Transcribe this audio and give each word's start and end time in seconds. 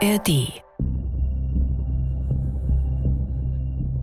ARD. 0.00 0.62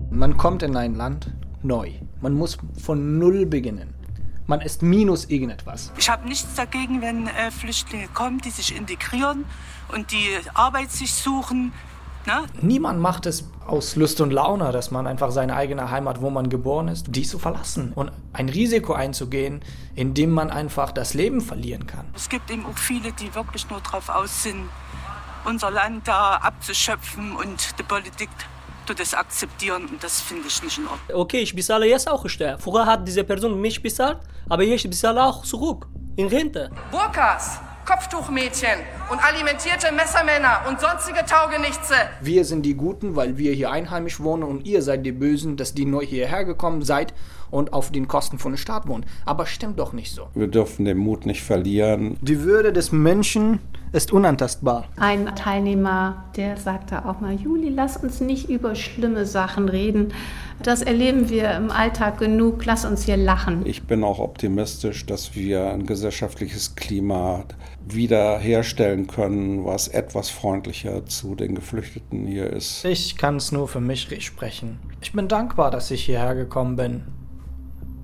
Man 0.09 0.35
kommt 0.35 0.61
in 0.61 0.75
ein 0.75 0.95
Land 0.95 1.31
neu. 1.63 1.91
Man 2.19 2.33
muss 2.33 2.57
von 2.77 3.17
Null 3.17 3.45
beginnen. 3.45 3.93
Man 4.45 4.59
ist 4.59 4.81
minus 4.81 5.25
irgendetwas. 5.25 5.93
Ich 5.97 6.09
habe 6.09 6.27
nichts 6.27 6.53
dagegen, 6.55 7.01
wenn 7.01 7.27
äh, 7.27 7.49
Flüchtlinge 7.49 8.09
kommen, 8.09 8.39
die 8.39 8.49
sich 8.49 8.75
integrieren 8.75 9.45
und 9.93 10.11
die 10.11 10.27
Arbeit 10.53 10.91
sich 10.91 11.13
suchen. 11.13 11.71
Ne? 12.25 12.43
Niemand 12.61 12.99
macht 12.99 13.25
es 13.25 13.49
aus 13.65 13.95
Lust 13.95 14.19
und 14.19 14.31
Laune, 14.31 14.73
dass 14.73 14.91
man 14.91 15.07
einfach 15.07 15.31
seine 15.31 15.55
eigene 15.55 15.91
Heimat, 15.91 16.21
wo 16.21 16.29
man 16.29 16.49
geboren 16.49 16.89
ist, 16.89 17.15
die 17.15 17.23
zu 17.23 17.39
verlassen 17.39 17.93
und 17.93 18.11
ein 18.33 18.49
Risiko 18.49 18.93
einzugehen, 18.93 19.61
indem 19.95 20.31
man 20.31 20.49
einfach 20.49 20.91
das 20.91 21.13
Leben 21.13 21.39
verlieren 21.39 21.87
kann. 21.87 22.05
Es 22.15 22.27
gibt 22.27 22.51
eben 22.51 22.65
auch 22.65 22.77
viele, 22.77 23.13
die 23.13 23.33
wirklich 23.33 23.69
nur 23.69 23.79
darauf 23.79 24.09
aus 24.09 24.43
sind, 24.43 24.65
unser 25.45 25.71
Land 25.71 26.07
da 26.07 26.35
abzuschöpfen 26.35 27.35
und 27.35 27.79
die 27.79 27.83
Politik 27.83 28.29
tut 28.85 28.99
das 28.99 29.13
akzeptieren 29.13 29.87
und 29.87 30.03
das 30.03 30.21
finde 30.21 30.47
ich 30.47 30.61
nicht 30.61 30.77
in 30.77 30.87
Ordnung. 30.87 31.21
Okay, 31.21 31.39
ich 31.39 31.55
bezahle 31.55 31.87
jetzt 31.87 32.09
auch 32.09 32.27
Steuer. 32.27 32.57
Früher 32.59 32.85
hat 32.85 33.07
diese 33.07 33.23
Person 33.23 33.59
mich 33.59 33.81
bezahlt, 33.81 34.19
aber 34.49 34.63
ich 34.63 34.83
bezahle 34.83 35.23
auch 35.23 35.43
zurück. 35.43 35.87
In 36.17 36.27
Rente. 36.27 36.69
Burkas, 36.91 37.59
Kopftuchmädchen 37.85 38.79
und 39.11 39.23
alimentierte 39.23 39.91
Messermänner 39.91 40.61
und 40.67 40.79
sonstige 40.79 41.25
Taugenichtse. 41.25 41.95
Wir 42.21 42.45
sind 42.45 42.63
die 42.63 42.75
Guten, 42.75 43.15
weil 43.15 43.37
wir 43.37 43.53
hier 43.53 43.71
einheimisch 43.71 44.19
wohnen 44.19 44.43
und 44.43 44.65
ihr 44.65 44.81
seid 44.81 45.05
die 45.05 45.11
Bösen, 45.11 45.57
dass 45.57 45.73
die 45.73 45.85
neu 45.85 46.05
hierher 46.05 46.45
gekommen 46.45 46.83
seid 46.83 47.13
und 47.51 47.73
auf 47.73 47.91
den 47.91 48.07
Kosten 48.07 48.39
von 48.39 48.53
der 48.53 48.57
Stadt 48.57 48.87
wohnen. 48.87 49.05
Aber 49.25 49.45
stimmt 49.45 49.79
doch 49.79 49.93
nicht 49.93 50.13
so. 50.13 50.27
Wir 50.33 50.47
dürfen 50.47 50.85
den 50.85 50.97
Mut 50.97 51.25
nicht 51.25 51.43
verlieren. 51.43 52.17
Die 52.21 52.41
Würde 52.41 52.73
des 52.73 52.91
Menschen 52.91 53.59
ist 53.95 54.11
unantastbar. 54.11 54.85
Ein 54.97 55.35
Teilnehmer, 55.35 56.25
der 56.35 56.57
sagte 56.57 57.05
auch 57.05 57.21
mal, 57.21 57.33
Juli, 57.33 57.69
lass 57.69 57.97
uns 57.97 58.19
nicht 58.19 58.49
über 58.49 58.75
schlimme 58.75 59.25
Sachen 59.25 59.69
reden. 59.69 60.13
Das 60.61 60.81
erleben 60.81 61.29
wir 61.29 61.51
im 61.51 61.71
Alltag 61.71 62.17
genug. 62.17 62.65
Lass 62.65 62.85
uns 62.85 63.03
hier 63.03 63.17
lachen. 63.17 63.65
Ich 63.65 63.83
bin 63.83 64.03
auch 64.03 64.19
optimistisch, 64.19 65.05
dass 65.05 65.35
wir 65.35 65.71
ein 65.71 65.85
gesellschaftliches 65.85 66.75
Klima 66.75 67.45
wiederherstellen 67.87 69.07
können, 69.07 69.65
was 69.65 69.87
etwas 69.87 70.29
freundlicher 70.29 71.05
zu 71.05 71.35
den 71.35 71.55
Geflüchteten 71.55 72.27
hier 72.27 72.51
ist. 72.51 72.83
Ich 72.85 73.17
kann 73.17 73.37
es 73.37 73.51
nur 73.51 73.67
für 73.67 73.81
mich 73.81 74.09
sprechen. 74.25 74.79
Ich 75.01 75.13
bin 75.13 75.27
dankbar, 75.27 75.71
dass 75.71 75.91
ich 75.91 76.03
hierher 76.03 76.35
gekommen 76.35 76.75
bin 76.75 77.03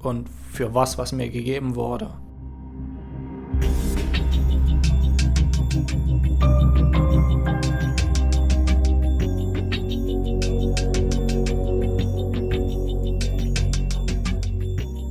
und 0.03 0.29
für 0.51 0.73
was, 0.73 0.97
was 0.97 1.11
mir 1.11 1.29
gegeben 1.29 1.75
wurde. 1.75 2.11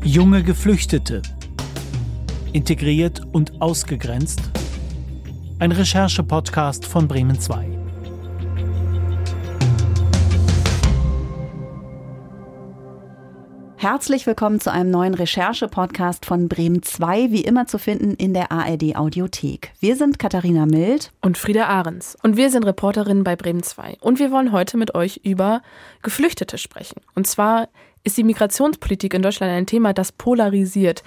Junge 0.05 0.43
Geflüchtete. 0.43 1.23
Integriert 2.53 3.23
und 3.33 3.63
ausgegrenzt. 3.63 4.41
Ein 5.61 5.71
Recherche-Podcast 5.71 6.85
von 6.85 7.07
Bremen 7.07 7.39
2. 7.39 7.80
Herzlich 13.81 14.27
willkommen 14.27 14.61
zu 14.61 14.71
einem 14.71 14.91
neuen 14.91 15.15
Recherche-Podcast 15.15 16.27
von 16.27 16.51
Bremen 16.51 16.83
2, 16.83 17.31
wie 17.31 17.41
immer 17.41 17.67
zu 17.67 17.79
finden 17.79 18.13
in 18.13 18.35
der 18.35 18.53
ARD 18.53 18.95
Audiothek. 18.95 19.73
Wir 19.81 19.97
sind 19.97 20.19
Katharina 20.19 20.67
Mild 20.67 21.13
und 21.23 21.39
Frieda 21.39 21.65
Ahrens 21.65 22.15
und 22.23 22.37
wir 22.37 22.51
sind 22.51 22.67
Reporterinnen 22.67 23.25
bei 23.25 23.37
Bremen 23.37 23.63
2 23.63 23.97
und 24.03 24.19
wir 24.19 24.31
wollen 24.33 24.53
heute 24.53 24.77
mit 24.77 24.95
euch 24.95 25.23
über 25.25 25.63
Geflüchtete 26.03 26.59
sprechen. 26.59 27.01
Und 27.15 27.27
zwar 27.27 27.71
ist 28.05 28.19
die 28.19 28.23
Migrationspolitik 28.23 29.15
in 29.15 29.23
Deutschland 29.23 29.51
ein 29.51 29.65
Thema, 29.65 29.95
das 29.95 30.13
polarisiert. 30.13 31.03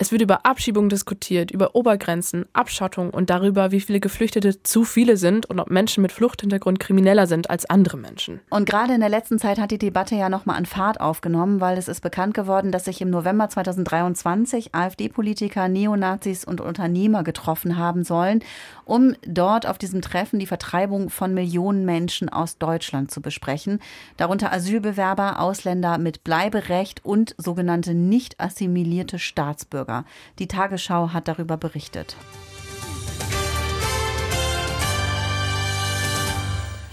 Es 0.00 0.12
wird 0.12 0.22
über 0.22 0.46
Abschiebung 0.46 0.88
diskutiert, 0.88 1.50
über 1.50 1.74
Obergrenzen, 1.74 2.46
Abschottung 2.52 3.10
und 3.10 3.30
darüber, 3.30 3.72
wie 3.72 3.80
viele 3.80 3.98
Geflüchtete 3.98 4.62
zu 4.62 4.84
viele 4.84 5.16
sind 5.16 5.46
und 5.46 5.58
ob 5.58 5.70
Menschen 5.70 6.02
mit 6.02 6.12
Fluchthintergrund 6.12 6.78
krimineller 6.78 7.26
sind 7.26 7.50
als 7.50 7.68
andere 7.68 7.96
Menschen. 7.96 8.38
Und 8.48 8.68
gerade 8.68 8.94
in 8.94 9.00
der 9.00 9.08
letzten 9.08 9.40
Zeit 9.40 9.58
hat 9.58 9.72
die 9.72 9.78
Debatte 9.78 10.14
ja 10.14 10.28
nochmal 10.28 10.56
an 10.56 10.66
Fahrt 10.66 11.00
aufgenommen, 11.00 11.60
weil 11.60 11.76
es 11.76 11.88
ist 11.88 12.00
bekannt 12.00 12.34
geworden, 12.34 12.70
dass 12.70 12.84
sich 12.84 13.00
im 13.00 13.10
November 13.10 13.48
2023 13.48 14.72
AfD-Politiker, 14.72 15.66
Neonazis 15.68 16.44
und 16.44 16.60
Unternehmer 16.60 17.24
getroffen 17.24 17.76
haben 17.76 18.04
sollen, 18.04 18.44
um 18.84 19.16
dort 19.26 19.66
auf 19.66 19.78
diesem 19.78 20.00
Treffen 20.00 20.38
die 20.38 20.46
Vertreibung 20.46 21.10
von 21.10 21.34
Millionen 21.34 21.84
Menschen 21.84 22.28
aus 22.28 22.58
Deutschland 22.58 23.10
zu 23.10 23.20
besprechen, 23.20 23.80
darunter 24.16 24.52
Asylbewerber, 24.52 25.40
Ausländer 25.40 25.98
mit 25.98 26.22
Bleiberecht 26.22 27.04
und 27.04 27.34
sogenannte 27.36 27.94
nicht 27.94 28.38
assimilierte 28.38 29.18
Staatsbürger. 29.18 29.87
Bürger. 29.88 30.04
Die 30.38 30.46
Tagesschau 30.46 31.12
hat 31.12 31.28
darüber 31.28 31.56
berichtet. 31.56 32.16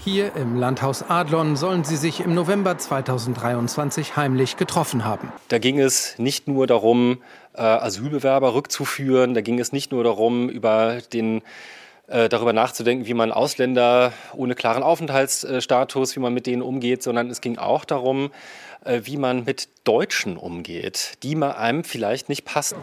Hier 0.02 0.36
im 0.36 0.56
Landhaus 0.56 1.02
Adlon 1.02 1.56
sollen 1.56 1.82
sie 1.82 1.96
sich 1.96 2.20
im 2.20 2.32
November 2.34 2.78
2023 2.78 4.16
heimlich 4.16 4.56
getroffen 4.56 5.04
haben. 5.04 5.32
Da 5.48 5.58
ging 5.58 5.80
es 5.80 6.16
nicht 6.18 6.46
nur 6.46 6.68
darum, 6.68 7.18
äh, 7.54 7.62
Asylbewerber 7.62 8.54
rückzuführen, 8.54 9.34
da 9.34 9.40
ging 9.40 9.58
es 9.58 9.72
nicht 9.72 9.90
nur 9.90 10.04
darum, 10.04 10.48
über 10.48 11.00
den 11.12 11.42
darüber 12.06 12.52
nachzudenken, 12.52 13.06
wie 13.06 13.14
man 13.14 13.32
Ausländer 13.32 14.12
ohne 14.34 14.54
klaren 14.54 14.82
Aufenthaltsstatus, 14.82 16.14
wie 16.16 16.20
man 16.20 16.32
mit 16.32 16.46
denen 16.46 16.62
umgeht, 16.62 17.02
sondern 17.02 17.30
es 17.30 17.40
ging 17.40 17.58
auch 17.58 17.84
darum, 17.84 18.30
äh, 18.84 19.02
wie 19.04 19.16
man 19.16 19.44
mit 19.44 19.68
Deutschen 19.84 20.36
umgeht, 20.36 21.14
die 21.22 21.34
man 21.34 21.52
einem 21.52 21.84
vielleicht 21.84 22.28
nicht 22.28 22.44
passen. 22.44 22.78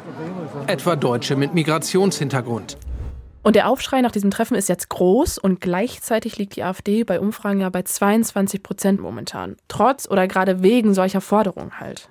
Etwa 0.67 0.95
Deutsche 0.95 1.35
mit 1.35 1.53
Migrationshintergrund. 1.53 2.77
Und 3.41 3.55
der 3.57 3.67
Aufschrei 3.67 4.01
nach 4.01 4.11
diesem 4.11 4.31
Treffen 4.31 4.55
ist 4.55 4.69
jetzt 4.69 4.89
groß 4.89 5.37
und 5.37 5.59
gleichzeitig 5.59 6.37
liegt 6.37 6.55
die 6.55 6.63
AfD 6.63 7.03
bei 7.03 7.19
Umfragen 7.19 7.59
ja 7.59 7.69
bei 7.69 7.83
22 7.83 8.63
Prozent 8.63 9.01
momentan. 9.01 9.57
Trotz 9.67 10.09
oder 10.09 10.27
gerade 10.27 10.63
wegen 10.63 10.93
solcher 10.93 11.19
Forderungen 11.19 11.79
halt. 11.79 12.09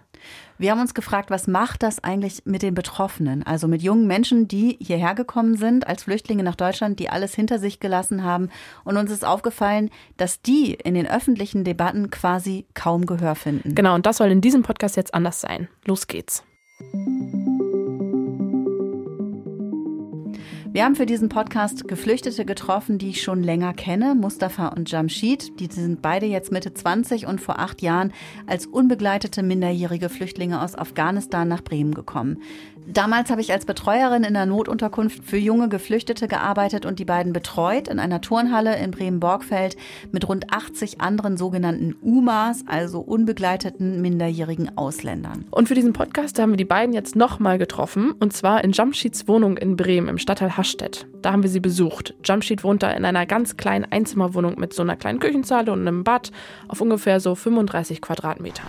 Wir 0.62 0.70
haben 0.70 0.80
uns 0.80 0.94
gefragt, 0.94 1.28
was 1.32 1.48
macht 1.48 1.82
das 1.82 2.04
eigentlich 2.04 2.42
mit 2.44 2.62
den 2.62 2.72
Betroffenen? 2.72 3.42
Also 3.42 3.66
mit 3.66 3.82
jungen 3.82 4.06
Menschen, 4.06 4.46
die 4.46 4.78
hierher 4.80 5.16
gekommen 5.16 5.56
sind 5.56 5.88
als 5.88 6.04
Flüchtlinge 6.04 6.44
nach 6.44 6.54
Deutschland, 6.54 7.00
die 7.00 7.10
alles 7.10 7.34
hinter 7.34 7.58
sich 7.58 7.80
gelassen 7.80 8.22
haben. 8.22 8.48
Und 8.84 8.96
uns 8.96 9.10
ist 9.10 9.24
aufgefallen, 9.24 9.90
dass 10.18 10.40
die 10.40 10.74
in 10.74 10.94
den 10.94 11.10
öffentlichen 11.10 11.64
Debatten 11.64 12.10
quasi 12.10 12.64
kaum 12.74 13.06
Gehör 13.06 13.34
finden. 13.34 13.74
Genau, 13.74 13.96
und 13.96 14.06
das 14.06 14.18
soll 14.18 14.30
in 14.30 14.40
diesem 14.40 14.62
Podcast 14.62 14.94
jetzt 14.96 15.14
anders 15.14 15.40
sein. 15.40 15.66
Los 15.84 16.06
geht's. 16.06 16.44
Wir 20.72 20.86
haben 20.86 20.96
für 20.96 21.04
diesen 21.04 21.28
Podcast 21.28 21.86
Geflüchtete 21.86 22.46
getroffen, 22.46 22.96
die 22.96 23.10
ich 23.10 23.20
schon 23.20 23.42
länger 23.42 23.74
kenne, 23.74 24.14
Mustafa 24.14 24.68
und 24.68 24.90
Jamshid. 24.90 25.60
Die 25.60 25.66
sind 25.66 26.00
beide 26.00 26.24
jetzt 26.24 26.50
Mitte 26.50 26.72
20 26.72 27.26
und 27.26 27.42
vor 27.42 27.58
acht 27.58 27.82
Jahren 27.82 28.10
als 28.46 28.64
unbegleitete 28.64 29.42
minderjährige 29.42 30.08
Flüchtlinge 30.08 30.62
aus 30.62 30.74
Afghanistan 30.74 31.46
nach 31.46 31.62
Bremen 31.62 31.92
gekommen. 31.92 32.38
Damals 32.86 33.30
habe 33.30 33.40
ich 33.40 33.52
als 33.52 33.64
Betreuerin 33.64 34.24
in 34.24 34.34
der 34.34 34.44
Notunterkunft 34.44 35.24
für 35.24 35.36
junge 35.36 35.68
Geflüchtete 35.68 36.26
gearbeitet 36.26 36.84
und 36.84 36.98
die 36.98 37.04
beiden 37.04 37.32
betreut 37.32 37.86
in 37.86 38.00
einer 38.00 38.20
Turnhalle 38.20 38.76
in 38.76 38.90
Bremen-Borgfeld 38.90 39.76
mit 40.10 40.28
rund 40.28 40.52
80 40.52 41.00
anderen 41.00 41.36
sogenannten 41.36 41.94
UMAs, 42.02 42.64
also 42.66 43.00
unbegleiteten 43.00 44.02
minderjährigen 44.02 44.76
Ausländern. 44.76 45.44
Und 45.50 45.68
für 45.68 45.74
diesen 45.74 45.92
Podcast 45.92 46.40
haben 46.40 46.50
wir 46.50 46.56
die 46.56 46.64
beiden 46.64 46.92
jetzt 46.92 47.14
nochmal 47.14 47.56
getroffen 47.56 48.12
und 48.18 48.32
zwar 48.32 48.64
in 48.64 48.72
Jamshids 48.72 49.28
Wohnung 49.28 49.56
in 49.56 49.76
Bremen 49.76 50.08
im 50.08 50.18
Stadtteil 50.18 50.56
Hastedt. 50.56 51.06
Da 51.22 51.30
haben 51.30 51.44
wir 51.44 51.50
sie 51.50 51.60
besucht. 51.60 52.14
Jamshid 52.24 52.64
wohnt 52.64 52.82
da 52.82 52.90
in 52.90 53.04
einer 53.04 53.26
ganz 53.26 53.56
kleinen 53.56 53.84
Einzimmerwohnung 53.84 54.58
mit 54.58 54.74
so 54.74 54.82
einer 54.82 54.96
kleinen 54.96 55.20
Küchenzeile 55.20 55.72
und 55.72 55.86
einem 55.86 56.02
Bad 56.02 56.32
auf 56.66 56.80
ungefähr 56.80 57.20
so 57.20 57.36
35 57.36 58.00
Quadratmetern. 58.00 58.66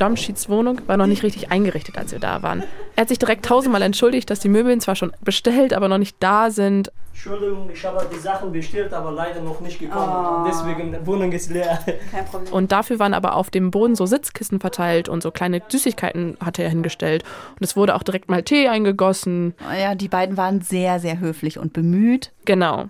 Jamshids 0.00 0.48
Wohnung 0.48 0.80
war 0.86 0.96
noch 0.96 1.06
nicht 1.06 1.22
richtig 1.22 1.50
eingerichtet, 1.50 1.98
als 1.98 2.12
wir 2.12 2.18
da 2.18 2.42
waren. 2.42 2.64
Er 2.96 3.02
hat 3.02 3.08
sich 3.08 3.18
direkt 3.18 3.44
tausendmal 3.44 3.82
entschuldigt, 3.82 4.30
dass 4.30 4.40
die 4.40 4.48
Möbeln 4.48 4.80
zwar 4.80 4.96
schon 4.96 5.12
bestellt, 5.22 5.74
aber 5.74 5.88
noch 5.88 5.98
nicht 5.98 6.16
da 6.20 6.50
sind. 6.50 6.90
Entschuldigung, 7.12 7.68
ich 7.70 7.84
habe 7.84 8.08
die 8.10 8.18
Sachen 8.18 8.50
bestellt, 8.50 8.94
aber 8.94 9.12
leider 9.12 9.42
noch 9.42 9.60
nicht 9.60 9.78
gekommen. 9.78 10.44
Oh. 10.44 10.48
Deswegen, 10.48 10.90
die 10.90 11.06
Wohnung 11.06 11.30
ist 11.32 11.50
leer. 11.50 11.78
Kein 12.10 12.24
Problem. 12.24 12.52
Und 12.52 12.72
dafür 12.72 12.98
waren 12.98 13.12
aber 13.12 13.34
auf 13.34 13.50
dem 13.50 13.70
Boden 13.70 13.94
so 13.94 14.06
Sitzkissen 14.06 14.58
verteilt 14.58 15.08
und 15.08 15.22
so 15.22 15.30
kleine 15.30 15.60
Süßigkeiten 15.68 16.38
hatte 16.42 16.62
er 16.62 16.70
hingestellt. 16.70 17.22
Und 17.50 17.62
es 17.62 17.76
wurde 17.76 17.94
auch 17.94 18.04
direkt 18.04 18.30
mal 18.30 18.42
Tee 18.42 18.68
eingegossen. 18.68 19.54
Oh 19.68 19.78
ja, 19.78 19.94
die 19.94 20.08
beiden 20.08 20.38
waren 20.38 20.62
sehr, 20.62 20.98
sehr 20.98 21.20
höflich 21.20 21.58
und 21.58 21.74
bemüht. 21.74 22.32
Genau. 22.46 22.86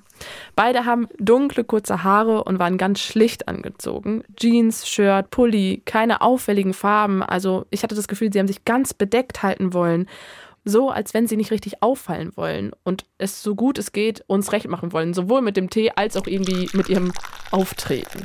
Beide 0.55 0.85
haben 0.85 1.09
dunkle, 1.19 1.65
kurze 1.65 2.05
Haare 2.05 2.45
und 2.45 2.59
waren 2.59 2.79
ganz 2.79 3.01
schlicht 3.01 3.49
angezogen. 3.49 4.23
Jeans, 4.37 4.89
Shirt, 4.89 5.31
Pulli, 5.31 5.83
keine 5.85 6.21
auffälligen 6.21 6.75
Farben. 6.75 7.23
Also 7.23 7.67
ich 7.71 7.83
hatte 7.83 7.97
das 7.97 8.07
Gefühl, 8.07 8.33
sie 8.33 8.39
haben 8.39 8.47
sich 8.47 8.65
ganz 8.65 8.95
bedeckt 8.95 9.43
halten 9.43 9.73
wollen 9.73 10.07
so, 10.65 10.91
als 10.91 11.15
wenn 11.15 11.27
sie 11.27 11.37
nicht 11.37 11.51
richtig 11.51 11.83
auffallen 11.83 12.33
wollen 12.37 12.73
und 12.85 13.07
es 13.19 13.43
so 13.43 13.55
gut 13.55 13.79
es 13.79 13.93
geht 13.93 14.23
uns 14.27 14.53
recht 14.53 14.69
machen 14.69 14.93
wollen, 14.93 15.15
sowohl 15.15 15.43
mit 15.43 15.57
dem 15.57 15.71
Tee 15.71 15.91
als 15.95 16.17
auch 16.17 16.27
irgendwie 16.27 16.69
mit 16.73 16.89
ihrem 16.89 17.13
Auftreten. 17.51 18.25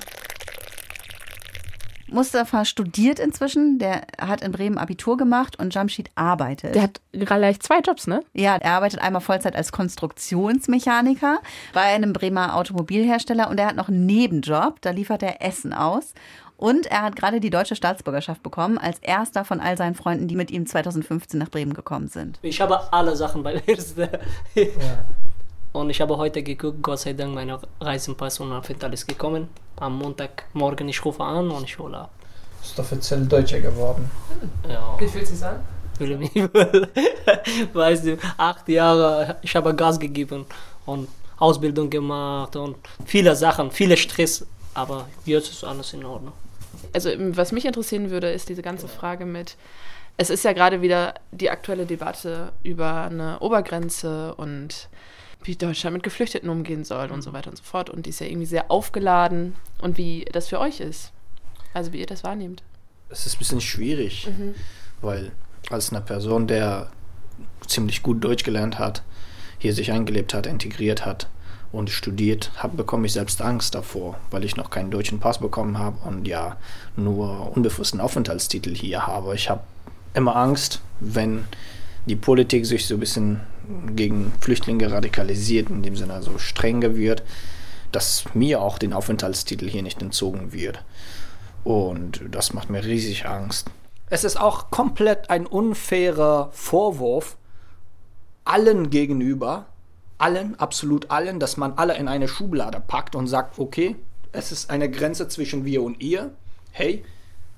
Mustafa 2.08 2.66
studiert 2.66 3.20
inzwischen, 3.20 3.80
der 3.80 4.04
hat 4.20 4.42
in 4.42 4.52
Bremen 4.52 4.78
Abitur 4.78 5.18
gemacht 5.18 5.60
und 5.60 5.74
Jamshid 5.74 6.10
arbeitet. 6.16 6.76
Der 6.76 6.84
hat 6.84 7.02
gleich 7.12 7.60
zwei 7.60 7.80
Jobs, 7.80 8.06
ne? 8.06 8.22
Ja, 8.34 8.56
er 8.56 8.74
arbeitet 8.74 9.02
einmal 9.02 9.22
Vollzeit 9.22 9.56
als 9.56 9.72
Konstruktionsmechaniker 9.72 11.40
bei 11.74 11.82
einem 11.82 12.14
Bremer 12.14 12.56
Automobilhersteller 12.56 13.50
und 13.50 13.60
er 13.60 13.68
hat 13.68 13.76
noch 13.76 13.90
einen 13.90 14.06
Nebenjob, 14.06 14.82
da 14.82 14.92
liefert 14.92 15.24
er 15.24 15.42
Essen 15.42 15.74
aus. 15.74 16.14
Und 16.58 16.86
er 16.86 17.02
hat 17.02 17.16
gerade 17.16 17.40
die 17.40 17.50
deutsche 17.50 17.76
Staatsbürgerschaft 17.76 18.42
bekommen, 18.42 18.78
als 18.78 19.00
erster 19.00 19.44
von 19.44 19.60
all 19.60 19.78
seinen 19.78 19.96
Freunden, 19.96 20.28
die 20.28 20.36
mit 20.36 20.52
ihm 20.52 20.66
2015 20.66 21.38
nach 21.40 21.50
Bremen 21.50 21.74
gekommen 21.74 22.08
sind. 22.08 22.40
Ich 22.42 22.62
habe 22.62 22.94
alle 22.94 23.16
Sachen 23.16 23.44
bei 23.44 23.62
Erste. 23.66 24.20
Ja. 24.56 24.66
Und 25.74 25.90
ich 25.90 26.00
habe 26.00 26.16
heute 26.18 26.42
geguckt, 26.42 26.82
Gott 26.82 27.00
sei 27.00 27.12
Dank, 27.12 27.36
meine 27.36 27.60
Reisenpass 27.82 28.40
und 28.40 28.54
Aufenthalt 28.54 28.94
ist 28.94 29.08
gekommen. 29.08 29.50
Am 29.76 29.98
Montagmorgen, 29.98 30.88
ich 30.88 31.04
rufe 31.04 31.22
an 31.22 31.52
und 31.52 31.66
ich 31.66 31.78
hole 31.78 31.98
ab. 31.98 32.12
Ist 32.64 32.80
offiziell 32.80 33.26
Deutscher 33.26 33.60
geworden. 33.60 34.10
Ja. 34.70 34.96
Wie 34.98 35.08
fühlt 35.08 35.26
es 35.26 35.32
sich 35.32 35.46
an? 35.46 35.60
Fühle 35.98 36.18
mich 36.18 36.32
Weißt 37.74 38.06
du, 38.06 38.18
acht 38.38 38.68
Jahre, 38.70 39.36
ich 39.42 39.54
habe 39.56 39.76
Gas 39.76 40.00
gegeben 40.00 40.46
und 40.86 41.10
Ausbildung 41.38 41.90
gemacht 41.90 42.56
und 42.56 42.78
viele 43.06 43.36
Sachen, 43.36 43.70
viele 43.72 43.98
Stress, 43.98 44.46
aber 44.74 45.08
jetzt 45.26 45.52
ist 45.52 45.64
alles 45.66 45.94
in 45.94 46.06
Ordnung 46.06 46.34
also 46.94 47.10
was 47.18 47.52
mich 47.52 47.66
interessieren 47.66 48.10
würde, 48.10 48.30
ist 48.32 48.50
diese 48.50 48.62
ganze 48.62 48.88
Frage 48.88 49.26
mit, 49.26 49.58
es 50.18 50.30
ist 50.30 50.44
ja 50.44 50.54
gerade 50.54 50.82
wieder 50.82 51.16
die 51.32 51.50
aktuelle 51.50 51.86
Debatte 51.86 52.54
über 52.64 53.06
eine 53.06 53.40
Obergrenze 53.40 54.36
und 54.36 54.90
wie 55.44 55.56
Deutschland 55.56 55.94
mit 55.94 56.04
Geflüchteten 56.04 56.50
umgehen 56.50 56.84
soll 56.84 57.12
und 57.12 57.22
so 57.22 57.34
weiter 57.34 57.50
und 57.50 57.58
so 57.58 57.64
fort. 57.64 57.90
Und 57.90 58.06
die 58.06 58.10
ist 58.10 58.20
ja 58.20 58.28
irgendwie 58.28 58.48
sehr 58.48 58.72
aufgeladen 58.72 59.56
und 59.80 59.98
wie 59.98 60.26
das 60.32 60.48
für 60.48 60.60
euch 60.60 60.80
ist. 60.80 61.12
Also 61.74 61.94
wie 61.94 62.00
ihr 62.00 62.06
das 62.06 62.24
wahrnehmt. 62.24 62.64
Es 63.10 63.26
ist 63.26 63.36
ein 63.36 63.40
bisschen 63.40 63.62
schwierig, 63.62 64.28
mhm. 64.28 64.56
weil 65.02 65.32
als 65.70 65.92
eine 65.92 66.02
Person, 66.02 66.48
der 66.48 66.90
ziemlich 67.68 68.02
gut 68.02 68.24
Deutsch 68.24 68.44
gelernt 68.44 68.80
hat, 68.80 69.04
hier 69.58 69.74
sich 69.74 69.92
eingelebt 69.92 70.34
hat, 70.34 70.48
integriert 70.48 71.06
hat, 71.06 71.28
und 71.76 71.90
studiert 71.90 72.52
habe, 72.56 72.78
bekomme 72.78 73.06
ich 73.06 73.14
selbst 73.14 73.42
Angst 73.42 73.76
davor, 73.76 74.18
weil 74.32 74.46
ich 74.46 74.56
noch 74.56 74.70
keinen 74.70 74.92
deutschen 74.92 75.20
Pass 75.20 75.40
bekommen 75.40 75.78
habe 75.78 75.98
und 76.08 76.28
ja 76.28 76.58
nur 76.96 77.56
unbefristeten 77.56 78.02
Aufenthaltstitel 78.02 78.74
hier 78.74 79.06
habe. 79.06 79.36
Ich 79.36 79.50
habe 79.50 79.62
immer 80.14 80.36
Angst, 80.36 80.82
wenn 81.00 81.46
die 82.06 82.16
Politik 82.16 82.66
sich 82.66 82.88
so 82.88 82.96
ein 82.96 83.00
bisschen 83.00 83.42
gegen 83.96 84.32
Flüchtlinge 84.40 84.92
radikalisiert, 84.92 85.70
in 85.70 85.84
dem 85.84 85.96
Sinne 85.96 86.14
also 86.14 86.38
strenger 86.38 86.96
wird, 86.96 87.24
dass 87.92 88.24
mir 88.34 88.62
auch 88.62 88.78
den 88.78 88.94
Aufenthaltstitel 88.94 89.70
hier 89.70 89.84
nicht 89.84 90.02
entzogen 90.02 90.54
wird. 90.54 90.84
Und 91.64 92.22
das 92.32 92.54
macht 92.54 92.70
mir 92.70 92.84
riesig 92.84 93.26
Angst. 93.26 93.70
Es 94.10 94.24
ist 94.24 94.40
auch 94.40 94.70
komplett 94.70 95.30
ein 95.30 95.48
unfairer 95.48 96.50
Vorwurf 96.52 97.38
allen 98.44 98.92
gegenüber, 98.92 99.66
allen, 100.18 100.60
absolut 100.60 101.12
allen, 101.12 101.40
dass 101.40 101.58
man 101.58 101.74
alle 101.74 101.98
in 101.98 102.08
eine 102.08 102.28
Schublade 102.28 102.82
packt 102.86 103.16
und 103.16 103.28
sagt, 103.28 103.60
okay, 103.60 103.96
es 104.32 104.52
ist 104.52 104.70
eine 104.70 104.90
Grenze 104.90 105.28
zwischen 105.28 105.66
wir 105.66 105.84
und 105.84 106.02
ihr. 106.02 106.32
Hey, 106.72 107.04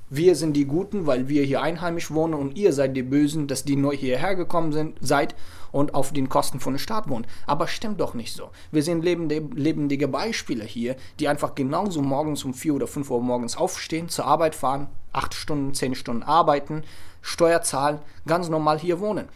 wir 0.10 0.36
sind 0.36 0.54
die 0.54 0.66
Guten, 0.66 1.06
weil 1.06 1.28
wir 1.28 1.44
hier 1.44 1.62
einheimisch 1.62 2.12
wohnen 2.12 2.34
und 2.34 2.58
ihr 2.58 2.72
seid 2.72 2.96
die 2.96 3.04
Bösen, 3.04 3.48
dass 3.48 3.66
die 3.66 3.76
neu 3.76 3.96
hierher 3.96 4.36
gekommen 4.36 4.72
sind, 4.72 4.98
seid 5.02 5.36
und 5.72 5.96
auf 5.96 6.14
den 6.14 6.30
Kosten 6.30 6.62
von 6.62 6.74
der 6.74 6.80
Stadt 6.80 7.10
wohnt. 7.10 7.28
Aber 7.46 7.68
stimmt 7.68 8.00
doch 8.00 8.14
nicht 8.14 8.34
so. 8.34 8.50
Wir 8.72 8.84
sehen 8.84 9.02
lebende, 9.02 9.44
lebendige 9.54 10.08
Beispiele 10.08 10.64
hier, 10.64 10.96
die 11.20 11.28
einfach 11.28 11.56
genauso 11.56 12.02
morgens 12.02 12.46
um 12.46 12.54
4 12.54 12.76
oder 12.76 12.88
5 12.88 13.10
Uhr 13.12 13.22
morgens 13.22 13.58
aufstehen, 13.58 14.08
zur 14.08 14.26
Arbeit 14.26 14.56
fahren, 14.56 14.88
8 15.12 15.34
Stunden, 15.34 15.74
10 15.74 15.96
Stunden 15.96 16.24
arbeiten, 16.24 16.84
Steuer 17.22 17.62
zahlen, 17.62 18.00
ganz 18.26 18.48
normal 18.48 18.80
hier 18.80 19.02
wohnen. 19.02 19.28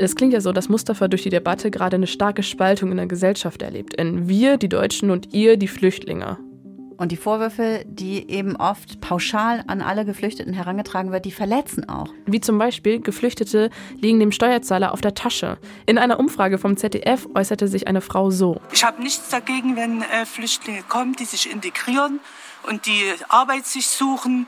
Es 0.00 0.14
klingt 0.14 0.32
ja 0.32 0.40
so, 0.40 0.52
dass 0.52 0.68
Mustafa 0.68 1.08
durch 1.08 1.24
die 1.24 1.28
Debatte 1.28 1.72
gerade 1.72 1.96
eine 1.96 2.06
starke 2.06 2.44
Spaltung 2.44 2.92
in 2.92 2.98
der 2.98 3.08
Gesellschaft 3.08 3.62
erlebt. 3.62 3.94
In 3.94 4.28
wir, 4.28 4.56
die 4.56 4.68
Deutschen, 4.68 5.10
und 5.10 5.34
ihr, 5.34 5.56
die 5.56 5.66
Flüchtlinge. 5.66 6.38
Und 6.96 7.10
die 7.10 7.16
Vorwürfe, 7.16 7.82
die 7.84 8.30
eben 8.30 8.54
oft 8.54 9.00
pauschal 9.00 9.64
an 9.66 9.82
alle 9.82 10.04
Geflüchteten 10.04 10.52
herangetragen 10.52 11.10
wird, 11.10 11.24
die 11.24 11.32
verletzen 11.32 11.88
auch. 11.88 12.06
Wie 12.26 12.40
zum 12.40 12.58
Beispiel, 12.58 13.00
Geflüchtete 13.00 13.70
liegen 14.00 14.20
dem 14.20 14.30
Steuerzahler 14.30 14.92
auf 14.92 15.00
der 15.00 15.14
Tasche. 15.14 15.58
In 15.86 15.98
einer 15.98 16.20
Umfrage 16.20 16.58
vom 16.58 16.76
ZDF 16.76 17.26
äußerte 17.34 17.66
sich 17.66 17.88
eine 17.88 18.00
Frau 18.00 18.30
so. 18.30 18.60
Ich 18.72 18.84
habe 18.84 19.02
nichts 19.02 19.30
dagegen, 19.30 19.74
wenn 19.74 20.02
äh, 20.02 20.26
Flüchtlinge 20.26 20.84
kommen, 20.88 21.14
die 21.14 21.24
sich 21.24 21.50
integrieren 21.50 22.20
und 22.68 22.86
die 22.86 23.02
Arbeit 23.28 23.66
sich 23.66 23.88
suchen. 23.88 24.46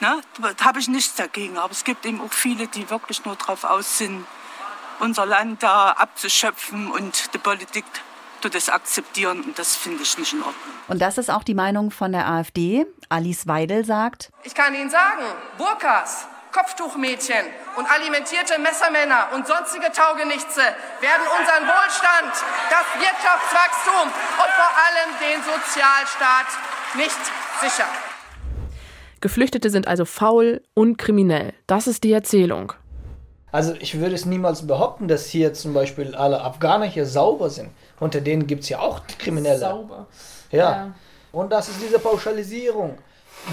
Ne? 0.00 0.20
Da 0.40 0.64
habe 0.64 0.80
ich 0.80 0.88
nichts 0.88 1.14
dagegen. 1.14 1.56
Aber 1.56 1.70
es 1.70 1.84
gibt 1.84 2.04
eben 2.04 2.20
auch 2.20 2.32
viele, 2.32 2.66
die 2.66 2.90
wirklich 2.90 3.24
nur 3.24 3.36
darauf 3.36 3.62
aus 3.62 3.98
sind, 3.98 4.24
unser 5.00 5.26
Land 5.26 5.62
da 5.62 5.90
abzuschöpfen 5.90 6.90
und 6.90 7.34
die 7.34 7.38
Politik 7.38 7.84
tut 8.40 8.54
das 8.54 8.68
akzeptieren 8.68 9.42
und 9.42 9.58
das 9.58 9.76
finde 9.76 10.02
ich 10.02 10.16
nicht 10.18 10.32
in 10.32 10.40
Ordnung. 10.40 10.74
Und 10.88 11.02
das 11.02 11.18
ist 11.18 11.30
auch 11.30 11.42
die 11.42 11.54
Meinung 11.54 11.90
von 11.90 12.12
der 12.12 12.28
AfD. 12.28 12.86
Alice 13.08 13.46
Weidel 13.46 13.84
sagt, 13.84 14.30
ich 14.44 14.54
kann 14.54 14.74
Ihnen 14.74 14.90
sagen, 14.90 15.22
Burkas, 15.56 16.26
Kopftuchmädchen 16.52 17.46
und 17.76 17.86
alimentierte 17.90 18.58
Messermänner 18.58 19.28
und 19.34 19.46
sonstige 19.46 19.90
Taugenichtse 19.92 20.60
werden 21.00 21.26
unseren 21.38 21.64
Wohlstand, 21.66 22.32
das 22.70 22.86
Wirtschaftswachstum 23.00 24.02
und 24.02 24.50
vor 24.56 24.72
allem 24.84 25.10
den 25.20 25.42
Sozialstaat 25.42 26.46
nicht 26.94 27.18
sichern. 27.60 27.88
Geflüchtete 29.20 29.70
sind 29.70 29.88
also 29.88 30.04
faul 30.04 30.62
und 30.74 30.96
kriminell. 30.96 31.52
Das 31.66 31.86
ist 31.86 32.04
die 32.04 32.12
Erzählung. 32.12 32.72
Also 33.50 33.74
ich 33.80 33.98
würde 33.98 34.14
es 34.14 34.26
niemals 34.26 34.66
behaupten, 34.66 35.08
dass 35.08 35.26
hier 35.26 35.54
zum 35.54 35.72
Beispiel 35.72 36.14
alle 36.14 36.42
Afghaner 36.42 36.84
hier 36.84 37.06
sauber 37.06 37.48
sind. 37.48 37.70
Unter 37.98 38.20
denen 38.20 38.46
gibt 38.46 38.64
es 38.64 38.68
ja 38.68 38.80
auch 38.80 39.00
Kriminelle. 39.18 39.58
Sauber. 39.58 40.06
Ja. 40.50 40.58
ja. 40.58 40.94
Und 41.32 41.50
das 41.50 41.68
ist 41.68 41.80
diese 41.82 41.98
Pauschalisierung. 41.98 42.98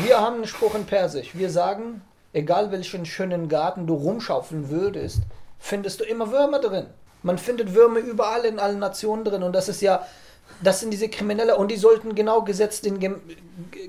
Wir 0.03 0.19
haben 0.19 0.35
einen 0.35 0.47
Spruch 0.47 0.75
in 0.75 0.85
Persisch. 0.85 1.29
Wir 1.33 1.49
sagen, 1.49 2.01
egal 2.33 2.71
welchen 2.71 3.05
schönen 3.05 3.47
Garten 3.47 3.87
du 3.87 3.95
rumschaufeln 3.95 4.69
würdest, 4.69 5.21
findest 5.59 6.01
du 6.01 6.03
immer 6.03 6.31
Würmer 6.31 6.59
drin. 6.59 6.87
Man 7.23 7.37
findet 7.37 7.73
Würmer 7.73 7.99
überall 7.99 8.45
in 8.45 8.59
allen 8.59 8.79
Nationen 8.79 9.23
drin. 9.23 9.43
Und 9.43 9.53
das 9.53 9.69
ist 9.69 9.81
ja, 9.81 10.05
das 10.61 10.81
sind 10.81 10.91
diese 10.91 11.09
Kriminelle 11.09 11.55
und 11.57 11.71
die 11.71 11.77
sollten 11.77 12.15
genau 12.15 12.41
gesetzt 12.43 12.85
in, 12.85 12.99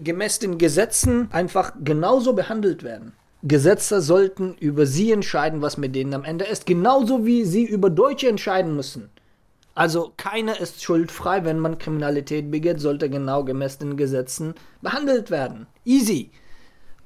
gemäß 0.03 0.39
den 0.39 0.59
Gesetzen 0.59 1.29
einfach 1.33 1.73
genauso 1.83 2.33
behandelt 2.33 2.83
werden. 2.83 3.13
Gesetze 3.43 4.01
sollten 4.01 4.55
über 4.55 4.87
sie 4.87 5.13
entscheiden, 5.13 5.63
was 5.63 5.77
mit 5.77 5.95
denen 5.95 6.15
am 6.15 6.25
Ende 6.25 6.45
ist, 6.47 6.67
genauso 6.67 7.27
wie 7.27 7.45
sie 7.45 7.65
über 7.65 7.91
Deutsche 7.91 8.29
entscheiden 8.29 8.75
müssen. 8.75 9.11
Also 9.75 10.13
keiner 10.17 10.59
ist 10.59 10.83
schuldfrei, 10.83 11.45
wenn 11.45 11.59
man 11.59 11.79
Kriminalität 11.79 12.51
begeht, 12.51 12.81
sollte 12.81 13.11
genau 13.11 13.45
gemäß 13.45 13.77
den 13.77 13.99
Gesetzen 13.99 14.55
behandelt 14.81 15.31
werden. 15.31 15.67
Easy. 15.85 16.31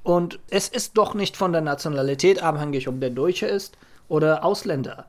Und 0.05 0.39
es 0.51 0.69
ist 0.69 0.97
doch 0.97 1.15
nicht 1.15 1.37
von 1.37 1.53
der 1.53 1.63
Nationalität 1.63 2.43
abhängig, 2.43 2.87
ob 2.87 3.01
der 3.01 3.11
Deutsche 3.11 3.47
ist 3.47 3.77
oder 4.09 4.45
Ausländer. 4.45 5.07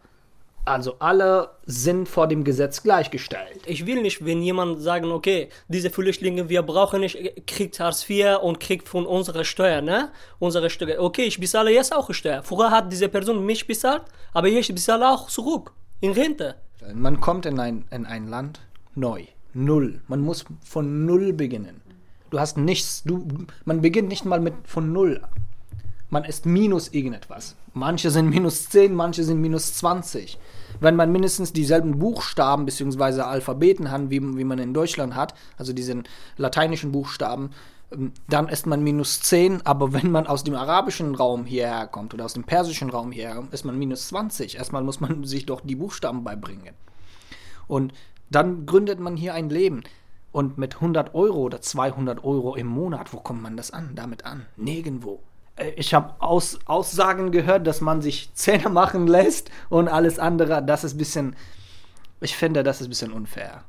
Also 0.63 0.95
alle 0.99 1.49
sind 1.65 2.07
vor 2.07 2.27
dem 2.27 2.43
Gesetz 2.43 2.83
gleichgestellt. 2.83 3.61
Ich 3.65 3.85
will 3.87 4.01
nicht, 4.01 4.23
wenn 4.23 4.43
jemand 4.43 4.79
sagen, 4.81 5.11
okay, 5.11 5.49
diese 5.67 5.89
Flüchtlinge, 5.89 6.49
wir 6.49 6.61
brauchen 6.61 7.01
nicht, 7.01 7.47
kriegt 7.47 7.79
Hartz 7.79 8.07
IV 8.07 8.37
und 8.41 8.59
kriegt 8.59 8.87
von 8.87 9.05
unserer 9.05 9.43
Steuer, 9.43 9.81
ne? 9.81 10.09
Unsere 10.37 10.69
Steuer. 10.69 10.99
Okay, 10.99 11.23
ich 11.23 11.39
bezahle 11.39 11.71
jetzt 11.71 11.95
auch 11.95 12.13
Steuer. 12.13 12.43
Vorher 12.43 12.71
hat 12.71 12.91
diese 12.91 13.09
Person 13.09 13.43
mich 13.43 13.65
bezahlt, 13.65 14.03
aber 14.33 14.49
ich 14.49 14.67
bezahle 14.67 15.09
auch 15.09 15.29
zurück. 15.29 15.73
In 15.99 16.11
Rente. 16.11 16.55
Man 16.93 17.19
kommt 17.19 17.45
in 17.45 17.59
ein, 17.59 17.85
in 17.89 18.05
ein 18.05 18.27
Land 18.27 18.59
neu. 18.95 19.23
Null. 19.53 20.01
Man 20.07 20.21
muss 20.21 20.45
von 20.63 21.05
Null 21.05 21.33
beginnen. 21.33 21.81
Du 22.29 22.39
hast 22.39 22.57
nichts. 22.57 23.03
Du, 23.03 23.27
man 23.65 23.81
beginnt 23.81 24.09
nicht 24.09 24.25
mal 24.25 24.39
mit 24.39 24.53
von 24.65 24.93
Null. 24.93 25.21
Man 26.11 26.25
ist 26.25 26.45
minus 26.45 26.89
irgendetwas. 26.89 27.55
Manche 27.73 28.11
sind 28.11 28.29
minus 28.29 28.69
10, 28.69 28.93
manche 28.93 29.23
sind 29.23 29.39
minus 29.39 29.73
20. 29.75 30.37
Wenn 30.81 30.97
man 30.97 31.11
mindestens 31.11 31.53
dieselben 31.53 31.99
Buchstaben 31.99 32.65
bzw. 32.65 33.21
Alphabeten 33.21 33.89
hat, 33.89 34.09
wie, 34.09 34.21
wie 34.37 34.43
man 34.43 34.59
in 34.59 34.73
Deutschland 34.73 35.15
hat, 35.15 35.33
also 35.57 35.71
diesen 35.71 36.03
lateinischen 36.35 36.91
Buchstaben, 36.91 37.51
ähm, 37.93 38.11
dann 38.27 38.49
ist 38.49 38.67
man 38.67 38.83
minus 38.83 39.21
10, 39.21 39.65
aber 39.65 39.93
wenn 39.93 40.11
man 40.11 40.27
aus 40.27 40.43
dem 40.43 40.53
arabischen 40.53 41.15
Raum 41.15 41.45
hierher 41.45 41.87
kommt 41.87 42.13
oder 42.13 42.25
aus 42.25 42.33
dem 42.33 42.43
persischen 42.43 42.89
Raum 42.89 43.13
hierher, 43.13 43.47
ist 43.51 43.63
man 43.63 43.79
minus 43.79 44.09
20. 44.09 44.57
Erstmal 44.57 44.83
muss 44.83 44.99
man 44.99 45.23
sich 45.23 45.45
doch 45.45 45.61
die 45.61 45.75
Buchstaben 45.75 46.25
beibringen. 46.25 46.75
Und 47.69 47.93
dann 48.29 48.65
gründet 48.65 48.99
man 48.99 49.15
hier 49.15 49.33
ein 49.33 49.49
Leben. 49.49 49.83
Und 50.33 50.57
mit 50.57 50.75
100 50.75 51.15
Euro 51.15 51.39
oder 51.39 51.61
200 51.61 52.23
Euro 52.23 52.55
im 52.55 52.67
Monat, 52.67 53.13
wo 53.13 53.17
kommt 53.17 53.41
man 53.41 53.57
das 53.57 53.71
an, 53.71 53.91
damit 53.95 54.25
an? 54.25 54.45
Nirgendwo. 54.57 55.19
Äh, 55.55 55.71
ich 55.75 55.93
habe 55.93 56.13
Aus, 56.19 56.59
Aussagen 56.65 57.31
gehört, 57.31 57.67
dass 57.67 57.81
man 57.81 58.01
sich 58.01 58.31
Zähne 58.33 58.69
machen 58.69 59.07
lässt 59.07 59.49
und 59.69 59.87
alles 59.87 60.19
andere. 60.19 60.63
Das 60.63 60.83
ist 60.83 60.95
ein 60.95 60.97
bisschen, 60.97 61.35
ich 62.19 62.35
finde, 62.35 62.63
das 62.63 62.81
ist 62.81 62.87
ein 62.87 62.89
bisschen 62.89 63.13
unfair. 63.13 63.63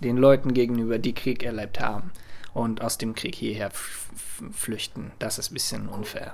Den 0.00 0.16
Leuten 0.16 0.54
gegenüber, 0.54 0.98
die 0.98 1.14
Krieg 1.14 1.42
erlebt 1.42 1.80
haben 1.80 2.10
und 2.52 2.82
aus 2.82 2.98
dem 2.98 3.14
Krieg 3.14 3.34
hierher 3.34 3.70
flüchten. 4.52 5.12
Das 5.18 5.38
ist 5.38 5.50
ein 5.50 5.54
bisschen 5.54 5.88
unfair. 5.88 6.32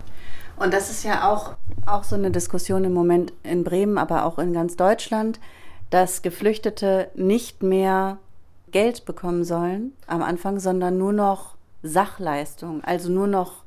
Und 0.57 0.75
das 0.75 0.91
ist 0.91 1.05
ja 1.05 1.31
auch, 1.31 1.57
auch 1.87 2.05
so 2.05 2.17
eine 2.17 2.31
Diskussion 2.31 2.85
im 2.85 2.93
Moment 2.93 3.33
in 3.43 3.65
Bremen, 3.65 3.99
aber 3.99 4.25
auch 4.25 4.39
in 4.39 4.53
ganz 4.53 4.77
Deutschland, 4.77 5.41
dass 5.89 6.23
Geflüchtete 6.23 7.11
nicht 7.15 7.63
mehr 7.63 8.19
Geld 8.71 9.05
bekommen 9.05 9.45
sollen 9.45 9.93
am 10.07 10.23
Anfang, 10.23 10.61
sondern 10.61 10.99
nur 10.99 11.13
noch 11.13 11.57
Sachleistung, 11.83 12.85
also 12.85 13.11
nur 13.11 13.27
noch 13.27 13.65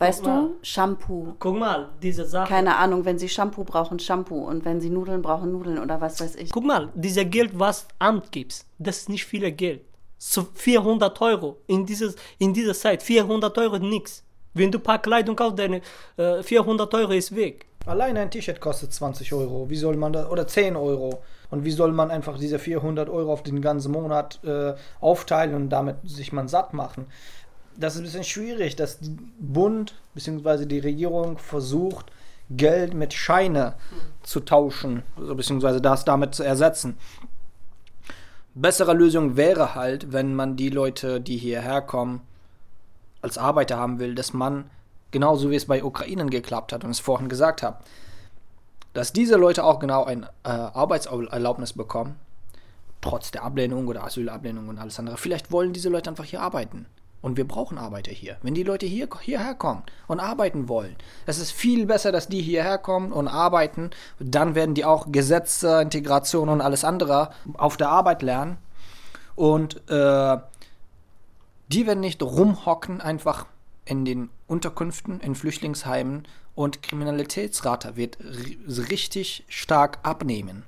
Weißt 0.00 0.24
du, 0.24 0.56
Shampoo. 0.62 1.34
Guck 1.38 1.58
mal, 1.58 1.90
diese 2.02 2.24
Sache. 2.24 2.48
Keine 2.48 2.76
Ahnung, 2.76 3.04
wenn 3.04 3.18
sie 3.18 3.28
Shampoo 3.28 3.64
brauchen, 3.64 3.98
Shampoo. 3.98 4.46
Und 4.46 4.64
wenn 4.64 4.80
sie 4.80 4.88
Nudeln 4.88 5.20
brauchen, 5.20 5.52
Nudeln 5.52 5.78
oder 5.78 6.00
was 6.00 6.18
weiß 6.18 6.36
ich. 6.36 6.50
Guck 6.50 6.64
mal, 6.64 6.88
diese 6.94 7.26
Geld, 7.26 7.50
was 7.52 7.86
Amt 7.98 8.32
gibt, 8.32 8.64
das 8.78 8.96
ist 8.96 9.08
nicht 9.10 9.26
viel 9.26 9.52
Geld. 9.52 9.82
So 10.16 10.46
400 10.54 11.20
Euro 11.20 11.58
in, 11.66 11.84
dieses, 11.84 12.16
in 12.38 12.54
dieser 12.54 12.72
Zeit. 12.72 13.02
400 13.02 13.56
Euro 13.58 13.78
nichts. 13.78 14.24
Wenn 14.54 14.72
du 14.72 14.78
ein 14.78 14.82
paar 14.82 15.02
Kleidung 15.02 15.36
kaufst, 15.36 15.58
deine 15.58 15.82
äh, 16.16 16.42
400 16.42 16.94
Euro 16.94 17.12
ist 17.12 17.36
weg. 17.36 17.66
Allein 17.84 18.16
ein 18.16 18.30
T-Shirt 18.30 18.58
kostet 18.58 18.94
20 18.94 19.30
Euro. 19.34 19.68
Wie 19.68 19.76
soll 19.76 19.96
man 19.96 20.14
das, 20.14 20.30
oder 20.30 20.46
10 20.46 20.76
Euro. 20.76 21.22
Und 21.50 21.66
wie 21.66 21.72
soll 21.72 21.92
man 21.92 22.10
einfach 22.10 22.38
diese 22.38 22.58
400 22.58 23.10
Euro 23.10 23.32
auf 23.32 23.42
den 23.42 23.60
ganzen 23.60 23.92
Monat 23.92 24.40
äh, 24.44 24.74
aufteilen 25.00 25.54
und 25.54 25.68
damit 25.68 25.96
sich 26.04 26.32
man 26.32 26.48
satt 26.48 26.72
machen? 26.72 27.06
Das 27.76 27.94
ist 27.94 28.00
ein 28.00 28.04
bisschen 28.04 28.24
schwierig, 28.24 28.76
dass 28.76 28.98
der 29.00 29.10
Bund 29.38 29.94
bzw. 30.14 30.66
die 30.66 30.78
Regierung 30.78 31.38
versucht, 31.38 32.10
Geld 32.50 32.94
mit 32.94 33.12
Scheine 33.14 33.74
zu 34.22 34.40
tauschen, 34.40 35.04
also, 35.16 35.34
beziehungsweise 35.34 35.80
das 35.80 36.04
damit 36.04 36.34
zu 36.34 36.42
ersetzen. 36.42 36.98
Bessere 38.54 38.92
Lösung 38.92 39.36
wäre 39.36 39.76
halt, 39.76 40.12
wenn 40.12 40.34
man 40.34 40.56
die 40.56 40.70
Leute, 40.70 41.20
die 41.20 41.36
hierher 41.36 41.80
kommen, 41.80 42.20
als 43.22 43.38
Arbeiter 43.38 43.76
haben 43.76 44.00
will, 44.00 44.14
dass 44.14 44.32
man, 44.32 44.68
genauso 45.12 45.50
wie 45.50 45.56
es 45.56 45.66
bei 45.66 45.84
Ukrainen 45.84 46.30
geklappt 46.30 46.72
hat 46.72 46.82
und 46.84 46.90
es 46.90 46.98
vorhin 46.98 47.28
gesagt 47.28 47.62
habe, 47.62 47.78
dass 48.92 49.12
diese 49.12 49.36
Leute 49.36 49.64
auch 49.64 49.78
genau 49.78 50.04
ein 50.04 50.24
äh, 50.42 50.48
Arbeitserlaubnis 50.48 51.74
bekommen, 51.74 52.16
trotz 53.00 53.30
der 53.30 53.44
Ablehnung 53.44 53.86
oder 53.86 54.02
Asylablehnung 54.02 54.68
und 54.68 54.78
alles 54.78 54.98
andere. 54.98 55.16
Vielleicht 55.16 55.52
wollen 55.52 55.72
diese 55.72 55.88
Leute 55.88 56.10
einfach 56.10 56.24
hier 56.24 56.42
arbeiten. 56.42 56.86
Und 57.22 57.36
wir 57.36 57.46
brauchen 57.46 57.76
Arbeiter 57.76 58.12
hier. 58.12 58.38
Wenn 58.42 58.54
die 58.54 58.62
Leute 58.62 58.86
hier, 58.86 59.08
hierher 59.20 59.54
kommen 59.54 59.82
und 60.06 60.20
arbeiten 60.20 60.68
wollen, 60.68 60.96
es 61.26 61.38
ist 61.38 61.52
viel 61.52 61.86
besser, 61.86 62.12
dass 62.12 62.28
die 62.28 62.40
hierher 62.40 62.78
kommen 62.78 63.12
und 63.12 63.28
arbeiten. 63.28 63.90
Dann 64.18 64.54
werden 64.54 64.74
die 64.74 64.84
auch 64.84 65.12
Gesetze, 65.12 65.82
Integration 65.82 66.48
und 66.48 66.60
alles 66.60 66.84
andere 66.84 67.30
auf 67.54 67.76
der 67.76 67.90
Arbeit 67.90 68.22
lernen. 68.22 68.56
Und 69.36 69.88
äh, 69.90 70.38
die 71.68 71.86
werden 71.86 72.00
nicht 72.00 72.22
rumhocken 72.22 73.00
einfach 73.00 73.46
in 73.84 74.04
den 74.04 74.30
Unterkünften, 74.46 75.20
in 75.20 75.34
Flüchtlingsheimen 75.34 76.26
und 76.54 76.82
Kriminalitätsrate 76.82 77.96
wird 77.96 78.18
richtig 78.66 79.44
stark 79.48 79.98
abnehmen 80.02 80.64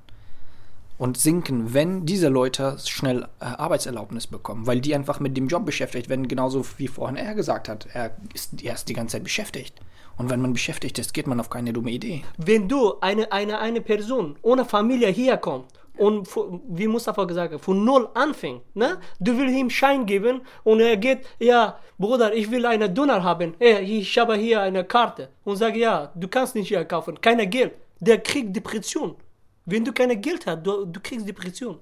und 1.02 1.18
sinken, 1.18 1.74
wenn 1.74 2.06
diese 2.06 2.28
Leute 2.28 2.76
schnell 2.84 3.24
äh, 3.40 3.44
Arbeitserlaubnis 3.44 4.28
bekommen, 4.28 4.68
weil 4.68 4.80
die 4.80 4.94
einfach 4.94 5.18
mit 5.18 5.36
dem 5.36 5.48
Job 5.48 5.66
beschäftigt 5.66 6.08
werden, 6.08 6.28
genauso 6.28 6.64
wie 6.76 6.86
vorhin 6.86 7.16
er 7.16 7.34
gesagt 7.34 7.68
hat. 7.68 7.88
Er 7.92 8.12
ist, 8.32 8.62
er 8.62 8.74
ist 8.74 8.88
die 8.88 8.92
ganze 8.92 9.16
Zeit 9.16 9.24
beschäftigt. 9.24 9.74
Und 10.16 10.30
wenn 10.30 10.40
man 10.40 10.52
beschäftigt 10.52 11.00
ist, 11.00 11.12
geht 11.12 11.26
man 11.26 11.40
auf 11.40 11.50
keine 11.50 11.72
dumme 11.72 11.90
Idee. 11.90 12.22
Wenn 12.36 12.68
du 12.68 13.00
eine, 13.00 13.32
eine, 13.32 13.58
eine 13.58 13.80
Person 13.80 14.36
ohne 14.42 14.64
Familie 14.64 15.08
hier 15.08 15.38
kommt 15.38 15.72
und 15.96 16.28
wie 16.68 16.86
Mustafa 16.86 17.24
gesagt 17.24 17.52
hat, 17.52 17.60
von 17.60 17.84
null 17.84 18.08
anfängt, 18.14 18.62
ne? 18.76 18.98
Du 19.18 19.36
willst 19.36 19.56
ihm 19.56 19.70
Schein 19.70 20.06
geben 20.06 20.42
und 20.62 20.78
er 20.78 20.96
geht, 20.96 21.26
ja, 21.40 21.80
Bruder, 21.98 22.32
ich 22.32 22.48
will 22.48 22.64
eine 22.64 22.88
Donner 22.88 23.24
haben. 23.24 23.54
Hey, 23.58 23.80
ich 23.82 24.16
habe 24.18 24.36
hier 24.36 24.60
eine 24.60 24.84
Karte 24.84 25.30
und 25.42 25.56
sage, 25.56 25.80
ja, 25.80 26.12
du 26.14 26.28
kannst 26.28 26.54
nicht 26.54 26.68
hier 26.68 26.84
kaufen, 26.84 27.20
keine 27.20 27.48
Geld. 27.48 27.72
Der 27.98 28.18
kriegt 28.18 28.54
Depression. 28.54 29.16
Wenn 29.64 29.84
du 29.84 29.92
kein 29.92 30.20
Geld 30.20 30.46
hast, 30.46 30.66
du, 30.66 30.86
du 30.86 31.00
kriegst 31.00 31.28
Depression. 31.28 31.78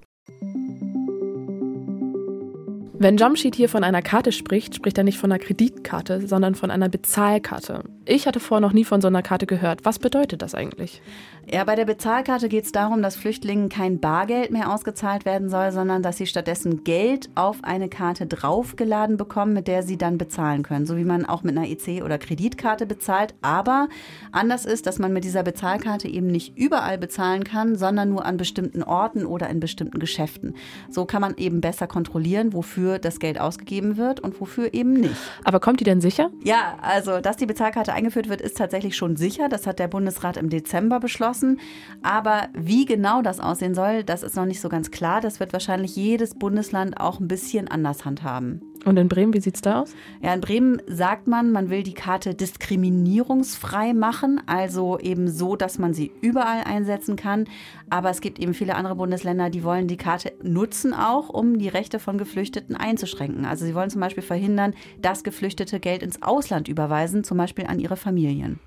Wenn 2.93 3.17
Jamshid 3.17 3.55
hier 3.55 3.69
von 3.69 3.83
einer 3.83 4.03
Karte 4.03 4.31
spricht, 4.31 4.75
spricht 4.75 4.99
er 4.99 5.03
nicht 5.03 5.17
von 5.17 5.31
einer 5.31 5.43
Kreditkarte, 5.43 6.27
sondern 6.27 6.53
von 6.53 6.69
einer 6.69 6.89
Bezahlkarte. 6.89 7.83
Ich 8.05 8.25
hatte 8.25 8.39
vorher 8.39 8.61
noch 8.61 8.73
nie 8.73 8.83
von 8.83 8.99
so 8.99 9.07
einer 9.07 9.21
Karte 9.21 9.45
gehört. 9.45 9.85
Was 9.85 9.99
bedeutet 9.99 10.41
das 10.41 10.55
eigentlich? 10.55 11.03
Ja, 11.47 11.63
bei 11.63 11.75
der 11.75 11.85
Bezahlkarte 11.85 12.49
geht 12.49 12.65
es 12.65 12.71
darum, 12.71 13.01
dass 13.01 13.15
Flüchtlingen 13.15 13.69
kein 13.69 13.99
Bargeld 13.99 14.51
mehr 14.51 14.73
ausgezahlt 14.73 15.25
werden 15.25 15.49
soll, 15.49 15.71
sondern 15.71 16.01
dass 16.01 16.17
sie 16.17 16.25
stattdessen 16.25 16.83
Geld 16.83 17.29
auf 17.35 17.57
eine 17.63 17.89
Karte 17.89 18.25
draufgeladen 18.25 19.17
bekommen, 19.17 19.53
mit 19.53 19.67
der 19.67 19.83
sie 19.83 19.97
dann 19.97 20.17
bezahlen 20.17 20.63
können. 20.63 20.85
So 20.87 20.97
wie 20.97 21.03
man 21.03 21.25
auch 21.25 21.43
mit 21.43 21.55
einer 21.55 21.67
EC- 21.67 22.03
oder 22.03 22.17
Kreditkarte 22.17 22.87
bezahlt. 22.87 23.35
Aber 23.41 23.87
anders 24.31 24.65
ist, 24.65 24.87
dass 24.87 24.97
man 24.97 25.13
mit 25.13 25.23
dieser 25.23 25.43
Bezahlkarte 25.43 26.07
eben 26.07 26.27
nicht 26.27 26.57
überall 26.57 26.97
bezahlen 26.97 27.43
kann, 27.43 27.75
sondern 27.75 28.09
nur 28.09 28.25
an 28.25 28.37
bestimmten 28.37 28.81
Orten 28.81 29.25
oder 29.25 29.49
in 29.49 29.59
bestimmten 29.59 29.99
Geschäften. 29.99 30.55
So 30.89 31.05
kann 31.05 31.21
man 31.21 31.35
eben 31.37 31.61
besser 31.61 31.85
kontrollieren, 31.87 32.53
wofür 32.53 32.97
das 32.97 33.19
Geld 33.19 33.39
ausgegeben 33.39 33.97
wird 33.97 34.19
und 34.19 34.39
wofür 34.41 34.73
eben 34.73 34.93
nicht. 34.93 35.15
Aber 35.43 35.59
kommt 35.59 35.79
die 35.79 35.85
denn 35.85 36.01
sicher? 36.01 36.31
Ja, 36.43 36.77
also 36.81 37.19
dass 37.19 37.37
die 37.37 37.45
Bezahlkarte 37.45 37.90
eingeführt 37.91 38.29
wird, 38.29 38.41
ist 38.41 38.57
tatsächlich 38.57 38.95
schon 38.95 39.15
sicher. 39.15 39.49
Das 39.49 39.67
hat 39.67 39.79
der 39.79 39.87
Bundesrat 39.87 40.37
im 40.37 40.49
Dezember 40.49 40.99
beschlossen 40.99 41.11
beschlossen. 41.11 41.59
Aber 42.01 42.47
wie 42.53 42.85
genau 42.85 43.21
das 43.21 43.39
aussehen 43.39 43.75
soll, 43.75 44.03
das 44.03 44.23
ist 44.23 44.35
noch 44.35 44.45
nicht 44.45 44.61
so 44.61 44.69
ganz 44.69 44.91
klar. 44.91 45.21
Das 45.21 45.39
wird 45.39 45.53
wahrscheinlich 45.53 45.95
jedes 45.95 46.35
Bundesland 46.35 46.99
auch 46.99 47.19
ein 47.19 47.27
bisschen 47.27 47.67
anders 47.67 48.05
handhaben. 48.05 48.70
Und 48.83 48.97
in 48.97 49.09
Bremen, 49.09 49.33
wie 49.33 49.39
sieht 49.39 49.55
es 49.55 49.61
da 49.61 49.81
aus? 49.81 49.93
Ja, 50.21 50.33
in 50.33 50.41
Bremen 50.41 50.81
sagt 50.87 51.27
man, 51.27 51.51
man 51.51 51.69
will 51.69 51.83
die 51.83 51.93
Karte 51.93 52.33
diskriminierungsfrei 52.33 53.93
machen, 53.93 54.41
also 54.47 54.97
eben 54.97 55.29
so, 55.29 55.55
dass 55.55 55.77
man 55.77 55.93
sie 55.93 56.11
überall 56.21 56.63
einsetzen 56.63 57.15
kann. 57.15 57.45
Aber 57.91 58.09
es 58.09 58.21
gibt 58.21 58.39
eben 58.39 58.55
viele 58.55 58.75
andere 58.75 58.95
Bundesländer, 58.95 59.51
die 59.51 59.63
wollen 59.63 59.87
die 59.87 59.97
Karte 59.97 60.33
nutzen 60.41 60.93
auch, 60.93 61.29
um 61.29 61.59
die 61.59 61.67
Rechte 61.67 61.99
von 61.99 62.17
Geflüchteten 62.17 62.75
einzuschränken. 62.75 63.45
Also 63.45 63.65
sie 63.65 63.75
wollen 63.75 63.91
zum 63.91 64.01
Beispiel 64.01 64.23
verhindern, 64.23 64.73
dass 64.99 65.23
Geflüchtete 65.23 65.79
Geld 65.79 66.01
ins 66.01 66.23
Ausland 66.23 66.67
überweisen, 66.67 67.23
zum 67.23 67.37
Beispiel 67.37 67.67
an 67.67 67.79
ihre 67.79 67.97
Familien. 67.97 68.59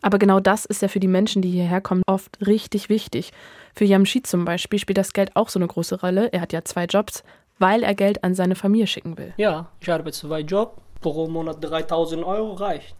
Aber 0.00 0.18
genau 0.18 0.40
das 0.40 0.64
ist 0.64 0.80
ja 0.80 0.88
für 0.88 1.00
die 1.00 1.08
Menschen, 1.08 1.42
die 1.42 1.50
hierher 1.50 1.80
kommen, 1.80 2.02
oft 2.06 2.46
richtig 2.46 2.88
wichtig. 2.88 3.32
Für 3.74 3.84
Yamshid 3.84 4.26
zum 4.26 4.44
Beispiel 4.44 4.78
spielt 4.78 4.98
das 4.98 5.12
Geld 5.12 5.34
auch 5.34 5.48
so 5.48 5.58
eine 5.58 5.66
große 5.66 6.00
Rolle. 6.00 6.32
Er 6.32 6.40
hat 6.40 6.52
ja 6.52 6.64
zwei 6.64 6.84
Jobs, 6.84 7.24
weil 7.58 7.82
er 7.82 7.94
Geld 7.94 8.22
an 8.24 8.34
seine 8.34 8.54
Familie 8.54 8.86
schicken 8.86 9.16
will. 9.18 9.34
Ja, 9.36 9.68
ich 9.80 9.88
habe 9.88 10.10
zwei 10.12 10.40
Jobs. 10.40 10.80
Pro 11.00 11.28
Monat 11.28 11.58
3000 11.60 12.24
Euro 12.24 12.54
reicht. 12.54 12.96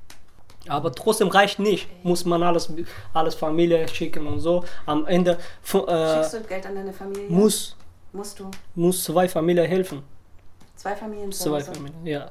Aber 0.68 0.92
trotzdem 0.92 1.28
reicht 1.28 1.58
nicht. 1.58 1.88
Muss 2.04 2.24
man 2.24 2.44
alles, 2.44 2.72
alles 3.12 3.34
Familie 3.34 3.88
schicken 3.88 4.26
und 4.26 4.38
so. 4.38 4.64
Am 4.86 5.04
Ende. 5.06 5.32
Äh, 5.32 5.36
Schickst 5.64 6.34
du 6.34 6.40
Geld 6.42 6.64
an 6.66 6.76
deine 6.76 6.92
Familie? 6.92 7.28
Muss. 7.28 7.76
Musst 8.12 8.38
du? 8.38 8.50
Muss 8.76 9.02
zwei 9.02 9.28
Familien 9.28 9.66
helfen. 9.66 10.02
Zwei 10.76 10.94
Familien? 10.94 11.32
Zwei 11.32 11.60
Familien, 11.60 12.06
ja 12.06 12.30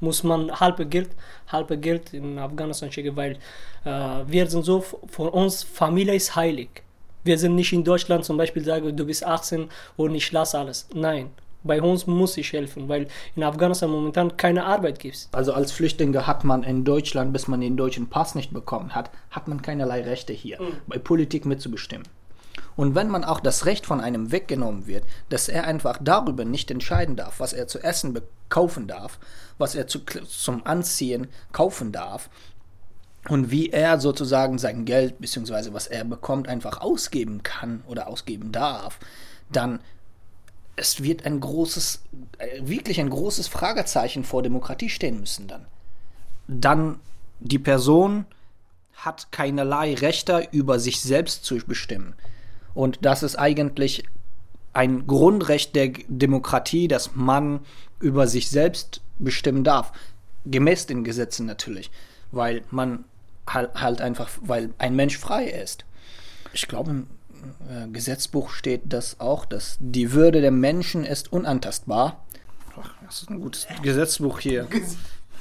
muss 0.00 0.22
man 0.22 0.50
halbe 0.58 0.86
Geld, 0.86 1.10
halbe 1.48 1.78
Geld 1.78 2.12
in 2.14 2.38
Afghanistan 2.38 2.90
schicken, 2.90 3.14
weil 3.16 3.38
äh, 3.84 4.24
wir 4.26 4.48
sind 4.48 4.64
so, 4.64 4.80
von 4.80 5.28
uns 5.28 5.62
Familie 5.62 6.14
ist 6.14 6.34
heilig. 6.34 6.82
Wir 7.22 7.38
sind 7.38 7.54
nicht 7.54 7.72
in 7.72 7.84
Deutschland 7.84 8.24
zum 8.24 8.38
Beispiel 8.38 8.64
sagen, 8.64 8.96
du 8.96 9.04
bist 9.04 9.24
18 9.24 9.68
und 9.96 10.14
ich 10.14 10.32
lasse 10.32 10.58
alles. 10.58 10.88
Nein, 10.94 11.30
bei 11.62 11.80
uns 11.82 12.06
muss 12.06 12.36
ich 12.36 12.52
helfen, 12.52 12.88
weil 12.88 13.08
in 13.36 13.42
Afghanistan 13.42 13.90
momentan 13.90 14.36
keine 14.36 14.64
Arbeit 14.64 14.98
gibt. 14.98 15.28
Also 15.32 15.52
als 15.52 15.72
Flüchtlinge 15.72 16.26
hat 16.26 16.44
man 16.44 16.62
in 16.62 16.84
Deutschland, 16.84 17.32
bis 17.32 17.48
man 17.48 17.60
den 17.60 17.76
deutschen 17.76 18.08
Pass 18.08 18.34
nicht 18.34 18.52
bekommen 18.52 18.94
hat, 18.94 19.10
hat 19.30 19.48
man 19.48 19.62
keinerlei 19.62 20.02
Rechte 20.02 20.32
hier, 20.32 20.60
mhm. 20.60 20.76
bei 20.86 20.98
Politik 20.98 21.44
mitzubestimmen. 21.44 22.06
Und 22.76 22.94
wenn 22.94 23.08
man 23.08 23.24
auch 23.24 23.40
das 23.40 23.66
Recht 23.66 23.84
von 23.84 24.00
einem 24.00 24.32
weggenommen 24.32 24.86
wird, 24.86 25.04
dass 25.28 25.48
er 25.48 25.64
einfach 25.64 25.98
darüber 26.00 26.44
nicht 26.44 26.70
entscheiden 26.70 27.16
darf, 27.16 27.40
was 27.40 27.52
er 27.52 27.66
zu 27.66 27.82
essen 27.82 28.18
kaufen 28.48 28.86
darf, 28.86 29.18
was 29.58 29.74
er 29.74 29.86
zu, 29.86 30.00
zum 30.00 30.66
Anziehen 30.66 31.28
kaufen 31.52 31.92
darf, 31.92 32.30
und 33.28 33.50
wie 33.50 33.68
er 33.68 34.00
sozusagen 34.00 34.58
sein 34.58 34.84
Geld 34.84 35.18
bzw. 35.18 35.72
was 35.72 35.86
er 35.86 36.04
bekommt 36.04 36.48
einfach 36.48 36.80
ausgeben 36.80 37.42
kann 37.42 37.82
oder 37.86 38.08
ausgeben 38.08 38.50
darf, 38.50 38.98
dann 39.52 39.80
es 40.80 41.02
wird 41.02 41.26
ein 41.26 41.40
großes, 41.40 42.02
äh, 42.38 42.60
wirklich 42.62 43.00
ein 43.00 43.10
großes 43.10 43.48
Fragezeichen 43.48 44.24
vor 44.24 44.42
Demokratie 44.42 44.88
stehen 44.88 45.20
müssen 45.20 45.46
dann. 45.46 45.66
Dann 46.48 47.00
die 47.38 47.58
Person 47.58 48.24
hat 48.94 49.30
keinerlei 49.30 49.94
Rechte 49.94 50.48
über 50.50 50.78
sich 50.78 51.00
selbst 51.00 51.44
zu 51.44 51.58
bestimmen. 51.58 52.14
Und 52.74 52.98
das 53.02 53.22
ist 53.22 53.36
eigentlich 53.36 54.04
ein 54.72 55.06
Grundrecht 55.06 55.74
der 55.74 55.92
Demokratie, 56.08 56.88
dass 56.88 57.14
man 57.14 57.60
über 57.98 58.26
sich 58.26 58.50
selbst 58.50 59.00
bestimmen 59.18 59.64
darf. 59.64 59.92
Gemäß 60.46 60.86
den 60.86 61.04
Gesetzen 61.04 61.46
natürlich. 61.46 61.90
Weil 62.30 62.62
man 62.70 63.04
halt, 63.46 63.74
halt 63.74 64.00
einfach, 64.00 64.30
weil 64.40 64.70
ein 64.78 64.96
Mensch 64.96 65.18
frei 65.18 65.44
ist. 65.44 65.84
Ich 66.52 66.68
glaube, 66.68 67.04
äh, 67.68 67.88
Gesetzbuch 67.88 68.50
steht 68.50 68.82
das 68.92 69.20
auch, 69.20 69.44
dass 69.44 69.76
die 69.80 70.12
Würde 70.12 70.40
der 70.40 70.50
Menschen 70.50 71.04
ist 71.04 71.32
unantastbar. 71.32 72.24
Ach, 72.80 72.90
das 73.04 73.22
ist 73.22 73.30
ein 73.30 73.40
gutes 73.40 73.66
Gesetzbuch 73.82 74.40
hier. 74.40 74.66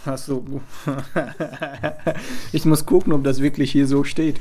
Hast 0.06 0.28
du. 0.30 0.62
ich 2.52 2.66
muss 2.66 2.86
gucken, 2.86 3.14
ob 3.14 3.24
das 3.24 3.42
wirklich 3.42 3.72
hier 3.72 3.88
so 3.88 4.04
steht. 4.04 4.40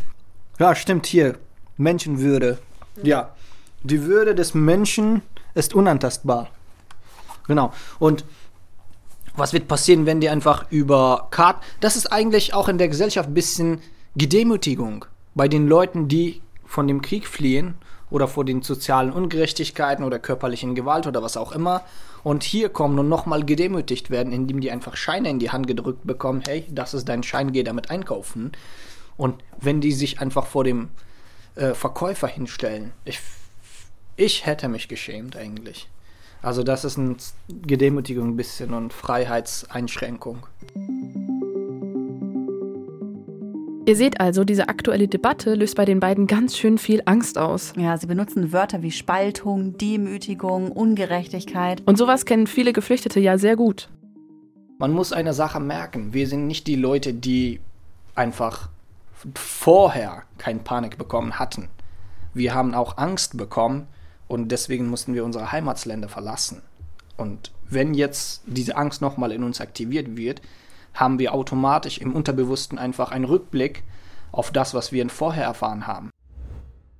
Ja, 0.59 0.75
stimmt 0.75 1.07
hier. 1.07 1.38
Menschenwürde. 1.77 2.59
Ja. 3.03 3.35
Die 3.83 4.05
Würde 4.05 4.35
des 4.35 4.55
Menschen 4.55 5.23
ist 5.55 5.75
unantastbar. 5.75 6.50
Genau. 7.47 7.73
Und 7.99 8.25
was 9.38 9.53
wird 9.53 9.69
passieren, 9.69 10.05
wenn 10.07 10.21
die 10.21 10.29
einfach 10.29 10.67
über 10.71 11.29
Karten. 11.31 11.65
Das 11.81 11.97
ist 11.97 12.12
eigentlich 12.12 12.55
auch 12.55 12.69
in 12.69 12.79
der 12.79 12.88
Gesellschaft 12.88 13.29
ein 13.29 13.35
bisschen 13.35 13.81
Gedemütigung 14.17 15.05
bei 15.35 15.47
den 15.49 15.69
Leuten, 15.69 16.09
die 16.09 16.43
von 16.68 16.87
dem 16.87 17.02
Krieg 17.02 17.26
fliehen 17.26 17.75
oder 18.10 18.28
vor 18.28 18.44
den 18.44 18.62
sozialen 18.62 19.12
Ungerechtigkeiten 19.12 20.04
oder 20.04 20.18
körperlichen 20.18 20.75
Gewalt 20.75 21.06
oder 21.06 21.22
was 21.22 21.37
auch 21.37 21.52
immer 21.52 21.82
und 22.22 22.44
hier 22.44 22.68
kommen 22.68 22.98
und 22.98 23.08
nochmal 23.08 23.44
gedemütigt 23.44 24.10
werden, 24.10 24.32
indem 24.32 24.60
die 24.60 24.70
einfach 24.70 24.96
Scheine 24.96 25.30
in 25.30 25.38
die 25.38 25.50
Hand 25.50 25.66
gedrückt 25.66 26.06
bekommen, 26.06 26.42
hey, 26.46 26.64
das 26.70 26.94
ist 26.94 27.08
dein 27.08 27.22
Schein, 27.22 27.52
geh 27.52 27.62
damit 27.62 27.90
einkaufen. 27.90 28.52
Und 29.16 29.42
wenn 29.60 29.80
die 29.80 29.92
sich 29.92 30.20
einfach 30.20 30.46
vor 30.46 30.62
dem 30.62 30.90
äh, 31.56 31.75
Verkäufer 31.75 32.28
hinstellen, 32.28 32.92
ich, 33.04 33.18
ich 34.16 34.46
hätte 34.46 34.68
mich 34.68 34.88
geschämt 34.88 35.37
eigentlich. 35.37 35.88
Also 36.40 36.62
das 36.62 36.84
ist 36.84 36.98
eine 36.98 37.16
Gedemütigung 37.48 38.28
ein 38.28 38.37
bisschen 38.37 38.72
und 38.75 38.92
Freiheitseinschränkung. 38.92 40.46
Ihr 43.88 43.97
seht 43.97 44.21
also, 44.21 44.45
diese 44.45 44.68
aktuelle 44.68 45.09
Debatte 45.09 45.54
löst 45.54 45.75
bei 45.75 45.87
den 45.87 45.99
beiden 45.99 46.26
ganz 46.26 46.59
schön 46.59 46.76
viel 46.76 47.00
Angst 47.07 47.38
aus. 47.38 47.73
Ja, 47.75 47.97
sie 47.97 48.07
benutzen 48.07 48.52
Wörter 48.52 48.83
wie 48.83 48.90
Spaltung, 48.90 49.78
Demütigung, 49.78 50.71
Ungerechtigkeit. 50.71 51.80
Und 51.87 51.97
sowas 51.97 52.26
kennen 52.26 52.47
viele 52.47 52.75
Geflüchtete 52.75 53.18
ja 53.18 53.38
sehr 53.38 53.57
gut. 53.57 53.88
Man 54.76 54.92
muss 54.92 55.14
eine 55.14 55.33
Sache 55.33 55.59
merken. 55.59 56.12
Wir 56.12 56.26
sind 56.28 56.47
nicht 56.47 56.66
die 56.66 56.76
Leute, 56.76 57.14
die 57.14 57.61
einfach 58.14 58.68
vorher 59.35 60.25
keine 60.37 60.59
Panik 60.59 60.99
bekommen 60.99 61.38
hatten. 61.38 61.71
Wir 62.35 62.54
haben 62.54 62.75
auch 62.75 62.99
Angst 62.99 63.38
bekommen 63.38 63.87
und 64.26 64.52
deswegen 64.52 64.90
mussten 64.90 65.14
wir 65.14 65.25
unsere 65.25 65.50
Heimatsländer 65.50 66.11
verlassen. 66.11 66.61
Und 67.16 67.52
wenn 67.71 67.95
jetzt 67.95 68.42
diese 68.45 68.76
Angst 68.76 69.00
nochmal 69.00 69.33
in 69.33 69.42
uns 69.45 69.62
aktiviert 69.62 70.14
wird, 70.14 70.42
haben 70.99 71.19
wir 71.19 71.33
automatisch 71.33 71.99
im 71.99 72.14
Unterbewussten 72.14 72.78
einfach 72.78 73.12
einen 73.12 73.25
Rückblick 73.25 73.85
auf 74.33 74.50
das, 74.50 74.75
was 74.75 74.93
wir 74.93 75.09
vorher 75.09 75.45
erfahren 75.45 75.87
haben. 75.87 76.11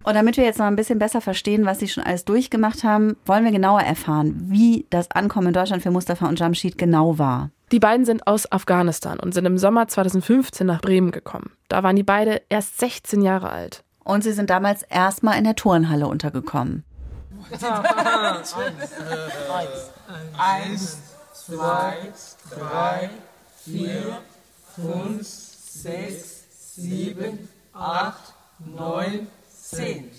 Und 0.05 0.15
damit 0.15 0.37
wir 0.37 0.45
jetzt 0.45 0.59
noch 0.59 0.67
ein 0.67 0.77
bisschen 0.77 0.99
besser 0.99 1.21
verstehen, 1.21 1.67
was 1.67 1.81
Sie 1.81 1.89
schon 1.89 2.05
alles 2.05 2.25
durchgemacht 2.25 2.85
haben, 2.85 3.17
wollen 3.27 3.45
wir 3.45 3.53
genauer 3.53 3.83
erfahren, 3.83 4.37
wie 4.47 4.87
das 4.91 5.11
Ankommen 5.11 5.49
in 5.49 5.53
Deutschland 5.53 5.83
für 5.83 5.91
Mustafa 5.91 6.27
und 6.27 6.39
Jamshid 6.39 6.79
genau 6.79 7.19
war. 7.19 7.51
Die 7.73 7.81
beiden 7.81 8.07
sind 8.07 8.27
aus 8.27 8.51
Afghanistan 8.51 9.21
und 9.21 9.35
sind 9.35 9.45
im 9.45 9.59
Sommer 9.59 9.89
2015 9.89 10.67
nach 10.67 10.81
Bremen 10.81 11.11
gekommen. 11.11 11.51
Da 11.69 11.83
waren 11.83 11.97
die 11.97 12.05
beide 12.05 12.41
erst 12.49 12.79
16 12.79 13.21
Jahre 13.21 13.51
alt. 13.51 13.85
Und 14.05 14.25
sie 14.25 14.33
sind 14.33 14.49
damals 14.49 14.85
erstmal 14.85 15.37
in 15.37 15.45
der 15.45 15.57
Turnhalle 15.57 16.07
untergekommen. 16.07 16.85
eins, 17.53 18.55
eins, 20.39 20.99
zwei, 21.35 21.97
drei, 22.51 23.11
vier, 23.71 24.23
fünf, 24.75 25.27
sechs, 25.27 26.45
sieben, 26.75 27.49
acht, 27.73 28.35
neun, 28.59 29.27
zehn. 29.49 30.11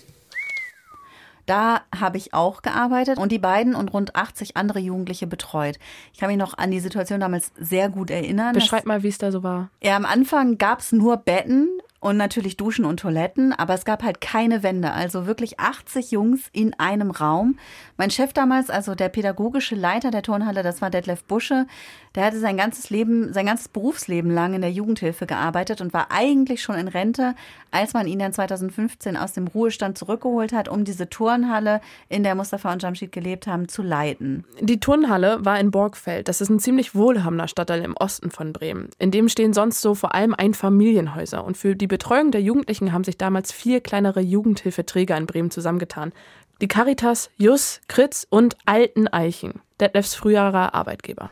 Da 1.46 1.80
habe 1.98 2.16
ich 2.16 2.32
auch 2.32 2.62
gearbeitet 2.62 3.18
und 3.18 3.32
die 3.32 3.40
beiden 3.40 3.74
und 3.74 3.92
rund 3.92 4.14
80 4.14 4.56
andere 4.56 4.78
Jugendliche 4.78 5.26
betreut. 5.26 5.80
Ich 6.12 6.20
kann 6.20 6.28
mich 6.28 6.38
noch 6.38 6.56
an 6.56 6.70
die 6.70 6.78
Situation 6.78 7.18
damals 7.18 7.50
sehr 7.58 7.88
gut 7.88 8.10
erinnern. 8.10 8.54
Beschreib 8.54 8.86
mal, 8.86 9.02
wie 9.02 9.08
es 9.08 9.18
da 9.18 9.32
so 9.32 9.42
war. 9.42 9.68
Ja, 9.82 9.96
am 9.96 10.04
Anfang 10.04 10.58
gab 10.58 10.78
es 10.78 10.92
nur 10.92 11.16
Betten 11.16 11.80
und 12.00 12.16
natürlich 12.16 12.56
Duschen 12.56 12.86
und 12.86 13.00
Toiletten, 13.00 13.52
aber 13.52 13.74
es 13.74 13.84
gab 13.84 14.02
halt 14.02 14.22
keine 14.22 14.62
Wände. 14.62 14.92
Also 14.92 15.26
wirklich 15.26 15.60
80 15.60 16.10
Jungs 16.10 16.48
in 16.52 16.72
einem 16.78 17.10
Raum. 17.10 17.58
Mein 17.98 18.10
Chef 18.10 18.32
damals, 18.32 18.70
also 18.70 18.94
der 18.94 19.10
pädagogische 19.10 19.74
Leiter 19.74 20.10
der 20.10 20.22
Turnhalle, 20.22 20.62
das 20.62 20.80
war 20.80 20.88
Detlef 20.88 21.22
Busche, 21.24 21.66
der 22.14 22.24
hatte 22.24 22.40
sein 22.40 22.56
ganzes 22.56 22.88
Leben, 22.88 23.32
sein 23.34 23.46
ganzes 23.46 23.68
Berufsleben 23.68 24.30
lang 24.30 24.54
in 24.54 24.62
der 24.62 24.72
Jugendhilfe 24.72 25.26
gearbeitet 25.26 25.82
und 25.82 25.92
war 25.92 26.08
eigentlich 26.10 26.62
schon 26.62 26.76
in 26.76 26.88
Rente, 26.88 27.34
als 27.70 27.92
man 27.92 28.06
ihn 28.06 28.18
dann 28.18 28.32
2015 28.32 29.16
aus 29.18 29.34
dem 29.34 29.46
Ruhestand 29.46 29.98
zurückgeholt 29.98 30.52
hat, 30.52 30.68
um 30.68 30.84
diese 30.84 31.08
Turnhalle, 31.10 31.82
in 32.08 32.22
der 32.22 32.34
Mustafa 32.34 32.72
und 32.72 32.82
Jamshid 32.82 33.12
gelebt 33.12 33.46
haben, 33.46 33.68
zu 33.68 33.82
leiten. 33.82 34.44
Die 34.60 34.80
Turnhalle 34.80 35.44
war 35.44 35.60
in 35.60 35.70
Borgfeld. 35.70 36.28
Das 36.28 36.40
ist 36.40 36.48
ein 36.48 36.58
ziemlich 36.58 36.94
wohlhabender 36.94 37.46
Stadtteil 37.46 37.82
im 37.82 37.96
Osten 37.96 38.30
von 38.30 38.54
Bremen. 38.54 38.88
In 38.98 39.10
dem 39.10 39.28
stehen 39.28 39.52
sonst 39.52 39.82
so 39.82 39.94
vor 39.94 40.14
allem 40.14 40.34
Einfamilienhäuser 40.34 41.44
und 41.44 41.56
für 41.58 41.76
die 41.76 41.89
Betreuung 41.90 42.30
der 42.30 42.40
Jugendlichen 42.40 42.92
haben 42.92 43.02
sich 43.02 43.18
damals 43.18 43.50
vier 43.50 43.80
kleinere 43.80 44.20
Jugendhilfeträger 44.20 45.16
in 45.16 45.26
Bremen 45.26 45.50
zusammengetan. 45.50 46.12
Die 46.60 46.68
Caritas, 46.68 47.30
Jus, 47.36 47.80
Kritz 47.88 48.26
und 48.30 48.56
Alten 48.64 49.08
Eichen, 49.08 49.60
Detlefs 49.80 50.14
früherer 50.14 50.72
Arbeitgeber. 50.72 51.30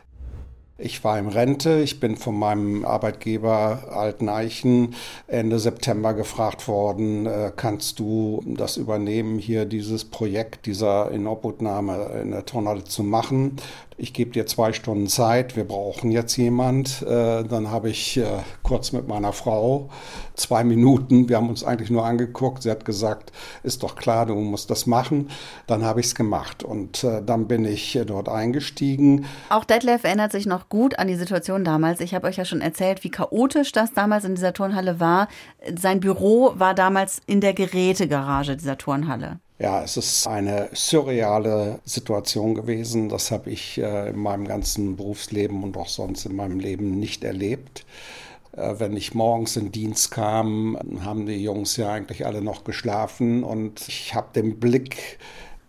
Ich 0.77 1.03
war 1.03 1.17
in 1.19 1.27
Rente. 1.27 1.79
Ich 1.81 1.99
bin 1.99 2.15
von 2.15 2.37
meinem 2.37 2.85
Arbeitgeber 2.85 3.83
Alten 3.91 4.27
Eichen 4.27 4.95
Ende 5.27 5.59
September 5.59 6.13
gefragt 6.13 6.67
worden, 6.67 7.25
äh, 7.25 7.51
kannst 7.55 7.99
du 7.99 8.41
das 8.45 8.77
übernehmen, 8.77 9.39
hier 9.39 9.65
dieses 9.65 10.05
Projekt 10.05 10.65
dieser 10.65 11.11
Inobhutnahme 11.11 12.21
in 12.21 12.31
der 12.31 12.45
Turnhalle 12.45 12.85
zu 12.85 13.03
machen? 13.03 13.57
Ich 13.99 14.13
gebe 14.13 14.31
dir 14.31 14.47
zwei 14.47 14.71
Stunden 14.71 15.07
Zeit, 15.07 15.55
wir 15.55 15.65
brauchen 15.65 16.09
jetzt 16.09 16.37
jemand. 16.37 17.01
Äh, 17.01 17.43
dann 17.43 17.69
habe 17.69 17.89
ich 17.89 18.17
äh, 18.17 18.25
kurz 18.63 18.93
mit 18.93 19.07
meiner 19.07 19.33
Frau 19.33 19.89
zwei 20.35 20.63
Minuten, 20.63 21.27
wir 21.27 21.35
haben 21.35 21.49
uns 21.49 21.65
eigentlich 21.65 21.89
nur 21.89 22.05
angeguckt, 22.05 22.63
sie 22.63 22.71
hat 22.71 22.85
gesagt, 22.85 23.33
ist 23.61 23.83
doch 23.83 23.95
klar, 23.95 24.25
du 24.25 24.35
musst 24.35 24.69
das 24.69 24.85
machen. 24.85 25.29
Dann 25.67 25.83
habe 25.83 25.99
ich 25.99 26.07
es 26.07 26.15
gemacht 26.15 26.63
und 26.63 27.03
äh, 27.03 27.21
dann 27.21 27.47
bin 27.47 27.65
ich 27.65 27.99
dort 28.07 28.29
eingestiegen. 28.29 29.25
Auch 29.49 29.65
Detlef 29.65 30.05
erinnert 30.05 30.31
sich 30.31 30.45
noch 30.45 30.69
gut 30.69 30.97
an 30.97 31.07
die 31.07 31.15
Situation 31.15 31.65
damals. 31.65 31.99
Ich 31.99 32.15
habe 32.15 32.27
euch 32.27 32.37
ja 32.37 32.45
schon 32.45 32.61
erzählt, 32.61 33.03
wie 33.03 33.11
chaotisch 33.11 33.73
das 33.73 33.93
damals 33.93 34.23
in 34.23 34.35
dieser 34.35 34.53
Turnhalle 34.53 34.99
war. 34.99 35.27
Sein 35.77 35.99
Büro 35.99 36.53
war 36.55 36.73
damals 36.73 37.21
in 37.25 37.41
der 37.41 37.53
Gerätegarage 37.53 38.55
dieser 38.55 38.77
Turnhalle. 38.77 39.39
Ja, 39.61 39.83
es 39.83 39.97
ist 39.97 40.25
eine 40.25 40.69
surreale 40.73 41.81
Situation 41.83 42.55
gewesen. 42.55 43.09
Das 43.09 43.29
habe 43.29 43.49
ich 43.49 43.77
äh, 43.77 44.09
in 44.09 44.17
meinem 44.17 44.47
ganzen 44.47 44.95
Berufsleben 44.95 45.63
und 45.63 45.75
auch 45.75 45.89
sonst 45.89 46.25
in 46.25 46.33
meinem 46.33 46.61
Leben 46.61 46.97
nicht 46.97 47.25
erlebt. 47.25 47.85
Äh, 48.53 48.75
wenn 48.77 48.95
ich 48.95 49.13
morgens 49.13 49.57
in 49.57 49.73
Dienst 49.73 50.11
kam, 50.11 50.77
haben 51.03 51.25
die 51.25 51.43
Jungs 51.43 51.75
ja 51.75 51.91
eigentlich 51.91 52.25
alle 52.25 52.41
noch 52.41 52.63
geschlafen 52.63 53.43
und 53.43 53.85
ich 53.89 54.15
habe 54.15 54.29
den 54.33 54.61
Blick 54.61 55.19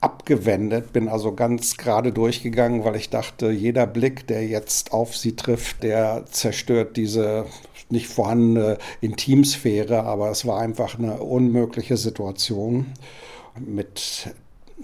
abgewendet, 0.00 0.92
bin 0.92 1.08
also 1.08 1.34
ganz 1.34 1.76
gerade 1.76 2.12
durchgegangen, 2.12 2.84
weil 2.84 2.94
ich 2.94 3.10
dachte, 3.10 3.50
jeder 3.50 3.88
Blick, 3.88 4.24
der 4.28 4.46
jetzt 4.46 4.92
auf 4.92 5.16
sie 5.16 5.34
trifft, 5.34 5.82
der 5.82 6.26
zerstört 6.30 6.96
diese 6.96 7.46
nicht 7.90 8.06
vorhandene 8.06 8.78
Intimsphäre, 9.00 10.04
aber 10.04 10.30
es 10.30 10.46
war 10.46 10.60
einfach 10.60 10.96
eine 10.96 11.20
unmögliche 11.20 11.96
Situation 11.96 12.86
mit 13.66 14.34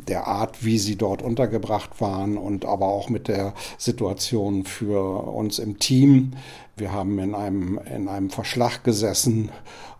der 0.09 0.27
Art, 0.27 0.65
wie 0.65 0.79
sie 0.79 0.97
dort 0.97 1.23
untergebracht 1.23 2.01
waren 2.01 2.37
und 2.37 2.65
aber 2.65 2.87
auch 2.87 3.09
mit 3.09 3.29
der 3.29 3.55
Situation 3.79 4.65
für 4.65 5.27
uns 5.29 5.59
im 5.59 5.79
Team. 5.79 6.33
Wir 6.77 6.93
haben 6.93 7.19
in 7.19 7.35
einem, 7.35 7.81
in 7.93 8.09
einem 8.09 8.31
Verschlag 8.31 8.85
gesessen, 8.85 9.51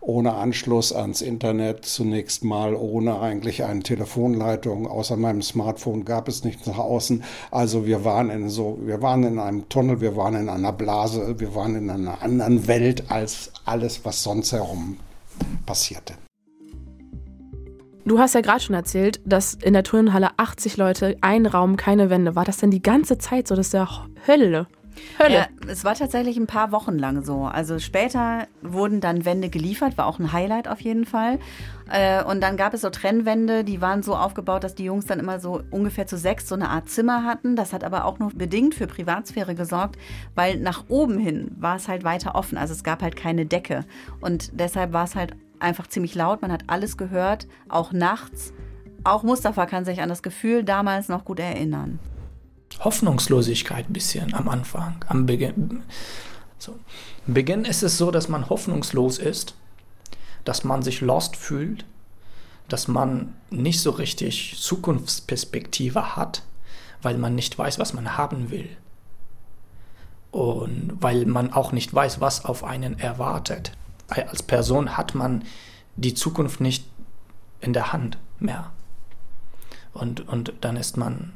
ohne 0.01 0.35
Anschluss 0.35 0.93
ans 0.93 1.23
Internet, 1.23 1.85
zunächst 1.87 2.45
mal 2.45 2.75
ohne 2.75 3.19
eigentlich 3.21 3.65
eine 3.65 3.83
Telefonleitung. 3.83 4.87
Außer 4.87 5.17
meinem 5.17 5.43
Smartphone 5.43 6.05
gab 6.05 6.29
es 6.29 6.45
nichts 6.45 6.67
nach 6.67 6.79
außen. 6.79 7.25
Also 7.51 7.87
wir 7.87 8.05
waren 8.05 8.31
in 8.31 8.49
so, 8.51 8.79
wir 8.83 9.01
waren 9.03 9.25
in 9.25 9.39
einem 9.39 9.69
Tunnel, 9.69 10.01
wir 10.01 10.15
waren 10.17 10.35
in 10.35 10.49
einer 10.49 10.73
Blase, 10.73 11.41
wir 11.41 11.55
waren 11.55 11.75
in 11.75 11.91
einer 11.91 12.23
anderen 12.23 12.69
Welt 12.69 13.11
als 13.11 13.51
alles, 13.65 14.05
was 14.05 14.23
sonst 14.23 14.53
herum 14.53 14.99
passierte. 15.65 16.15
Du 18.07 18.21
hast 18.21 18.37
ja 18.37 18.41
gerade 18.41 18.61
schon 18.61 18.77
erzählt, 18.77 19.21
dass 19.25 19.55
in 19.55 19.73
der 19.73 19.83
Turnhalle 19.83 20.31
80 20.37 20.77
Leute, 20.77 21.17
ein 21.23 21.45
Raum, 21.45 21.77
keine 21.77 22.09
Wände. 22.09 22.37
War 22.37 22.45
das 22.45 22.59
denn 22.59 22.71
die 22.71 22.81
ganze 22.81 23.19
Zeit 23.19 23.49
so? 23.49 23.57
Das 23.57 23.67
ist 23.67 23.73
ja 23.73 23.89
Hölle. 24.29 24.69
Hölle. 25.19 25.35
Ja, 25.35 25.47
es 25.67 25.85
war 25.85 25.97
tatsächlich 25.97 26.37
ein 26.37 26.47
paar 26.47 26.71
Wochen 26.71 26.99
lang 27.01 27.25
so. 27.25 27.43
Also 27.43 27.81
später 27.81 28.47
wurden 28.63 29.01
dann 29.01 29.25
Wände 29.25 29.49
geliefert, 29.49 29.99
war 29.99 30.07
auch 30.07 30.21
ein 30.21 30.33
Highlight 30.33 30.69
auf 30.69 30.81
jeden 30.83 31.05
Fall. 31.05 31.41
Äh, 31.91 32.23
und 32.23 32.41
dann 32.41 32.57
gab 32.57 32.75
es 32.75 32.83
so 32.83 32.91
Trennwände, 32.91 33.65
die 33.65 33.81
waren 33.81 34.05
so 34.05 34.15
aufgebaut, 34.15 34.63
dass 34.63 34.77
die 34.77 34.85
Jungs 34.85 35.07
dann 35.07 35.19
immer 35.19 35.41
so 35.41 35.63
ungefähr 35.73 36.07
zu 36.07 36.17
sechs 36.17 36.49
so 36.49 36.55
eine 36.55 36.71
Art 36.71 36.89
Zimmer 36.89 37.25
hatten. 37.25 37.57
Das 37.57 37.73
hat 37.73 37.83
aber 37.83 38.05
auch 38.05 38.21
nur 38.21 38.31
bedingt 38.31 38.77
für 38.77 38.87
Privatsphäre 38.87 39.57
gesorgt, 39.57 39.97
weil 40.37 40.61
nach 40.61 40.85
oben 40.89 41.19
hin 41.19 41.51
war 41.59 41.75
es 41.75 41.89
halt 41.89 42.05
weiter 42.05 42.37
offen. 42.37 42.57
Also 42.57 42.73
es 42.73 42.85
gab 42.85 43.03
halt 43.03 43.17
keine 43.17 43.47
Decke. 43.47 43.85
Und 44.21 44.59
deshalb 44.61 44.93
war 44.93 45.05
es 45.05 45.17
halt 45.17 45.35
einfach 45.61 45.87
ziemlich 45.87 46.15
laut. 46.15 46.43
Man 46.43 46.53
hat 46.53 46.65
alles 46.67 46.97
gehört, 46.97 47.47
auch 47.69 47.93
nachts. 47.93 48.53
Auch 49.05 49.23
Mustafa 49.23 49.67
kann 49.67 49.85
sich 49.85 50.01
an 50.01 50.09
das 50.09 50.23
Gefühl 50.23 50.65
damals 50.65 51.09
noch 51.09 51.25
gut 51.25 51.39
erinnern. 51.39 51.99
Hoffnungslosigkeit 52.81 53.89
ein 53.89 53.93
bisschen 53.93 54.35
am 54.35 54.49
Anfang, 54.49 55.05
am 55.09 55.27
Beginn. 55.27 55.83
So. 56.59 56.79
Im 57.27 57.35
Beginn 57.35 57.65
ist 57.65 57.83
es 57.83 57.99
so, 57.99 58.11
dass 58.11 58.29
man 58.29 58.49
hoffnungslos 58.49 59.19
ist, 59.19 59.55
dass 60.45 60.65
man 60.65 60.83
sich 60.83 61.01
lost 61.01 61.37
fühlt, 61.37 61.85
dass 62.69 62.89
man 62.89 63.35
nicht 63.51 63.81
so 63.81 63.91
richtig 63.91 64.57
Zukunftsperspektive 64.59 66.17
hat, 66.17 66.43
weil 67.03 67.19
man 67.19 67.35
nicht 67.35 67.57
weiß, 67.59 67.79
was 67.79 67.93
man 67.93 68.17
haben 68.17 68.51
will. 68.51 68.69
Und 70.31 70.99
weil 71.01 71.25
man 71.27 71.53
auch 71.53 71.73
nicht 71.73 71.95
weiß, 71.95 72.21
was 72.21 72.45
auf 72.45 72.65
einen 72.65 72.99
erwartet 72.99 73.73
als 74.09 74.43
Person 74.43 74.97
hat 74.97 75.15
man 75.15 75.45
die 75.97 76.15
Zukunft 76.15 76.61
nicht 76.61 76.87
in 77.61 77.73
der 77.73 77.93
Hand 77.93 78.19
mehr. 78.39 78.71
Und, 79.93 80.29
und 80.29 80.53
dann 80.61 80.77
ist 80.77 80.97
man, 80.97 81.33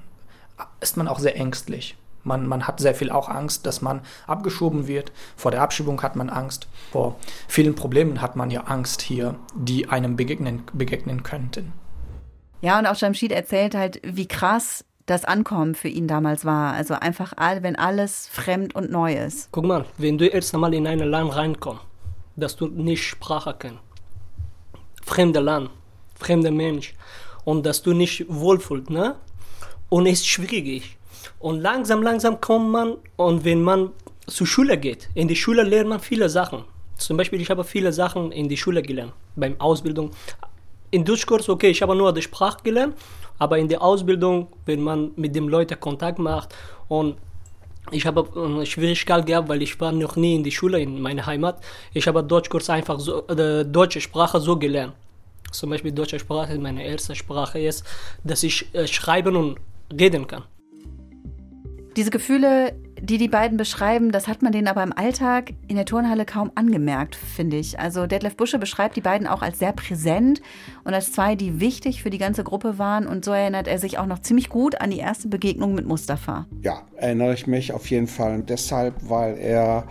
ist 0.81 0.97
man 0.97 1.09
auch 1.09 1.19
sehr 1.19 1.37
ängstlich. 1.37 1.97
Man, 2.23 2.47
man 2.47 2.67
hat 2.67 2.81
sehr 2.81 2.95
viel 2.95 3.11
auch 3.11 3.31
Angst, 3.31 3.65
dass 3.65 3.81
man 3.81 4.03
abgeschoben 4.27 4.87
wird. 4.87 5.11
Vor 5.37 5.51
der 5.51 5.63
Abschiebung 5.63 6.03
hat 6.03 6.17
man 6.17 6.29
Angst. 6.29 6.69
Vor 6.93 7.17
vielen 7.49 7.75
Problemen 7.75 8.21
hat 8.21 8.37
man 8.37 8.51
ja 8.51 8.65
Angst 8.65 9.01
hier, 9.01 9.37
die 9.55 9.89
einem 9.89 10.17
begegnen, 10.17 10.63
begegnen 10.75 11.23
könnten. 11.23 11.73
Ja, 12.61 12.79
und 12.79 12.87
auch 12.87 12.97
Jamshid 12.97 13.33
erzählt 13.33 13.75
halt, 13.75 14.01
wie 14.05 14.29
krass 14.29 14.85
das 15.07 15.25
Ankommen 15.25 15.75
für 15.75 15.89
ihn 15.89 16.07
damals 16.07 16.45
war. 16.45 16.75
Also 16.75 16.95
einfach, 16.95 17.33
all, 17.37 17.63
wenn 17.63 17.77
alles 17.77 18.29
fremd 18.29 18.75
und 18.75 18.91
neu 18.91 19.15
ist. 19.15 19.49
Guck 19.51 19.65
mal, 19.65 19.87
wenn 19.97 20.19
du 20.19 20.27
erst 20.27 20.55
einmal 20.55 20.75
in 20.75 20.87
ein 20.87 20.99
Land 20.99 21.35
reinkommst, 21.35 21.83
dass 22.41 22.57
du 22.57 22.67
nicht 22.67 23.05
Sprache 23.05 23.55
kennst. 23.59 23.81
Fremde 25.05 25.41
Land, 25.41 25.71
fremder 26.19 26.51
Mensch. 26.51 26.95
Und 27.45 27.65
dass 27.65 27.83
du 27.83 27.93
nicht 27.93 28.25
wohlfühlst, 28.29 28.91
ne? 28.91 29.17
Und 29.89 30.07
es 30.07 30.21
ist 30.21 30.29
schwierig. 30.29 30.97
Und 31.39 31.61
langsam, 31.61 32.03
langsam 32.03 32.41
kommt 32.41 32.71
man 32.71 32.97
und 33.17 33.45
wenn 33.45 33.63
man 33.63 33.91
zur 34.27 34.47
Schule 34.47 34.79
geht, 34.79 35.09
in 35.15 35.27
die 35.27 35.37
Schule 35.37 35.63
lernt 35.63 35.89
man 35.89 36.01
viele 36.01 36.29
Sachen. 36.29 36.65
Zum 36.97 37.17
Beispiel, 37.17 37.41
ich 37.41 37.51
habe 37.51 37.65
viele 37.65 37.93
Sachen 37.93 38.31
in 38.31 38.49
die 38.49 38.57
Schule 38.57 38.83
gelernt, 38.83 39.13
beim 39.35 39.59
Ausbildung. 39.61 40.11
In 40.91 41.05
Deutschkurs, 41.05 41.49
okay, 41.49 41.71
ich 41.71 41.83
habe 41.83 41.95
nur 41.97 42.13
die 42.13 42.23
Sprache 42.23 42.59
gelernt, 42.63 42.95
aber 43.39 43.59
in 43.59 43.69
der 43.69 43.81
Ausbildung, 43.83 44.49
wenn 44.67 44.83
man 44.83 45.13
mit 45.17 45.35
den 45.35 45.49
Leuten 45.49 45.81
Kontakt 45.81 46.19
macht 46.19 46.55
und 46.89 47.17
ich 47.93 48.07
habe 48.07 48.27
eine 48.35 48.67
Schwierigkeit 48.67 49.27
gehabt, 49.27 49.49
weil 49.49 49.63
ich 49.63 49.81
war 49.81 49.93
noch 49.93 50.17
nie 50.17 50.37
in 50.37 50.45
die 50.45 50.51
Schule 50.51 50.81
in 50.81 51.01
meiner 51.01 51.27
Heimat. 51.27 51.63
Ich 51.93 52.07
habe 52.07 52.23
Deutschkurs 52.23 52.71
einfach 52.71 52.99
so, 53.01 53.27
äh, 53.29 53.65
deutsche 53.65 54.01
Sprache 54.01 54.41
so 54.41 54.57
gelernt. 54.57 54.95
Zum 55.51 55.71
Beispiel 55.71 55.93
deutsche 55.93 56.19
Sprache, 56.19 56.59
meine 56.59 56.85
erste 56.85 57.15
Sprache 57.15 57.59
ist, 57.59 57.85
dass 58.25 58.43
ich 58.43 58.73
äh, 58.75 58.87
schreiben 58.87 59.35
und 59.37 59.59
reden 59.99 60.27
kann. 60.27 60.45
Diese 61.97 62.11
Gefühle, 62.11 62.75
die 63.01 63.19
die 63.19 63.29
beiden 63.29 63.57
beschreiben, 63.57 64.13
das 64.13 64.29
hat 64.29 64.43
man 64.43 64.53
denen 64.53 64.69
aber 64.69 64.83
im 64.83 64.93
Alltag 64.93 65.53
in 65.69 65.77
der 65.77 65.85
Turnhalle 65.85 66.25
kaum 66.25 66.51
angemerkt, 66.55 67.17
finde 67.17 67.57
ich. 67.57 67.79
Also 67.79 68.07
Detlef 68.07 68.37
Busche 68.37 68.59
beschreibt 68.59 68.97
die 68.97 69.01
beiden 69.01 69.27
auch 69.27 69.43
als 69.43 69.59
sehr 69.59 69.73
präsent 69.73 70.41
und 70.85 70.95
als 70.95 71.13
zwei, 71.13 71.35
die 71.35 71.61
wichtig 71.61 72.03
für 72.03 72.11
die 72.11 72.19
ganze 72.19 72.45
Gruppe 72.45 72.79
waren. 72.79 73.07
Und 73.07 73.25
so 73.25 73.33
erinnert 73.33 73.69
er 73.69 73.79
sich 73.79 73.99
auch 73.99 74.07
noch 74.07 74.21
ziemlich 74.21 74.49
gut 74.49 74.81
an 74.81 74.91
die 74.91 74.99
erste 74.99 75.29
Begegnung 75.29 75.75
mit 75.75 75.87
Mustafa. 75.87 76.47
Ja, 76.63 76.83
erinnere 76.97 77.35
ich 77.35 77.47
mich 77.47 77.73
auf 77.73 77.91
jeden 77.91 78.07
Fall 78.07 78.43
deshalb, 78.43 78.95
weil 79.09 79.39
er 79.39 79.85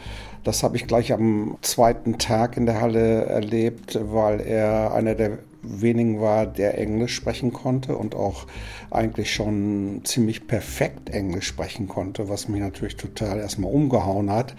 das 0.44 0.64
habe 0.64 0.78
ich 0.78 0.88
gleich 0.88 1.12
am 1.12 1.58
zweiten 1.62 2.18
Tag 2.18 2.56
in 2.56 2.66
der 2.66 2.80
Halle 2.80 3.26
erlebt, 3.26 4.00
weil 4.02 4.40
er 4.40 4.94
einer 4.94 5.14
der 5.14 5.40
wenigen 5.62 6.22
war, 6.22 6.46
der 6.46 6.78
Englisch 6.78 7.16
sprechen 7.16 7.54
konnte 7.54 7.96
und 7.98 8.16
auch 8.16 8.48
eigentlich 8.92 9.34
schon 9.34 10.02
ziemlich 10.04 10.48
perfekt 10.48 11.10
Englisch 11.10 11.48
sprechen 11.48 11.88
konnte, 11.88 12.30
was 12.30 12.48
mich 12.48 12.62
natürlich 12.62 12.96
total 12.96 13.40
erstmal 13.40 13.72
umgehauen 13.72 14.32
hat. 14.32 14.56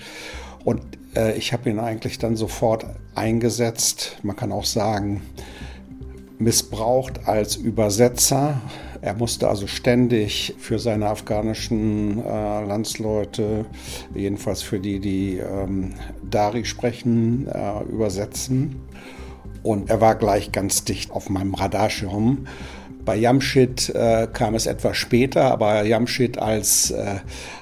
Und 0.64 0.82
äh, 1.16 1.36
ich 1.36 1.52
habe 1.52 1.70
ihn 1.70 1.78
eigentlich 1.78 2.18
dann 2.18 2.36
sofort 2.36 2.86
eingesetzt, 3.14 4.18
man 4.22 4.36
kann 4.36 4.52
auch 4.52 4.64
sagen, 4.64 5.22
missbraucht 6.38 7.28
als 7.28 7.56
Übersetzer. 7.56 8.60
Er 9.02 9.14
musste 9.14 9.48
also 9.48 9.66
ständig 9.66 10.54
für 10.58 10.78
seine 10.78 11.06
afghanischen 11.06 12.22
äh, 12.22 12.64
Landsleute, 12.64 13.64
jedenfalls 14.14 14.62
für 14.62 14.78
die, 14.78 15.00
die 15.00 15.38
ähm, 15.38 15.94
Dari 16.22 16.64
sprechen, 16.64 17.46
äh, 17.46 17.82
übersetzen. 17.84 18.76
Und 19.62 19.90
er 19.90 20.00
war 20.00 20.14
gleich 20.14 20.52
ganz 20.52 20.84
dicht 20.84 21.10
auf 21.10 21.28
meinem 21.28 21.54
Radarschirm. 21.54 22.46
Bei 23.04 23.16
Jamshid 23.16 23.90
äh, 23.94 24.28
kam 24.32 24.54
es 24.54 24.66
etwas 24.66 24.96
später, 24.96 25.50
aber 25.50 25.84
Jamshid 25.84 26.38
als, 26.38 26.90
äh, 26.90 27.16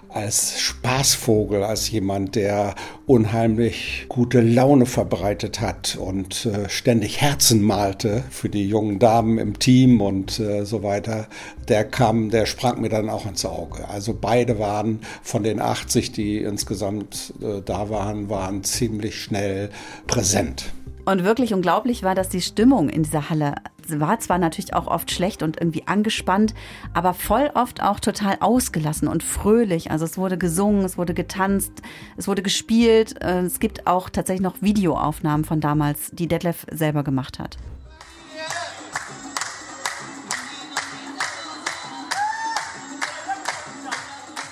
als 0.09 0.61
Spaßvogel, 0.61 1.63
als 1.63 1.91
jemand, 1.91 2.35
der 2.35 2.75
unheimlich 3.07 4.07
gute 4.09 4.41
Laune 4.41 4.85
verbreitet 4.85 5.61
hat 5.61 5.97
und 6.01 6.47
äh, 6.47 6.69
ständig 6.69 7.21
Herzen 7.21 7.63
malte 7.63 8.25
für 8.31 8.49
die 8.49 8.69
jungen 8.69 8.99
Damen 8.99 9.39
im 9.39 9.59
Team 9.59 10.01
und 10.01 10.41
äh, 10.41 10.65
so 10.65 10.83
weiter, 10.83 11.29
der 11.69 11.85
kam, 11.85 12.31
der 12.31 12.47
sprang 12.47 12.81
mir 12.81 12.89
dann 12.89 13.09
auch 13.09 13.27
ins 13.27 13.45
Auge. 13.45 13.89
Also 13.89 14.17
beide 14.21 14.59
waren 14.59 15.01
von 15.23 15.45
den 15.45 15.61
80, 15.61 16.11
die 16.13 16.39
insgesamt 16.39 17.33
äh, 17.41 17.63
da 17.65 17.91
waren, 17.91 18.29
waren 18.29 18.65
ziemlich 18.65 19.15
schnell 19.15 19.71
präsent. 20.07 20.73
Und 21.09 21.25
wirklich 21.25 21.55
unglaublich 21.55 22.03
war, 22.03 22.15
dass 22.15 22.29
die 22.29 22.43
Stimmung 22.43 22.91
in 22.91 23.03
dieser 23.03 23.31
Halle 23.31 23.55
war 23.89 24.21
zwar 24.21 24.37
natürlich 24.37 24.75
auch 24.75 24.87
oft 24.87 25.11
schlecht 25.11 25.43
und 25.43 25.59
irgendwie 25.59 25.87
angespannt, 25.87 26.53
aber 26.93 27.15
voll 27.15 27.51
oft 27.55 27.83
auch 27.83 27.99
total 27.99 28.37
ausgelassen 28.41 29.09
und 29.09 29.23
fröhlich. 29.23 29.91
Also 29.91 30.05
es 30.05 30.19
wurde 30.19 30.37
gesungen, 30.37 30.85
es 30.85 30.99
wurde 30.99 31.15
getanzt, 31.15 31.73
es 32.19 32.29
wurde 32.29 32.43
gespielt. 32.43 33.23
Äh, 33.23 33.41
es 33.41 33.59
gibt 33.59 33.87
auch 33.87 34.11
tatsächlich 34.11 34.43
noch 34.43 34.61
Videoaufnahmen 34.61 35.47
von 35.47 35.63
damals, 35.63 36.11
die 36.13 36.29
Detlef 36.29 36.67
selber 36.71 37.03
gemacht 37.03 37.39
hat. 37.39 37.57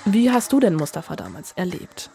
Wie 0.05 0.31
hast 0.31 0.51
du 0.51 0.59
denn 0.59 0.73
Mustafa 0.73 1.15
damals 1.15 1.51
erlebt? 1.51 2.09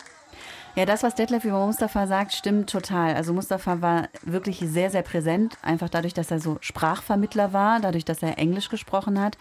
Ja, 0.74 0.86
das, 0.86 1.02
was 1.02 1.14
Detlef 1.14 1.44
über 1.44 1.66
Mustafa 1.66 2.06
sagt, 2.06 2.32
stimmt 2.32 2.70
total. 2.70 3.14
Also 3.14 3.34
Mustafa 3.34 3.82
war 3.82 4.08
wirklich 4.22 4.58
sehr, 4.58 4.88
sehr 4.88 5.02
präsent, 5.02 5.58
einfach 5.60 5.90
dadurch, 5.90 6.14
dass 6.14 6.30
er 6.30 6.40
so 6.40 6.56
Sprachvermittler 6.62 7.52
war, 7.52 7.78
dadurch, 7.80 8.06
dass 8.06 8.22
er 8.22 8.38
Englisch 8.38 8.70
gesprochen 8.70 9.20
hat. 9.20 9.36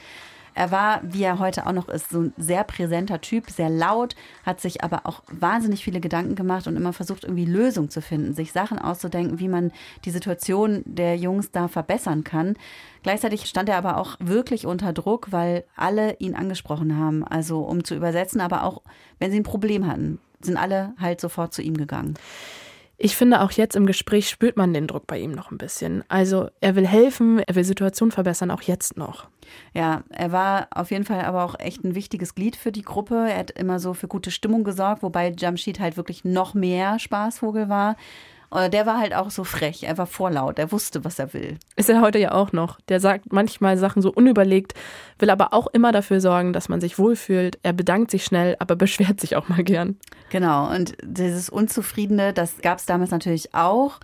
Er 0.56 0.72
war, 0.72 1.00
wie 1.04 1.24
er 1.24 1.39
heute 1.39 1.65
auch 1.65 1.72
noch 1.72 1.88
ist, 1.88 2.10
so 2.10 2.24
ein 2.24 2.34
sehr 2.36 2.65
präsenter 2.65 3.22
Typ, 3.22 3.50
sehr 3.50 3.70
laut, 3.70 4.17
hat 4.46 4.60
sich 4.60 4.84
aber 4.84 5.06
auch 5.06 5.24
wahnsinnig 5.32 5.86
viele 5.86 6.02
Gedanken 6.02 6.36
gemacht 6.36 6.67
und 6.67 6.76
immer 6.76 6.91
versucht, 6.91 7.24
irgendwie 7.24 7.46
Lösungen 7.46 7.89
zu 7.89 8.02
finden, 8.02 8.34
sich 8.34 8.52
Sachen 8.52 8.78
auszudenken, 8.78 9.39
wie 9.39 9.48
man 9.48 9.72
die 10.04 10.12
Situation 10.12 10.84
der 10.86 11.15
Jungs 11.15 11.52
da 11.52 11.70
verbessern 11.70 12.26
kann. 12.26 12.58
Gleichzeitig 13.04 13.46
stand 13.46 13.70
er 13.70 13.78
aber 13.78 13.96
auch 13.96 14.17
wirklich 14.20 14.65
unter 14.65 14.91
Druck, 14.91 15.32
weil 15.32 15.63
alle 15.78 16.17
ihn 16.20 16.36
angesprochen 16.36 16.98
haben, 16.98 17.26
also 17.26 17.62
um 17.62 17.86
zu 17.86 17.96
übersetzen, 17.96 18.41
aber 18.41 18.65
auch 18.65 18.82
wenn 19.20 19.32
sie 19.32 19.39
ein 19.39 19.44
Problem 19.44 19.88
hatten 19.88 20.20
sind 20.43 20.58
alle 20.58 20.93
halt 20.99 21.21
sofort 21.21 21.54
zu 21.54 21.62
ihm 21.62 21.75
gegangen. 21.75 22.15
Ich 23.04 23.15
finde, 23.15 23.41
auch 23.41 23.51
jetzt 23.51 23.75
im 23.75 23.88
Gespräch 23.88 24.30
spürt 24.30 24.58
man 24.58 24.75
den 24.75 24.86
Druck 24.86 25.08
bei 25.08 25.17
ihm 25.17 25.32
noch 25.32 25.49
ein 25.49 25.58
bisschen. 25.58 26.04
Also 26.08 26.49
er 26.60 26.75
will 26.75 26.86
helfen, 26.86 27.39
er 27.39 27.56
will 27.56 27.63
Situation 27.63 28.12
verbessern, 28.12 28.51
auch 28.51 28.62
jetzt 28.62 28.95
noch. 28.95 29.27
Ja, 29.73 30.04
er 30.10 30.32
war 30.32 30.67
auf 30.69 30.91
jeden 30.91 31.04
Fall 31.04 31.21
aber 31.21 31.43
auch 31.43 31.56
echt 31.58 31.84
ein 31.84 31.95
wichtiges 31.95 32.36
Glied 32.36 32.56
für 32.56 32.71
die 32.71 32.84
Gruppe. 32.84 33.15
Er 33.27 33.39
hat 33.39 33.49
immer 33.49 33.80
so 33.80 33.95
für 33.95 34.08
gute 34.08 34.30
Stimmung 34.30 34.63
gesorgt, 34.63 35.01
wobei 35.01 35.34
Jamshid 35.36 35.80
halt 35.80 35.97
wirklich 35.97 36.25
noch 36.25 36.54
mehr 36.54 36.99
Spaßvogel 36.99 37.69
war. 37.69 37.95
Der 38.54 38.86
war 38.86 39.00
halt 39.00 39.14
auch 39.14 39.32
so 39.32 39.46
frech, 39.46 39.84
er 39.84 39.98
war 39.98 40.06
vorlaut, 40.06 40.60
er 40.60 40.74
wusste, 40.74 41.06
was 41.06 41.20
er 41.20 41.34
will. 41.34 41.58
Ist 41.78 41.90
er 41.90 42.02
heute 42.02 42.20
ja 42.20 42.34
auch 42.34 42.52
noch. 42.52 42.82
Der 42.90 43.00
sagt 43.00 43.32
manchmal 43.32 43.78
Sachen 43.78 44.02
so 44.02 44.12
unüberlegt, 44.12 44.74
will 45.20 45.30
aber 45.30 45.54
auch 45.54 45.68
immer 45.68 45.94
dafür 45.94 46.20
sorgen, 46.20 46.52
dass 46.52 46.68
man 46.68 46.82
sich 46.82 47.00
wohlfühlt. 47.00 47.60
Er 47.64 47.72
bedankt 47.72 48.12
sich 48.12 48.26
schnell, 48.26 48.58
aber 48.60 48.76
beschwert 48.82 49.22
sich 49.22 49.38
auch 49.38 49.48
mal 49.48 49.64
gern. 49.64 49.98
Genau, 50.32 50.70
und 50.70 50.98
dieses 51.02 51.50
Unzufriedene, 51.50 52.34
das 52.34 52.58
gab 52.62 52.80
es 52.80 52.86
damals 52.86 53.12
natürlich 53.12 53.56
auch. 53.56 54.00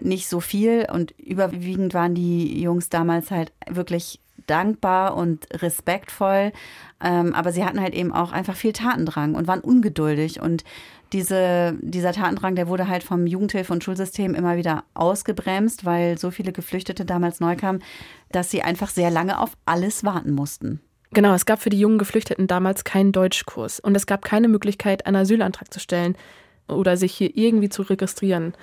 Nicht 0.00 0.28
so 0.28 0.40
viel 0.40 0.88
und 0.92 1.12
überwiegend 1.12 1.94
waren 1.94 2.16
die 2.16 2.60
Jungs 2.60 2.88
damals 2.88 3.30
halt 3.30 3.52
wirklich 3.70 4.18
dankbar 4.48 5.16
und 5.16 5.46
respektvoll. 5.62 6.52
Ähm, 7.00 7.34
aber 7.34 7.52
sie 7.52 7.64
hatten 7.64 7.80
halt 7.80 7.94
eben 7.94 8.12
auch 8.12 8.32
einfach 8.32 8.56
viel 8.56 8.72
Tatendrang 8.72 9.34
und 9.34 9.46
waren 9.46 9.60
ungeduldig. 9.60 10.40
Und 10.40 10.64
diese, 11.12 11.76
dieser 11.80 12.12
Tatendrang, 12.12 12.54
der 12.54 12.68
wurde 12.68 12.88
halt 12.88 13.02
vom 13.02 13.26
Jugendhilfe- 13.26 13.72
und 13.72 13.84
Schulsystem 13.84 14.34
immer 14.34 14.56
wieder 14.56 14.84
ausgebremst, 14.94 15.84
weil 15.84 16.18
so 16.18 16.30
viele 16.30 16.52
Geflüchtete 16.52 17.04
damals 17.04 17.40
neu 17.40 17.56
kamen, 17.56 17.82
dass 18.30 18.50
sie 18.50 18.62
einfach 18.62 18.88
sehr 18.90 19.10
lange 19.10 19.38
auf 19.38 19.50
alles 19.66 20.04
warten 20.04 20.32
mussten. 20.32 20.80
Genau, 21.14 21.34
es 21.34 21.44
gab 21.44 21.60
für 21.60 21.68
die 21.68 21.78
jungen 21.78 21.98
Geflüchteten 21.98 22.46
damals 22.46 22.84
keinen 22.84 23.12
Deutschkurs 23.12 23.80
und 23.80 23.94
es 23.94 24.06
gab 24.06 24.24
keine 24.24 24.48
Möglichkeit, 24.48 25.06
einen 25.06 25.16
Asylantrag 25.16 25.72
zu 25.72 25.78
stellen 25.78 26.16
oder 26.68 26.96
sich 26.96 27.12
hier 27.12 27.36
irgendwie 27.36 27.68
zu 27.68 27.82
registrieren. 27.82 28.54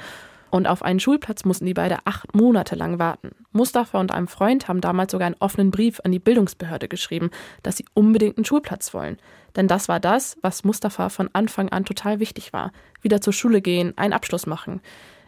Und 0.51 0.67
auf 0.67 0.81
einen 0.81 0.99
Schulplatz 0.99 1.45
mussten 1.45 1.67
die 1.67 1.75
beide 1.75 1.99
acht 2.05 2.33
Monate 2.35 2.75
lang 2.75 2.97
warten. 2.97 3.35
Mustafa 3.51 3.99
und 3.99 4.12
einem 4.12 4.27
Freund 4.27 4.67
haben 4.67 4.81
damals 4.81 5.12
sogar 5.12 5.27
einen 5.27 5.35
offenen 5.39 5.69
Brief 5.69 5.99
an 6.03 6.12
die 6.12 6.17
Bildungsbehörde 6.17 6.88
geschrieben, 6.88 7.29
dass 7.62 7.77
sie 7.77 7.85
unbedingt 7.93 8.38
einen 8.38 8.45
Schulplatz 8.45 8.93
wollen. 8.95 9.17
Denn 9.55 9.67
das 9.67 9.88
war 9.88 9.99
das, 9.99 10.38
was 10.41 10.63
Mustafa 10.63 11.09
von 11.09 11.29
Anfang 11.33 11.69
an 11.69 11.85
total 11.85 12.19
wichtig 12.19 12.53
war. 12.53 12.71
Wieder 13.01 13.21
zur 13.21 13.33
Schule 13.33 13.62
gehen, 13.62 13.97
einen 13.97 14.13
Abschluss 14.13 14.45
machen. 14.45 14.81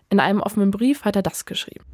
In 0.09 0.19
einem 0.19 0.41
offenen 0.41 0.71
Brief 0.71 1.05
hat 1.05 1.15
er 1.15 1.21
das 1.21 1.45
geschrieben. 1.45 1.85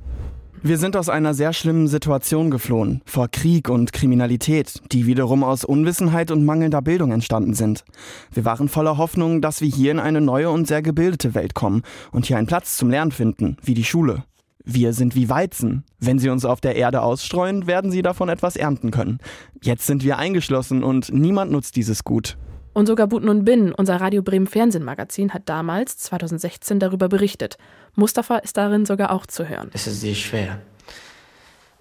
Wir 0.64 0.80
sind 0.80 0.98
aus 0.98 1.08
einer 1.08 1.36
sehr 1.36 1.54
schlimmen 1.54 1.88
Situation 1.88 2.50
geflohen, 2.50 3.02
vor 3.06 3.28
Krieg 3.28 3.70
und 3.70 3.94
Kriminalität, 3.94 4.82
die 4.92 5.06
wiederum 5.06 5.44
aus 5.44 5.64
Unwissenheit 5.64 6.32
und 6.32 6.46
mangelnder 6.46 6.82
Bildung 6.82 7.12
entstanden 7.12 7.54
sind. 7.54 7.86
Wir 8.34 8.44
waren 8.44 8.68
voller 8.68 8.98
Hoffnung, 8.98 9.40
dass 9.40 9.62
wir 9.62 9.70
hier 9.70 9.92
in 9.92 10.00
eine 10.00 10.20
neue 10.20 10.50
und 10.50 10.68
sehr 10.68 10.82
gebildete 10.82 11.36
Welt 11.36 11.54
kommen 11.54 11.84
und 12.12 12.26
hier 12.26 12.38
einen 12.38 12.48
Platz 12.48 12.76
zum 12.76 12.90
Lernen 12.90 13.12
finden, 13.12 13.58
wie 13.62 13.76
die 13.76 13.84
Schule. 13.84 14.24
Wir 14.70 14.92
sind 14.92 15.16
wie 15.16 15.30
Weizen. 15.30 15.86
Wenn 15.98 16.20
sie 16.20 16.28
uns 16.28 16.44
auf 16.44 16.60
der 16.60 16.76
Erde 16.76 17.02
ausstreuen, 17.02 17.68
werden 17.68 17.90
sie 17.90 18.02
davon 18.02 18.28
etwas 18.28 18.58
ernten 18.58 18.92
können. 18.92 19.20
Jetzt 19.62 19.88
sind 19.88 20.04
wir 20.04 20.18
eingeschlossen 20.18 20.84
und 20.84 21.10
niemand 21.10 21.54
nutzt 21.54 21.78
dieses 21.78 22.04
Gut. 22.04 22.36
Und 22.74 22.86
sogar 22.86 23.08
Buten 23.08 23.30
und 23.30 23.46
Bin, 23.46 23.72
unser 23.72 23.96
Radio 24.02 24.22
Bremen 24.22 24.46
Fernsehmagazin, 24.46 25.34
hat 25.34 25.44
damals, 25.46 25.98
2016, 26.00 26.82
darüber 26.82 27.08
berichtet. 27.08 27.58
Mustafa 27.96 28.40
ist 28.40 28.58
darin 28.58 28.86
sogar 28.86 29.14
auch 29.14 29.26
zu 29.26 29.48
hören. 29.48 29.70
Es 29.72 29.88
ist 29.88 30.02
sehr 30.02 30.16
schwer. 30.16 30.60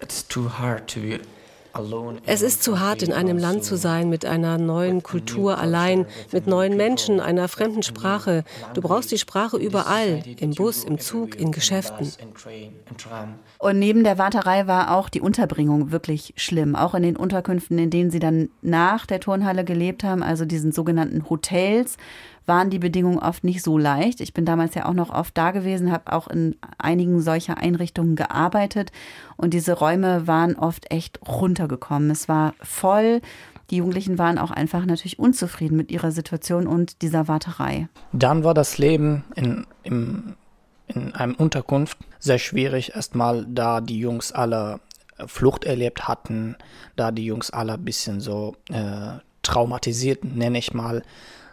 It's 0.01 0.25
too 0.25 0.49
hard 0.49 0.87
to 0.87 1.01
be 1.01 1.19
es 2.25 2.41
ist 2.41 2.63
zu 2.63 2.79
hart, 2.79 3.03
in 3.03 3.13
einem 3.13 3.37
Land 3.37 3.63
zu 3.63 3.77
sein 3.77 4.09
mit 4.09 4.25
einer 4.25 4.57
neuen 4.57 5.03
Kultur 5.03 5.57
allein, 5.57 6.05
mit 6.31 6.47
neuen 6.47 6.77
Menschen, 6.77 7.19
einer 7.19 7.47
fremden 7.47 7.83
Sprache. 7.83 8.43
Du 8.73 8.81
brauchst 8.81 9.11
die 9.11 9.17
Sprache 9.17 9.57
überall, 9.57 10.23
im 10.39 10.51
Bus, 10.51 10.83
im 10.83 10.99
Zug, 10.99 11.39
in 11.39 11.51
Geschäften. 11.51 12.11
Und 13.59 13.79
neben 13.79 14.03
der 14.03 14.17
Warterei 14.17 14.67
war 14.67 14.95
auch 14.95 15.09
die 15.09 15.21
Unterbringung 15.21 15.91
wirklich 15.91 16.33
schlimm. 16.37 16.75
Auch 16.75 16.93
in 16.95 17.03
den 17.03 17.15
Unterkünften, 17.15 17.77
in 17.77 17.89
denen 17.89 18.11
sie 18.11 18.19
dann 18.19 18.49
nach 18.61 19.05
der 19.05 19.19
Turnhalle 19.19 19.63
gelebt 19.63 20.03
haben, 20.03 20.23
also 20.23 20.45
diesen 20.45 20.71
sogenannten 20.71 21.29
Hotels, 21.29 21.97
waren 22.47 22.69
die 22.69 22.79
Bedingungen 22.79 23.19
oft 23.19 23.43
nicht 23.43 23.61
so 23.61 23.77
leicht. 23.77 24.21
Ich 24.21 24.33
bin 24.33 24.45
damals 24.45 24.73
ja 24.73 24.85
auch 24.85 24.93
noch 24.93 25.09
oft 25.09 25.37
da 25.37 25.51
gewesen, 25.51 25.91
habe 25.91 26.13
auch 26.13 26.27
in 26.27 26.55
einigen 26.77 27.21
solcher 27.21 27.57
Einrichtungen 27.57 28.15
gearbeitet 28.15 28.91
und 29.35 29.53
diese 29.53 29.73
Räume 29.73 30.27
waren 30.27 30.55
oft 30.55 30.91
echt 30.91 31.19
runtergekommen. 31.27 32.09
Es 32.09 32.27
war 32.27 32.53
voll. 32.61 33.21
Die 33.69 33.77
Jugendlichen 33.77 34.17
waren 34.17 34.37
auch 34.37 34.51
einfach 34.51 34.85
natürlich 34.85 35.19
unzufrieden 35.19 35.75
mit 35.75 35.91
ihrer 35.91 36.11
Situation 36.11 36.67
und 36.67 37.01
dieser 37.01 37.27
Warterei. 37.27 37.89
Dann 38.13 38.45
war 38.45 38.53
das 38.53 38.77
Leben 38.77 39.25
in, 39.35 39.67
im, 39.83 40.35
in 40.87 41.13
einem 41.13 41.35
Unterkunft 41.35 41.97
sehr 42.17 42.39
schwierig. 42.39 42.95
Erstmal, 42.95 43.45
da 43.45 43.81
die 43.81 43.99
Jungs 43.99 44.31
alle 44.31 44.79
Flucht 45.25 45.65
erlebt 45.65 46.07
hatten, 46.07 46.55
da 46.95 47.11
die 47.11 47.25
Jungs 47.25 47.49
alle 47.51 47.73
ein 47.73 47.83
bisschen 47.83 48.21
so 48.21 48.55
äh, 48.69 49.19
traumatisiert, 49.41 50.23
nenne 50.23 50.59
ich 50.59 50.73
mal, 50.73 51.03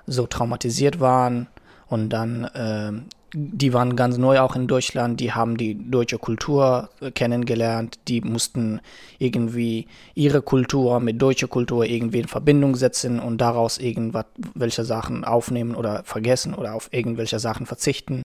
so 0.07 0.27
traumatisiert 0.27 1.01
waren 1.01 1.49
und 1.89 2.11
dann 2.11 2.45
äh, 2.45 2.93
die 3.37 3.73
waren 3.73 3.97
ganz 3.97 4.17
neu 4.17 4.39
auch 4.39 4.55
in 4.55 4.69
Deutschland, 4.69 5.19
die 5.19 5.33
haben 5.33 5.57
die 5.57 5.91
deutsche 5.91 6.19
Kultur 6.19 6.89
kennengelernt, 7.15 7.99
die 8.07 8.21
mussten 8.21 8.81
irgendwie 9.19 9.89
ihre 10.15 10.41
Kultur 10.41 11.01
mit 11.01 11.21
deutscher 11.21 11.49
Kultur 11.49 11.85
irgendwie 11.85 12.21
in 12.21 12.29
Verbindung 12.29 12.77
setzen 12.77 13.19
und 13.19 13.39
daraus 13.39 13.79
irgendwelche 13.79 14.85
Sachen 14.85 15.25
aufnehmen 15.25 15.75
oder 15.75 16.05
vergessen 16.05 16.55
oder 16.55 16.75
auf 16.75 16.89
irgendwelche 16.93 17.41
Sachen 17.41 17.67
verzichten. 17.67 18.23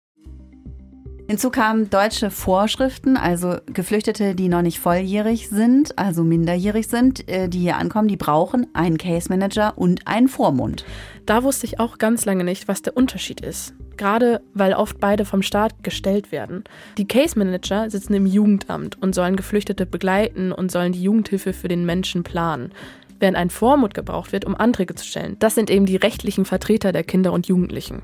Hinzu 1.29 1.51
kamen 1.51 1.91
deutsche 1.91 2.31
Vorschriften, 2.31 3.17
also 3.17 3.57
Geflüchtete, 3.67 4.37
die 4.37 4.49
noch 4.49 4.62
nicht 4.62 4.79
volljährig 4.79 5.49
sind, 5.49 5.99
also 5.99 6.23
minderjährig 6.23 6.87
sind, 6.87 7.29
äh, 7.29 7.49
die 7.49 7.59
hier 7.59 7.79
ankommen, 7.79 8.07
die 8.07 8.17
brauchen 8.17 8.69
einen 8.75 8.97
Case 8.97 9.29
Manager 9.29 9.77
und 9.77 10.07
einen 10.07 10.29
Vormund. 10.29 10.85
Da 11.27 11.43
wusste 11.43 11.67
ich 11.67 11.81
auch 11.81 11.99
ganz 11.99 12.27
lange 12.27 12.45
nicht, 12.45 12.69
was 12.69 12.83
der 12.83 12.97
Unterschied 12.97 13.41
ist. 13.41 13.75
Gerade 13.97 14.41
weil 14.55 14.75
oft 14.75 15.01
beide 15.01 15.25
vom 15.25 15.43
Staat 15.43 15.83
gestellt 15.83 16.31
werden. 16.31 16.62
Die 16.97 17.09
Case 17.09 17.37
Manager 17.37 17.91
sitzen 17.91 18.15
im 18.15 18.27
Jugendamt 18.27 19.03
und 19.03 19.15
sollen 19.15 19.35
Geflüchtete 19.35 19.85
begleiten 19.85 20.53
und 20.53 20.71
sollen 20.71 20.93
die 20.93 21.03
Jugendhilfe 21.03 21.53
für 21.53 21.67
den 21.67 21.85
Menschen 21.87 22.23
planen 22.23 22.73
während 23.18 23.37
ein 23.37 23.50
Vormut 23.50 23.94
gebraucht 23.94 24.33
wird, 24.33 24.44
um 24.44 24.55
Anträge 24.55 24.94
zu 24.94 25.05
stellen. 25.05 25.37
Das 25.38 25.55
sind 25.55 25.70
eben 25.70 25.87
die 25.87 25.96
rechtlichen 25.96 26.44
Vertreter 26.44 26.92
der 26.92 27.05
Kinder 27.05 27.33
und 27.33 27.46
Jugendlichen. 27.46 28.02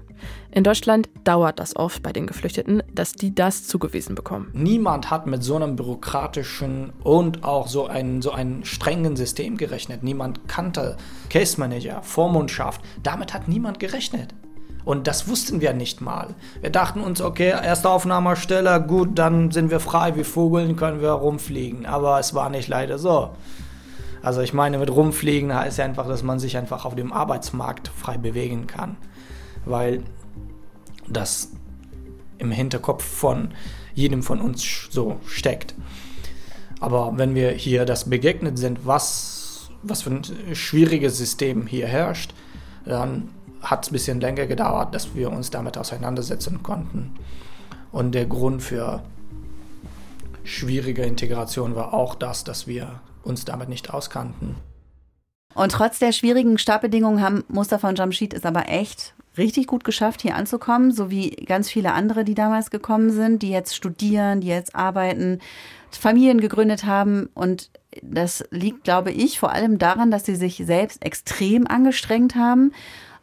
In 0.51 0.65
Deutschland 0.65 1.09
dauert 1.25 1.59
das 1.59 1.77
oft 1.77 2.03
bei 2.03 2.13
den 2.13 2.27
Geflüchteten, 2.27 2.83
dass 2.93 3.13
die 3.13 3.35
das 3.35 3.67
zugewiesen 3.67 4.15
bekommen. 4.15 4.51
Niemand 4.53 5.11
hat 5.11 5.27
mit 5.27 5.43
so 5.43 5.57
einem 5.57 5.77
bürokratischen 5.77 6.93
und 7.03 7.45
auch 7.45 7.69
so 7.69 7.87
einem 7.87 8.23
so 8.23 8.33
ein 8.33 8.65
strengen 8.65 9.17
System 9.17 9.57
gerechnet. 9.57 10.03
Niemand 10.03 10.49
kannte 10.49 10.97
Case 11.31 11.59
Manager, 11.59 12.03
Vormundschaft. 12.03 12.81
Damit 13.03 13.35
hat 13.35 13.49
niemand 13.49 13.81
gerechnet. 13.81 14.35
Und 14.85 15.07
das 15.07 15.29
wussten 15.29 15.61
wir 15.61 15.73
nicht 15.73 16.01
mal. 16.01 16.35
Wir 16.61 16.71
dachten 16.71 17.01
uns, 17.01 17.21
okay, 17.21 17.51
erste 17.51 17.89
Aufnahmestelle, 17.89 18.83
gut, 18.83 19.19
dann 19.19 19.51
sind 19.51 19.71
wir 19.71 19.81
frei 19.81 20.17
wie 20.17 20.25
Vogeln, 20.25 20.77
können 20.77 21.01
wir 21.01 21.11
rumfliegen. 21.11 21.87
Aber 21.87 22.19
es 22.19 22.35
war 22.35 22.51
nicht 22.51 22.69
leider 22.69 22.99
so. 22.99 23.31
Also 24.23 24.41
ich 24.41 24.53
meine, 24.53 24.79
mit 24.79 24.91
rumfliegen 24.91 25.55
heißt 25.55 25.79
ja 25.79 25.85
einfach, 25.85 26.07
dass 26.07 26.23
man 26.23 26.39
sich 26.39 26.57
einfach 26.57 26.85
auf 26.85 26.95
dem 26.95 27.13
Arbeitsmarkt 27.13 27.89
frei 27.89 28.19
bewegen 28.19 28.67
kann. 28.67 28.97
Weil 29.65 30.03
das 31.09 31.51
im 32.39 32.51
Hinterkopf 32.51 33.05
von 33.05 33.53
jedem 33.95 34.23
von 34.23 34.41
uns 34.41 34.89
so 34.91 35.21
steckt. 35.27 35.75
Aber 36.81 37.17
wenn 37.17 37.35
wir 37.35 37.51
hier 37.51 37.85
das 37.85 38.09
begegnet 38.09 38.59
sind, 38.59 38.87
was, 38.87 39.71
was 39.83 40.03
für 40.03 40.11
ein 40.11 40.55
schwieriges 40.55 41.19
System 41.19 41.67
hier 41.67 41.87
herrscht, 41.87 42.35
dann 42.85 43.29
hat 43.61 43.85
es 43.85 43.91
ein 43.91 43.93
bisschen 43.93 44.21
länger 44.21 44.47
gedauert, 44.47 44.95
dass 44.95 45.15
wir 45.15 45.31
uns 45.31 45.51
damit 45.51 45.79
auseinandersetzen 45.79 46.63
konnten. 46.63 47.15
Und 47.93 48.13
der 48.13 48.27
Grund 48.27 48.63
für 48.63 49.03
schwierige 50.43 51.03
Integration 51.03 51.77
war 51.77 51.95
auch 51.95 52.17
das, 52.17 52.43
dass 52.43 52.67
wir 52.67 53.01
uns 53.23 53.45
damit 53.45 53.69
nicht 53.69 53.93
auskannten. 53.93 54.57
Und 55.55 55.73
trotz 55.73 55.99
der 55.99 56.13
schwierigen 56.13 56.59
Startbedingungen 56.59 57.23
haben 57.23 57.45
Mustafa 57.49 57.89
und 57.89 57.99
Jamshid 57.99 58.33
es 58.33 58.45
aber 58.45 58.69
echt 58.69 59.15
richtig 59.37 59.67
gut 59.67 59.85
geschafft, 59.85 60.23
hier 60.23 60.37
anzukommen, 60.37 60.93
so 60.93 61.11
wie 61.11 61.31
ganz 61.31 61.71
viele 61.71 61.93
andere, 61.93 62.25
die 62.25 62.35
damals 62.35 62.71
gekommen 62.71 63.11
sind, 63.11 63.43
die 63.43 63.51
jetzt 63.51 63.75
studieren, 63.75 64.41
die 64.41 64.49
jetzt 64.49 64.75
arbeiten, 64.75 65.41
Familien 65.91 66.41
gegründet 66.41 66.85
haben. 66.85 67.29
Und 67.35 67.71
das 68.03 68.45
liegt, 68.51 68.85
glaube 68.85 69.11
ich, 69.11 69.39
vor 69.39 69.53
allem 69.53 69.79
daran, 69.79 70.11
dass 70.11 70.25
sie 70.25 70.37
sich 70.37 70.63
selbst 70.65 71.05
extrem 71.05 71.67
angestrengt 71.67 72.35
haben. 72.35 72.73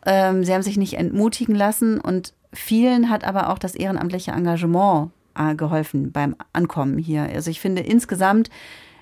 Ähm, 0.05 0.43
sie 0.43 0.53
haben 0.53 0.61
sich 0.61 0.77
nicht 0.77 0.93
entmutigen 0.93 1.55
lassen 1.55 1.99
und 1.99 2.33
vielen 2.53 3.09
hat 3.09 3.23
aber 3.23 3.49
auch 3.49 3.59
das 3.59 3.75
ehrenamtliche 3.75 4.31
Engagement 4.31 5.11
äh, 5.37 5.55
geholfen 5.55 6.11
beim 6.11 6.35
Ankommen 6.53 6.97
hier. 6.97 7.23
Also 7.23 7.51
ich 7.51 7.59
finde 7.59 7.81
insgesamt 7.81 8.49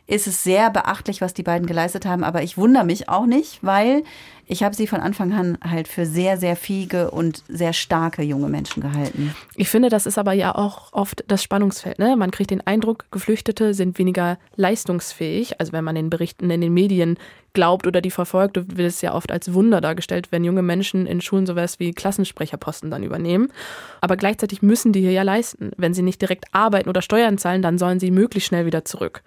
ist 0.07 0.25
es 0.25 0.43
sehr 0.43 0.69
beachtlich, 0.69 1.21
was 1.21 1.33
die 1.33 1.43
beiden 1.43 1.67
geleistet 1.67 2.05
haben. 2.05 2.23
Aber 2.23 2.41
ich 2.41 2.57
wundere 2.57 2.85
mich 2.85 3.09
auch 3.09 3.25
nicht, 3.25 3.59
weil 3.61 4.03
ich 4.49 4.63
habe 4.63 4.73
sie 4.73 4.87
von 4.87 5.01
Anfang 5.01 5.33
an 5.33 5.57
halt 5.61 5.89
für 5.89 6.05
sehr, 6.05 6.37
sehr 6.37 6.55
fähige 6.55 7.11
und 7.11 7.43
sehr 7.49 7.73
starke 7.73 8.23
junge 8.23 8.47
Menschen 8.47 8.81
gehalten. 8.81 9.35
Ich 9.55 9.67
finde, 9.67 9.89
das 9.89 10.05
ist 10.05 10.17
aber 10.17 10.31
ja 10.31 10.55
auch 10.55 10.93
oft 10.93 11.25
das 11.27 11.43
Spannungsfeld. 11.43 11.99
Ne? 11.99 12.15
Man 12.15 12.31
kriegt 12.31 12.51
den 12.51 12.65
Eindruck, 12.65 13.05
Geflüchtete 13.11 13.73
sind 13.73 13.99
weniger 13.99 14.37
leistungsfähig. 14.55 15.59
Also 15.59 15.73
wenn 15.73 15.83
man 15.83 15.95
den 15.95 16.09
Berichten 16.09 16.49
in 16.49 16.61
den 16.61 16.73
Medien 16.73 17.17
glaubt 17.51 17.87
oder 17.87 17.99
die 17.99 18.11
verfolgt, 18.11 18.55
wird 18.55 18.87
es 18.87 19.01
ja 19.01 19.13
oft 19.13 19.33
als 19.33 19.53
Wunder 19.53 19.81
dargestellt, 19.81 20.27
wenn 20.31 20.45
junge 20.45 20.61
Menschen 20.61 21.07
in 21.07 21.19
Schulen 21.19 21.45
sowas 21.45 21.79
wie 21.79 21.91
Klassensprecherposten 21.91 22.89
dann 22.89 23.03
übernehmen. 23.03 23.51
Aber 23.99 24.15
gleichzeitig 24.15 24.61
müssen 24.61 24.93
die 24.93 25.01
hier 25.01 25.11
ja 25.11 25.23
leisten. 25.23 25.71
Wenn 25.75 25.93
sie 25.93 26.03
nicht 26.03 26.21
direkt 26.21 26.45
arbeiten 26.53 26.87
oder 26.87 27.01
Steuern 27.01 27.37
zahlen, 27.37 27.61
dann 27.61 27.77
sollen 27.77 27.99
sie 27.99 28.11
möglichst 28.11 28.47
schnell 28.47 28.65
wieder 28.65 28.85
zurück. 28.85 29.23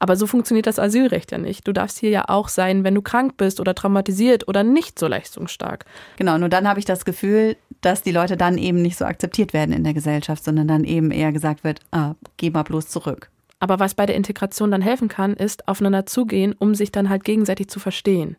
Aber 0.00 0.16
so 0.16 0.26
funktioniert 0.26 0.66
das 0.66 0.78
Asylrecht 0.78 1.30
ja 1.30 1.38
nicht. 1.38 1.68
Du 1.68 1.72
darfst 1.72 1.98
hier 1.98 2.10
ja 2.10 2.24
auch 2.28 2.48
sein, 2.48 2.84
wenn 2.84 2.94
du 2.94 3.02
krank 3.02 3.36
bist 3.36 3.60
oder 3.60 3.74
traumatisiert 3.74 4.48
oder 4.48 4.64
nicht 4.64 4.98
so 4.98 5.06
leistungsstark. 5.06 5.84
Genau, 6.16 6.38
nur 6.38 6.48
dann 6.48 6.66
habe 6.66 6.80
ich 6.80 6.86
das 6.86 7.04
Gefühl, 7.04 7.56
dass 7.82 8.02
die 8.02 8.10
Leute 8.10 8.38
dann 8.38 8.56
eben 8.56 8.80
nicht 8.80 8.96
so 8.96 9.04
akzeptiert 9.04 9.52
werden 9.52 9.72
in 9.72 9.84
der 9.84 9.94
Gesellschaft, 9.94 10.42
sondern 10.42 10.66
dann 10.66 10.84
eben 10.84 11.10
eher 11.10 11.32
gesagt 11.32 11.64
wird, 11.64 11.80
ah, 11.92 12.14
geh 12.38 12.50
mal 12.50 12.62
bloß 12.62 12.88
zurück. 12.88 13.30
Aber 13.58 13.78
was 13.78 13.94
bei 13.94 14.06
der 14.06 14.16
Integration 14.16 14.70
dann 14.70 14.80
helfen 14.80 15.08
kann, 15.08 15.34
ist 15.34 15.68
aufeinander 15.68 16.06
zugehen, 16.06 16.54
um 16.58 16.74
sich 16.74 16.90
dann 16.90 17.10
halt 17.10 17.24
gegenseitig 17.24 17.68
zu 17.68 17.78
verstehen. 17.78 18.36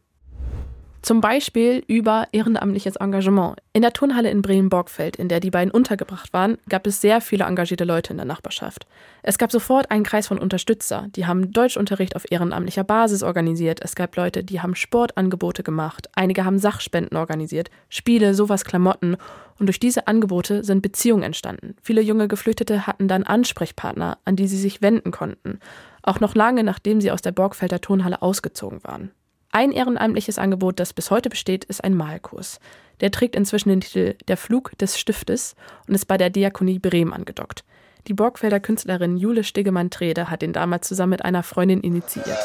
Zum 1.01 1.19
Beispiel 1.19 1.83
über 1.87 2.27
ehrenamtliches 2.31 2.95
Engagement. 2.95 3.57
In 3.73 3.81
der 3.81 3.91
Turnhalle 3.91 4.29
in 4.29 4.43
Bremen-Borgfeld, 4.43 5.15
in 5.15 5.29
der 5.29 5.39
die 5.39 5.49
beiden 5.49 5.71
untergebracht 5.71 6.31
waren, 6.31 6.59
gab 6.69 6.85
es 6.85 7.01
sehr 7.01 7.21
viele 7.21 7.45
engagierte 7.45 7.85
Leute 7.85 8.13
in 8.13 8.17
der 8.17 8.27
Nachbarschaft. 8.27 8.85
Es 9.23 9.39
gab 9.39 9.51
sofort 9.51 9.89
einen 9.89 10.03
Kreis 10.03 10.27
von 10.27 10.37
Unterstützer, 10.37 11.07
die 11.15 11.25
haben 11.25 11.51
Deutschunterricht 11.51 12.15
auf 12.15 12.29
ehrenamtlicher 12.29 12.83
Basis 12.83 13.23
organisiert. 13.23 13.79
Es 13.81 13.95
gab 13.95 14.15
Leute, 14.15 14.43
die 14.43 14.61
haben 14.61 14.75
Sportangebote 14.75 15.63
gemacht. 15.63 16.07
Einige 16.13 16.45
haben 16.45 16.59
Sachspenden 16.59 17.17
organisiert, 17.17 17.71
Spiele, 17.89 18.35
sowas, 18.35 18.63
Klamotten. 18.63 19.17
Und 19.57 19.65
durch 19.65 19.79
diese 19.79 20.07
Angebote 20.07 20.63
sind 20.63 20.81
Beziehungen 20.83 21.23
entstanden. 21.23 21.75
Viele 21.81 22.01
junge 22.01 22.27
Geflüchtete 22.27 22.85
hatten 22.85 23.07
dann 23.07 23.23
Ansprechpartner, 23.23 24.19
an 24.25 24.35
die 24.35 24.47
sie 24.47 24.57
sich 24.57 24.83
wenden 24.83 25.09
konnten. 25.09 25.59
Auch 26.03 26.19
noch 26.19 26.35
lange 26.35 26.63
nachdem 26.63 27.01
sie 27.01 27.11
aus 27.11 27.23
der 27.23 27.31
Borgfelder 27.31 27.81
Turnhalle 27.81 28.21
ausgezogen 28.21 28.83
waren. 28.83 29.11
Ein 29.53 29.73
ehrenamtliches 29.73 30.37
Angebot, 30.37 30.79
das 30.79 30.93
bis 30.93 31.11
heute 31.11 31.29
besteht, 31.29 31.65
ist 31.65 31.83
ein 31.83 31.93
Malkurs. 31.93 32.61
Der 33.01 33.11
trägt 33.11 33.35
inzwischen 33.35 33.67
den 33.67 33.81
Titel 33.81 34.15
Der 34.29 34.37
Flug 34.37 34.77
des 34.77 34.97
Stiftes 34.97 35.55
und 35.87 35.95
ist 35.95 36.05
bei 36.05 36.17
der 36.17 36.29
Diakonie 36.29 36.79
Bremen 36.79 37.11
angedockt. 37.11 37.65
Die 38.07 38.13
Borgfelder 38.13 38.61
Künstlerin 38.61 39.17
Jule 39.17 39.43
Stegemann-Trede 39.43 40.29
hat 40.29 40.41
ihn 40.41 40.53
damals 40.53 40.87
zusammen 40.87 41.11
mit 41.11 41.25
einer 41.25 41.43
Freundin 41.43 41.81
initiiert. 41.81 42.39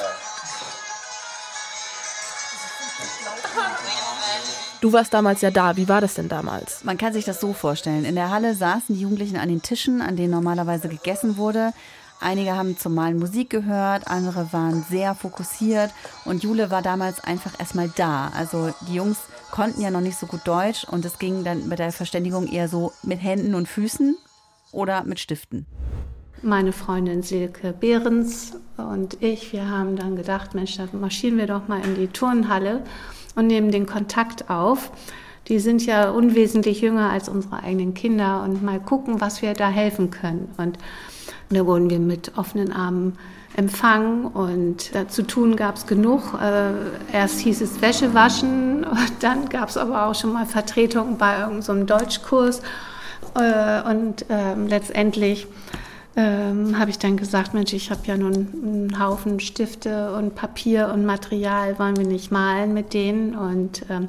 Du 4.80 4.92
warst 4.92 5.14
damals 5.14 5.40
ja 5.40 5.50
da. 5.50 5.76
Wie 5.76 5.88
war 5.88 6.00
das 6.00 6.14
denn 6.14 6.28
damals? 6.28 6.84
Man 6.84 6.98
kann 6.98 7.12
sich 7.12 7.24
das 7.24 7.40
so 7.40 7.52
vorstellen. 7.52 8.04
In 8.04 8.14
der 8.14 8.30
Halle 8.30 8.54
saßen 8.54 8.94
die 8.94 9.00
Jugendlichen 9.00 9.36
an 9.36 9.48
den 9.48 9.62
Tischen, 9.62 10.02
an 10.02 10.16
denen 10.16 10.32
normalerweise 10.32 10.88
gegessen 10.88 11.36
wurde. 11.36 11.72
Einige 12.20 12.57
haben 12.57 12.79
zum 12.79 12.94
Malen 12.94 13.18
Musik 13.18 13.50
gehört, 13.50 14.09
andere 14.09 14.52
waren 14.52 14.85
sehr 14.88 15.14
fokussiert 15.14 15.90
und 16.24 16.42
Jule 16.42 16.70
war 16.70 16.83
damals 16.83 17.22
einfach 17.22 17.59
erstmal 17.59 17.90
da. 17.94 18.33
Also 18.37 18.72
die 18.88 18.94
Jungs 18.94 19.18
konnten 19.50 19.81
ja 19.81 19.90
noch 19.90 20.00
nicht 20.00 20.18
so 20.18 20.26
gut 20.26 20.40
Deutsch 20.44 20.85
und 20.85 21.05
es 21.05 21.18
ging 21.18 21.44
dann 21.44 21.68
mit 21.68 21.79
der 21.79 21.92
Verständigung 21.92 22.46
eher 22.46 22.68
so 22.68 22.92
mit 23.02 23.22
Händen 23.22 23.55
und 23.55 23.68
Füßen 23.68 24.16
oder 24.72 25.05
mit 25.05 25.20
Stiften. 25.20 25.66
Meine 26.42 26.72
Freundin 26.72 27.22
Silke 27.22 27.72
Behrens 27.72 28.55
und 28.76 29.22
ich, 29.22 29.52
wir 29.52 29.68
haben 29.68 29.96
dann 29.96 30.16
gedacht, 30.16 30.55
Mensch, 30.55 30.76
dann 30.76 30.88
marschieren 31.00 31.38
wir 31.38 31.46
doch 31.46 31.68
mal 31.68 31.85
in 31.85 31.94
die 31.96 32.09
Turnhalle 32.09 32.83
und 33.35 33.46
nehmen 33.46 33.70
den 33.70 33.87
Kontakt 33.87 34.50
auf. 34.50 34.90
Die 35.48 35.61
sind 35.61 35.87
ja 35.87 36.11
unwesentlich 36.11 36.81
jünger 36.81 37.11
als 37.11 37.29
unsere 37.29 37.62
eigenen 37.62 37.94
Kinder 37.94 38.42
und 38.42 38.62
mal 38.62 38.81
gucken, 38.81 39.20
was 39.20 39.42
wir 39.42 39.55
da 39.55 39.68
helfen 39.68 40.11
können. 40.11 40.52
Und 40.57 40.79
da 41.50 41.66
wurden 41.66 41.90
wir 41.90 41.98
mit 41.98 42.32
offenen 42.37 42.72
Armen 42.72 43.16
empfangen 43.56 44.26
und 44.26 44.90
zu 45.09 45.22
tun 45.22 45.56
gab 45.56 45.76
es 45.76 45.87
genug. 45.87 46.38
Äh, 46.40 47.14
erst 47.14 47.40
hieß 47.40 47.62
es 47.62 47.80
Wäsche 47.80 48.12
waschen, 48.14 48.87
dann 49.20 49.48
gab 49.48 49.68
es 49.68 49.76
aber 49.76 50.06
auch 50.06 50.14
schon 50.14 50.32
mal 50.32 50.46
Vertretungen 50.46 51.16
bei 51.16 51.38
irgendeinem 51.38 51.62
so 51.62 51.85
Deutschkurs 51.85 52.61
äh, 53.35 53.82
und 53.88 54.26
ähm, 54.28 54.66
letztendlich 54.66 55.46
ähm, 56.16 56.78
habe 56.78 56.90
ich 56.90 56.98
dann 56.98 57.16
gesagt, 57.16 57.54
Mensch, 57.54 57.72
ich 57.72 57.90
habe 57.90 58.00
ja 58.04 58.16
nun 58.16 58.35
einen 58.35 58.98
Haufen 58.98 59.38
Stifte 59.40 60.14
und 60.14 60.35
Papier 60.35 60.90
und 60.92 61.04
Material, 61.04 61.78
wollen 61.78 61.96
wir 61.96 62.06
nicht 62.06 62.30
malen 62.30 62.72
mit 62.72 62.94
denen 62.94 63.37
und 63.37 63.85
ähm, 63.90 64.09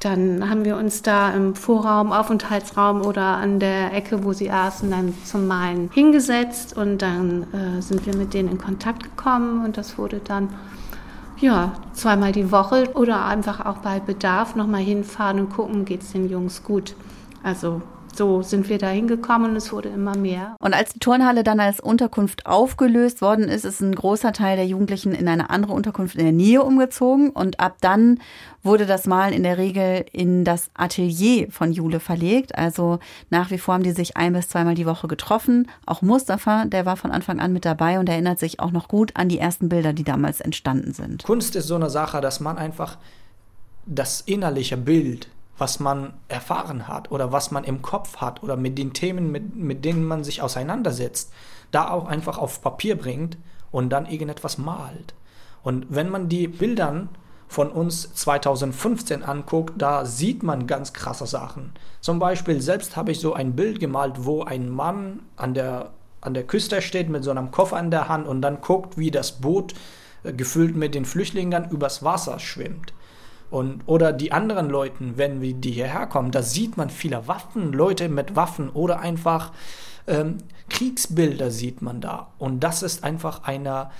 dann 0.00 0.48
haben 0.48 0.64
wir 0.64 0.76
uns 0.76 1.02
da 1.02 1.30
im 1.30 1.54
Vorraum, 1.54 2.12
Aufenthaltsraum 2.12 3.02
oder 3.02 3.22
an 3.22 3.60
der 3.60 3.92
Ecke, 3.92 4.24
wo 4.24 4.32
sie 4.32 4.50
aßen, 4.50 4.90
dann 4.90 5.14
zum 5.24 5.46
Malen 5.46 5.90
hingesetzt 5.92 6.76
und 6.76 6.98
dann 7.02 7.46
äh, 7.52 7.82
sind 7.82 8.06
wir 8.06 8.16
mit 8.16 8.32
denen 8.32 8.50
in 8.50 8.58
Kontakt 8.58 9.02
gekommen 9.04 9.64
und 9.64 9.76
das 9.76 9.98
wurde 9.98 10.20
dann 10.24 10.48
ja, 11.38 11.72
zweimal 11.92 12.32
die 12.32 12.50
Woche 12.50 12.90
oder 12.94 13.24
einfach 13.24 13.64
auch 13.64 13.78
bei 13.78 14.00
Bedarf 14.00 14.56
nochmal 14.56 14.82
hinfahren 14.82 15.40
und 15.40 15.50
gucken, 15.50 15.84
geht 15.84 16.02
es 16.02 16.12
den 16.12 16.28
Jungs 16.28 16.62
gut. 16.64 16.94
Also 17.42 17.80
so 18.20 18.42
sind 18.42 18.68
wir 18.68 18.76
da 18.76 18.88
hingekommen 18.88 19.52
und 19.52 19.56
es 19.56 19.72
wurde 19.72 19.88
immer 19.88 20.14
mehr. 20.14 20.54
Und 20.60 20.74
als 20.74 20.92
die 20.92 20.98
Turnhalle 20.98 21.42
dann 21.42 21.58
als 21.58 21.80
Unterkunft 21.80 22.44
aufgelöst 22.44 23.22
worden 23.22 23.48
ist, 23.48 23.64
ist 23.64 23.80
ein 23.80 23.94
großer 23.94 24.34
Teil 24.34 24.56
der 24.56 24.66
Jugendlichen 24.66 25.12
in 25.12 25.26
eine 25.26 25.48
andere 25.48 25.72
Unterkunft 25.72 26.16
in 26.16 26.24
der 26.24 26.32
Nähe 26.34 26.62
umgezogen 26.62 27.30
und 27.30 27.60
ab 27.60 27.76
dann 27.80 28.20
wurde 28.62 28.84
das 28.84 29.06
Malen 29.06 29.32
in 29.32 29.42
der 29.42 29.56
Regel 29.56 30.04
in 30.12 30.44
das 30.44 30.68
Atelier 30.74 31.50
von 31.50 31.72
Jule 31.72 31.98
verlegt. 31.98 32.58
Also 32.58 32.98
nach 33.30 33.50
wie 33.50 33.56
vor 33.56 33.72
haben 33.72 33.84
die 33.84 33.92
sich 33.92 34.18
ein 34.18 34.34
bis 34.34 34.50
zweimal 34.50 34.74
die 34.74 34.84
Woche 34.84 35.08
getroffen. 35.08 35.66
Auch 35.86 36.02
Mustafa, 36.02 36.66
der 36.66 36.84
war 36.84 36.98
von 36.98 37.12
Anfang 37.12 37.40
an 37.40 37.54
mit 37.54 37.64
dabei 37.64 37.98
und 37.98 38.08
erinnert 38.10 38.38
sich 38.38 38.60
auch 38.60 38.70
noch 38.70 38.88
gut 38.88 39.12
an 39.14 39.30
die 39.30 39.38
ersten 39.38 39.70
Bilder, 39.70 39.94
die 39.94 40.04
damals 40.04 40.42
entstanden 40.42 40.92
sind. 40.92 41.22
Kunst 41.22 41.56
ist 41.56 41.68
so 41.68 41.76
eine 41.76 41.88
Sache, 41.88 42.20
dass 42.20 42.38
man 42.38 42.58
einfach 42.58 42.98
das 43.86 44.20
innerliche 44.20 44.76
Bild 44.76 45.28
was 45.60 45.80
man 45.80 46.14
erfahren 46.28 46.88
hat 46.88 47.10
oder 47.10 47.32
was 47.32 47.50
man 47.50 47.64
im 47.64 47.82
Kopf 47.82 48.16
hat 48.16 48.42
oder 48.42 48.56
mit 48.56 48.78
den 48.78 48.92
Themen, 48.92 49.30
mit, 49.30 49.54
mit 49.54 49.84
denen 49.84 50.04
man 50.04 50.24
sich 50.24 50.42
auseinandersetzt, 50.42 51.32
da 51.70 51.90
auch 51.90 52.06
einfach 52.06 52.38
auf 52.38 52.62
Papier 52.62 52.96
bringt 52.96 53.38
und 53.70 53.90
dann 53.90 54.06
irgendetwas 54.06 54.58
malt. 54.58 55.14
Und 55.62 55.86
wenn 55.90 56.08
man 56.08 56.28
die 56.28 56.48
Bildern 56.48 57.10
von 57.48 57.70
uns 57.70 58.14
2015 58.14 59.22
anguckt, 59.22 59.74
da 59.76 60.04
sieht 60.04 60.42
man 60.42 60.66
ganz 60.66 60.92
krasse 60.92 61.26
Sachen. 61.26 61.72
Zum 62.00 62.18
Beispiel 62.18 62.60
selbst 62.60 62.96
habe 62.96 63.10
ich 63.10 63.20
so 63.20 63.34
ein 63.34 63.56
Bild 63.56 63.80
gemalt, 63.80 64.24
wo 64.24 64.44
ein 64.44 64.68
Mann 64.68 65.20
an 65.36 65.54
der, 65.54 65.90
an 66.20 66.34
der 66.34 66.44
Küste 66.44 66.80
steht 66.80 67.08
mit 67.08 67.24
so 67.24 67.30
einem 67.32 67.50
Koffer 67.50 67.78
in 67.80 67.90
der 67.90 68.08
Hand 68.08 68.26
und 68.26 68.40
dann 68.40 68.60
guckt, 68.60 68.96
wie 68.96 69.10
das 69.10 69.32
Boot 69.32 69.74
äh, 70.22 70.32
gefüllt 70.32 70.76
mit 70.76 70.94
den 70.94 71.04
Flüchtlingen 71.04 71.68
übers 71.70 72.04
Wasser 72.04 72.38
schwimmt. 72.38 72.92
Und, 73.50 73.82
oder 73.86 74.12
die 74.12 74.32
anderen 74.32 74.70
Leuten, 74.70 75.14
wenn 75.16 75.40
wir 75.40 75.54
die 75.54 75.72
hierher 75.72 76.06
kommen, 76.06 76.30
da 76.30 76.42
sieht 76.42 76.76
man 76.76 76.88
viele 76.88 77.26
Waffen, 77.26 77.72
Leute 77.72 78.08
mit 78.08 78.36
Waffen 78.36 78.70
oder 78.70 79.00
einfach 79.00 79.52
ähm, 80.06 80.38
Kriegsbilder 80.68 81.50
sieht 81.50 81.82
man 81.82 82.00
da. 82.00 82.28
Und 82.38 82.60
das 82.60 82.82
ist 82.82 83.02
einfach 83.04 83.42
eine 83.44 83.90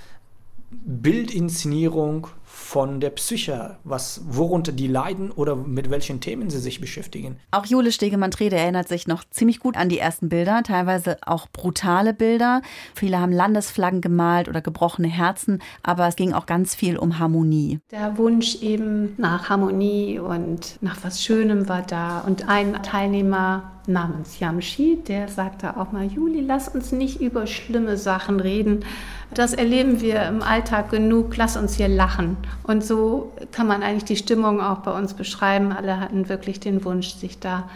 Bildinszenierung 0.71 2.27
von 2.43 2.99
der 2.99 3.11
Psyche, 3.11 3.77
was, 3.83 4.21
worunter 4.25 4.71
die 4.71 4.87
leiden 4.87 5.31
oder 5.31 5.55
mit 5.55 5.89
welchen 5.89 6.19
Themen 6.21 6.49
sie 6.49 6.59
sich 6.59 6.81
beschäftigen. 6.81 7.37
Auch 7.51 7.65
Jule 7.65 7.91
Stegemann-Trede 7.91 8.55
erinnert 8.55 8.87
sich 8.87 9.07
noch 9.07 9.23
ziemlich 9.29 9.59
gut 9.59 9.77
an 9.77 9.89
die 9.89 9.99
ersten 9.99 10.29
Bilder, 10.29 10.63
teilweise 10.63 11.17
auch 11.25 11.47
brutale 11.51 12.13
Bilder. 12.13 12.61
Viele 12.93 13.19
haben 13.19 13.31
Landesflaggen 13.31 14.01
gemalt 14.01 14.49
oder 14.49 14.61
gebrochene 14.61 15.07
Herzen, 15.07 15.61
aber 15.83 16.07
es 16.07 16.15
ging 16.15 16.33
auch 16.33 16.45
ganz 16.45 16.75
viel 16.75 16.97
um 16.97 17.19
Harmonie. 17.19 17.79
Der 17.91 18.17
Wunsch 18.17 18.61
eben 18.61 19.13
nach 19.17 19.49
Harmonie 19.49 20.19
und 20.19 20.77
nach 20.81 20.97
was 21.03 21.23
Schönem 21.23 21.69
war 21.69 21.81
da. 21.81 22.19
Und 22.19 22.47
ein 22.49 22.81
Teilnehmer 22.83 23.71
namens 23.87 24.39
Yamshi, 24.39 24.99
der 25.07 25.27
sagte 25.27 25.77
auch 25.77 25.91
mal, 25.91 26.05
Juli, 26.05 26.41
lass 26.41 26.67
uns 26.67 26.91
nicht 26.91 27.19
über 27.21 27.47
schlimme 27.47 27.97
Sachen 27.97 28.39
reden. 28.39 28.85
Das 29.33 29.53
erleben 29.53 30.01
wir 30.01 30.23
im 30.23 30.41
Alltag 30.43 30.89
genug, 30.89 31.37
lass 31.37 31.55
uns 31.55 31.75
hier 31.75 31.87
lachen. 31.87 32.35
Und 32.63 32.83
so 32.83 33.31
kann 33.51 33.65
man 33.65 33.81
eigentlich 33.81 34.03
die 34.03 34.17
Stimmung 34.17 34.59
auch 34.59 34.79
bei 34.79 34.91
uns 34.91 35.13
beschreiben. 35.13 35.71
Alle 35.71 35.99
hatten 35.99 36.27
wirklich 36.27 36.59
den 36.59 36.83
Wunsch, 36.83 37.13
sich 37.13 37.39
da 37.39 37.69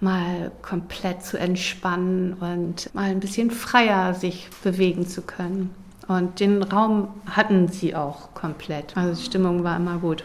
mal 0.00 0.52
komplett 0.62 1.24
zu 1.24 1.38
entspannen 1.38 2.34
und 2.34 2.94
mal 2.94 3.10
ein 3.10 3.20
bisschen 3.20 3.50
freier 3.50 4.14
sich 4.14 4.48
bewegen 4.62 5.06
zu 5.06 5.22
können. 5.22 5.74
Und 6.06 6.40
den 6.40 6.62
Raum 6.62 7.08
hatten 7.26 7.68
sie 7.68 7.94
auch 7.94 8.32
komplett. 8.34 8.96
Also 8.96 9.20
die 9.20 9.26
Stimmung 9.26 9.64
war 9.64 9.76
immer 9.76 9.98
gut. 9.98 10.24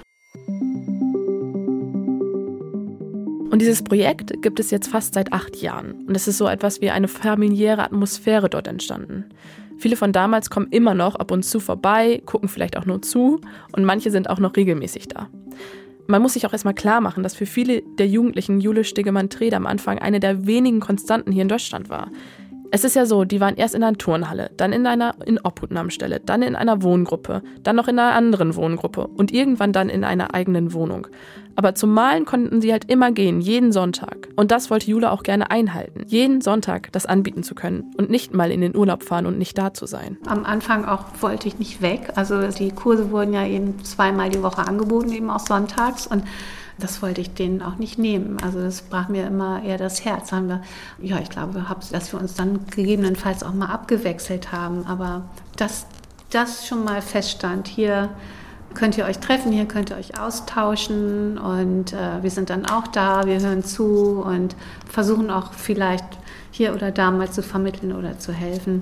Und 3.52 3.60
dieses 3.62 3.84
Projekt 3.84 4.41
gibt 4.41 4.60
es 4.60 4.69
jetzt 4.71 4.88
fast 4.88 5.13
seit 5.13 5.32
acht 5.32 5.56
Jahren. 5.56 6.06
Und 6.08 6.15
es 6.15 6.28
ist 6.28 6.38
so 6.38 6.48
etwas 6.48 6.82
wie 6.82 6.89
eine 6.89 7.08
familiäre 7.08 7.84
Atmosphäre 7.84 8.50
dort 8.50 8.67
entstanden. 8.67 9.26
Viele 9.78 9.96
von 9.96 10.12
damals 10.12 10.50
kommen 10.50 10.68
immer 10.72 10.94
noch 10.94 11.16
ab 11.16 11.32
und 11.32 11.44
zu 11.44 11.60
vorbei, 11.60 12.22
gucken 12.26 12.50
vielleicht 12.50 12.78
auch 12.78 12.86
nur 12.86 13.02
zu 13.02 13.42
und 13.76 13.86
manche 13.86 14.12
sind 14.12 14.30
auch 14.30 14.40
noch 14.40 14.56
regelmäßig 14.56 15.08
da. 15.10 15.30
Man 16.08 16.22
muss 16.22 16.34
sich 16.34 16.46
auch 16.46 16.54
erstmal 16.54 16.76
klar 16.76 17.02
machen, 17.02 17.24
dass 17.24 17.36
für 17.36 17.48
viele 17.48 17.82
der 17.98 18.08
Jugendlichen 18.08 18.62
Jule 18.62 18.84
Stegemann-Trede 18.84 19.56
am 19.56 19.66
Anfang 19.66 19.98
eine 19.98 20.20
der 20.20 20.46
wenigen 20.46 20.80
Konstanten 20.80 21.32
hier 21.32 21.42
in 21.42 21.50
Deutschland 21.50 21.90
war. 21.90 22.12
Es 22.71 22.84
ist 22.84 22.95
ja 22.95 23.06
so, 23.06 23.23
die 23.23 23.39
waren 23.39 23.56
erst 23.56 23.75
in 23.75 23.84
einer 23.84 23.97
Turnhalle, 23.97 24.51
dann 24.58 24.73
in 24.73 24.86
einer 24.88 25.15
in 25.25 25.39
Obhutnahmestelle, 25.39 26.19
dann 26.19 26.41
in 26.41 26.56
einer 26.56 26.82
Wohngruppe, 26.82 27.41
dann 27.63 27.75
noch 27.75 27.88
in 27.88 27.99
einer 27.99 28.15
anderen 28.15 28.55
Wohngruppe 28.55 29.07
und 29.07 29.32
irgendwann 29.32 29.72
dann 29.74 29.89
in 29.89 30.03
einer 30.03 30.34
eigenen 30.34 30.74
Wohnung. 30.74 31.07
Aber 31.55 31.74
zum 31.74 31.93
Malen 31.93 32.26
konnten 32.26 32.61
sie 32.61 32.72
halt 32.72 32.89
immer 32.91 33.11
gehen, 33.11 33.39
jeden 33.39 33.72
Sonntag. 33.72 34.28
Und 34.36 34.51
das 34.51 34.70
wollte 34.70 34.91
Jula 34.91 35.11
auch 35.11 35.24
gerne 35.24 35.51
einhalten. 35.51 36.03
Jeden 36.05 36.41
Sonntag 36.41 36.91
das 36.91 37.05
anbieten 37.05 37.43
zu 37.43 37.55
können 37.55 37.93
und 37.97 38.09
nicht 38.09 38.34
mal 38.34 38.51
in 38.51 38.59
den 38.61 38.76
Urlaub 38.76 39.03
fahren 39.03 39.26
und 39.26 39.38
nicht 39.38 39.57
da 39.57 39.74
zu 39.74 39.86
sein. 39.86 40.18
Am 40.28 40.43
Anfang 40.43 40.84
auch 40.84 41.05
wollte 41.22 41.47
ich 41.47 41.57
nicht 41.57 41.82
weg. 41.82 42.11
Also 42.16 42.45
die 42.47 42.72
Kurse 42.72 43.09
wurden 43.11 43.34
ja 43.34 43.47
eben 43.47 43.84
zweimal 43.84 44.30
die 44.30 44.43
Woche 44.43 44.68
angeboten, 44.68 45.11
eben 45.13 45.30
auch 45.30 45.39
sonntags. 45.39 46.07
Und 46.07 46.24
das 46.78 47.01
wollte 47.01 47.21
ich 47.21 47.34
denen 47.34 47.61
auch 47.61 47.78
nicht 47.78 47.97
nehmen. 47.97 48.38
Also 48.43 48.59
das 48.61 48.82
brach 48.82 49.07
mir 49.07 49.28
immer 49.28 49.63
eher 49.63 49.78
das 49.78 50.03
Herz. 50.03 50.32
Haben 50.32 50.49
wir, 50.49 50.61
ja, 51.01 51.19
ich 51.19 51.30
glaube, 51.30 51.65
dass 51.91 52.11
wir 52.11 52.19
uns 52.19 52.36
dann 52.36 52.67
gegebenenfalls 52.67 53.43
auch 53.43 53.53
mal 53.53 53.67
abgewechselt 53.67 54.51
haben. 54.51 54.86
Aber 54.86 55.23
dass 55.55 55.86
das 56.32 56.67
schon 56.67 56.84
mal 56.84 57.01
feststand, 57.01 57.67
hier 57.67 58.09
könnt 58.73 58.97
ihr 58.97 59.05
euch 59.05 59.19
treffen, 59.19 59.53
hier 59.53 59.65
könnt 59.65 59.89
ihr 59.89 59.95
euch 59.95 60.19
austauschen 60.19 61.38
und 61.38 61.93
äh, 61.93 62.21
wir 62.21 62.30
sind 62.30 62.49
dann 62.49 62.65
auch 62.65 62.88
da, 62.88 63.26
wir 63.26 63.39
hören 63.39 63.63
zu 63.63 64.21
und 64.21 64.55
versuchen 64.86 65.32
auch 65.32 65.53
vielleicht 65.53 66.05
hier 66.51 66.73
oder 66.73 66.91
da 66.91 67.09
mal 67.09 67.32
zu 67.32 67.41
vermitteln 67.41 67.93
oder 67.93 68.19
zu 68.19 68.34
helfen. 68.34 68.82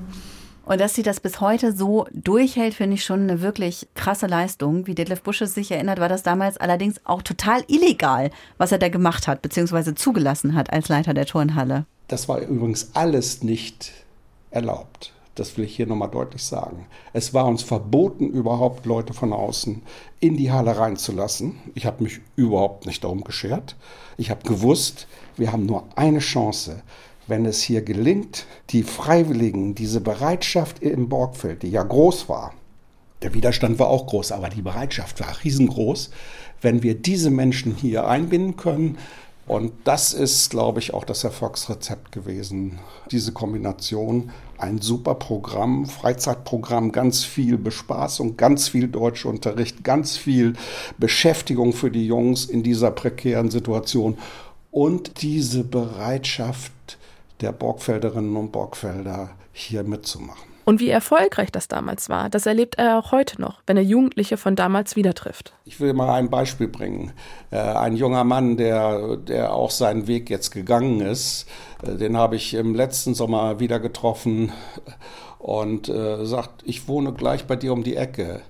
Und 0.66 0.80
dass 0.80 0.94
sie 0.94 1.04
das 1.04 1.20
bis 1.20 1.42
heute 1.42 1.74
so 1.74 2.08
durchhält, 2.14 2.74
finde 2.74 2.96
ich 2.96 3.04
schon 3.04 3.24
eine 3.24 3.42
wirklich 3.42 3.88
krasse 3.96 4.28
Leistung. 4.28 4.88
Wie 4.88 4.96
Detlef 4.96 5.22
Busche 5.22 5.46
sich 5.46 5.72
erinnert, 5.72 6.00
war 6.00 6.10
das 6.10 6.24
damals 6.24 6.58
allerdings 6.58 7.02
auch 7.04 7.22
total 7.22 7.64
illegal, 7.68 8.32
was 8.58 8.72
er 8.72 8.78
da 8.78 8.88
gemacht 8.88 9.28
hat, 9.28 9.42
beziehungsweise 9.42 9.94
zugelassen 9.94 10.56
hat 10.56 10.72
als 10.72 10.88
Leiter 10.88 11.14
der 11.14 11.26
Turnhalle. 11.26 11.86
Das 12.08 12.30
war 12.30 12.40
übrigens 12.40 12.92
alles 12.94 13.44
nicht 13.44 13.92
erlaubt. 14.52 15.12
Das 15.36 15.58
will 15.58 15.66
ich 15.66 15.76
hier 15.76 15.88
nochmal 15.88 16.12
deutlich 16.12 16.44
sagen. 16.44 16.86
Es 17.12 17.34
war 17.34 17.46
uns 17.46 17.64
verboten, 17.64 18.30
überhaupt 18.30 18.86
Leute 18.86 19.14
von 19.14 19.34
außen 19.34 19.82
in 20.20 20.38
die 20.38 20.52
Halle 20.52 20.78
reinzulassen. 20.78 21.56
Ich 21.74 21.88
habe 21.88 22.04
mich 22.04 22.22
überhaupt 22.36 22.86
nicht 22.86 23.04
darum 23.04 23.24
geschert. 23.24 23.76
Ich 24.16 24.30
habe 24.30 24.44
gewusst, 24.44 25.08
wir 25.36 25.52
haben 25.52 25.66
nur 25.66 25.88
eine 25.96 26.20
Chance 26.20 26.84
wenn 27.28 27.46
es 27.46 27.62
hier 27.62 27.82
gelingt, 27.82 28.46
die 28.70 28.84
Freiwilligen, 28.84 29.76
diese 29.76 30.02
Bereitschaft 30.02 30.82
im 30.82 31.10
Borgfeld, 31.10 31.64
die 31.64 31.72
ja 31.72 31.84
groß 31.84 32.30
war, 32.30 32.54
der 33.22 33.34
Widerstand 33.34 33.80
war 33.80 33.88
auch 33.88 34.08
groß, 34.08 34.34
aber 34.34 34.50
die 34.50 34.62
Bereitschaft 34.62 35.22
war 35.22 35.34
riesengroß, 35.44 36.10
wenn 36.62 36.84
wir 36.84 36.96
diese 36.96 37.30
Menschen 37.30 37.76
hier 37.76 38.08
einbinden 38.08 38.58
können. 38.58 38.98
Und 39.46 39.74
das 39.84 40.14
ist, 40.14 40.50
glaube 40.50 40.80
ich, 40.80 40.94
auch 40.94 41.04
das 41.04 41.24
Erfolgsrezept 41.24 42.12
gewesen. 42.12 42.80
Diese 43.12 43.34
Kombination, 43.34 44.32
ein 44.58 44.80
super 44.80 45.16
Programm, 45.16 45.86
Freizeitprogramm, 45.86 46.92
ganz 46.94 47.24
viel 47.24 47.58
Bespaßung, 47.58 48.38
ganz 48.38 48.70
viel 48.70 48.88
Deutschunterricht, 48.88 49.84
ganz 49.84 50.16
viel 50.16 50.54
Beschäftigung 50.98 51.74
für 51.74 51.92
die 51.92 52.06
Jungs 52.06 52.46
in 52.46 52.64
dieser 52.64 52.92
prekären 52.92 53.52
Situation 53.52 54.18
und 54.72 55.22
diese 55.22 55.64
Bereitschaft, 55.64 56.72
der 57.44 57.52
Borgfelderinnen 57.52 58.36
und 58.36 58.52
Borgfelder 58.52 59.30
hier 59.52 59.84
mitzumachen. 59.84 60.54
Und 60.66 60.80
wie 60.80 60.90
erfolgreich 60.90 61.52
das 61.52 61.68
damals 61.68 62.08
war, 62.08 62.30
das 62.30 62.46
erlebt 62.46 62.76
er 62.78 62.98
auch 62.98 63.12
heute 63.12 63.42
noch, 63.42 63.62
wenn 63.68 63.76
er 63.76 63.84
Jugendliche 63.84 64.38
von 64.38 64.56
damals 64.56 64.96
wieder 64.96 65.14
trifft. 65.14 65.54
Ich 65.66 65.82
will 65.82 65.94
mal 65.94 66.14
ein 66.14 66.30
Beispiel 66.30 66.70
bringen. 66.70 67.12
Äh, 67.52 67.58
ein 67.58 67.98
junger 67.98 68.24
Mann, 68.24 68.56
der, 68.56 69.18
der 69.18 69.54
auch 69.54 69.72
seinen 69.72 70.08
Weg 70.08 70.30
jetzt 70.30 70.52
gegangen 70.52 71.02
ist, 71.02 71.48
äh, 71.86 71.98
den 71.98 72.16
habe 72.16 72.38
ich 72.38 72.54
im 72.54 72.76
letzten 72.76 73.14
Sommer 73.14 73.60
wieder 73.60 73.82
getroffen 73.82 74.54
und 75.38 75.90
äh, 75.90 76.26
sagt, 76.26 76.64
ich 76.64 76.88
wohne 76.88 77.12
gleich 77.12 77.46
bei 77.46 77.58
dir 77.58 77.74
um 77.74 77.84
die 77.84 77.98
Ecke. 77.98 78.42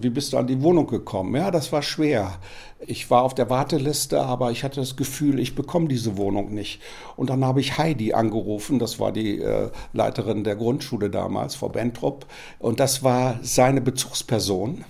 Wie 0.00 0.10
bist 0.10 0.32
du 0.32 0.38
an 0.38 0.46
die 0.46 0.62
Wohnung 0.62 0.86
gekommen? 0.86 1.34
Ja, 1.34 1.50
das 1.50 1.72
war 1.72 1.82
schwer. 1.82 2.38
Ich 2.86 3.10
war 3.10 3.22
auf 3.22 3.34
der 3.34 3.50
Warteliste, 3.50 4.20
aber 4.20 4.50
ich 4.52 4.62
hatte 4.62 4.80
das 4.80 4.96
Gefühl, 4.96 5.40
ich 5.40 5.54
bekomme 5.54 5.88
diese 5.88 6.16
Wohnung 6.16 6.54
nicht. 6.54 6.80
Und 7.16 7.30
dann 7.30 7.44
habe 7.44 7.60
ich 7.60 7.78
Heidi 7.78 8.12
angerufen, 8.12 8.78
das 8.78 9.00
war 9.00 9.10
die 9.10 9.40
äh, 9.40 9.70
Leiterin 9.92 10.44
der 10.44 10.56
Grundschule 10.56 11.10
damals, 11.10 11.56
Frau 11.56 11.68
Bentrup. 11.68 12.26
Und 12.58 12.78
das 12.78 13.02
war 13.02 13.38
seine 13.42 13.80
Bezugsperson. 13.80 14.84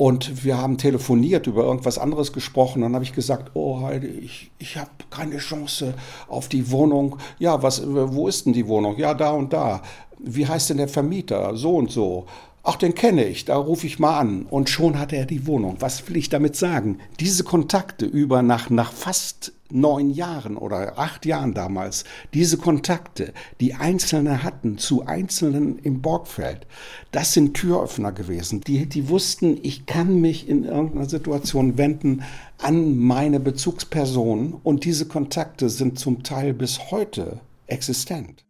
Und 0.00 0.44
wir 0.44 0.56
haben 0.56 0.78
telefoniert, 0.78 1.46
über 1.46 1.64
irgendwas 1.64 1.98
anderes 1.98 2.32
gesprochen. 2.32 2.80
Dann 2.80 2.94
habe 2.94 3.04
ich 3.04 3.12
gesagt, 3.12 3.50
oh 3.52 3.82
Heidi, 3.82 4.06
ich, 4.06 4.50
ich 4.58 4.78
habe 4.78 4.88
keine 5.10 5.36
Chance 5.36 5.92
auf 6.26 6.48
die 6.48 6.70
Wohnung. 6.70 7.18
Ja, 7.38 7.62
was, 7.62 7.82
wo 7.86 8.26
ist 8.26 8.46
denn 8.46 8.54
die 8.54 8.66
Wohnung? 8.66 8.96
Ja, 8.96 9.12
da 9.12 9.32
und 9.32 9.52
da. 9.52 9.82
Wie 10.18 10.46
heißt 10.46 10.70
denn 10.70 10.78
der 10.78 10.88
Vermieter? 10.88 11.54
So 11.54 11.76
und 11.76 11.90
so. 11.90 12.24
Ach, 12.72 12.76
den 12.76 12.94
kenne 12.94 13.24
ich, 13.24 13.46
da 13.46 13.56
rufe 13.56 13.84
ich 13.84 13.98
mal 13.98 14.16
an. 14.20 14.46
Und 14.48 14.70
schon 14.70 14.96
hatte 14.96 15.16
er 15.16 15.26
die 15.26 15.48
Wohnung. 15.48 15.78
Was 15.80 16.08
will 16.08 16.16
ich 16.16 16.28
damit 16.28 16.54
sagen? 16.54 17.00
Diese 17.18 17.42
Kontakte 17.42 18.06
über 18.06 18.42
nach, 18.42 18.70
nach 18.70 18.92
fast 18.92 19.52
neun 19.70 20.12
Jahren 20.12 20.56
oder 20.56 20.96
acht 20.96 21.26
Jahren 21.26 21.52
damals, 21.52 22.04
diese 22.32 22.58
Kontakte, 22.58 23.32
die 23.58 23.74
Einzelne 23.74 24.44
hatten 24.44 24.78
zu 24.78 25.04
Einzelnen 25.04 25.80
im 25.80 26.00
Borgfeld, 26.00 26.68
das 27.10 27.32
sind 27.32 27.54
Türöffner 27.54 28.12
gewesen. 28.12 28.60
Die, 28.60 28.86
die 28.86 29.08
wussten, 29.08 29.58
ich 29.64 29.86
kann 29.86 30.20
mich 30.20 30.48
in 30.48 30.62
irgendeiner 30.62 31.08
Situation 31.08 31.76
wenden 31.76 32.22
an 32.58 32.96
meine 32.96 33.40
Bezugsperson 33.40 34.60
und 34.62 34.84
diese 34.84 35.06
Kontakte 35.06 35.70
sind 35.70 35.98
zum 35.98 36.22
Teil 36.22 36.54
bis 36.54 36.92
heute 36.92 37.40
existent. 37.66 38.44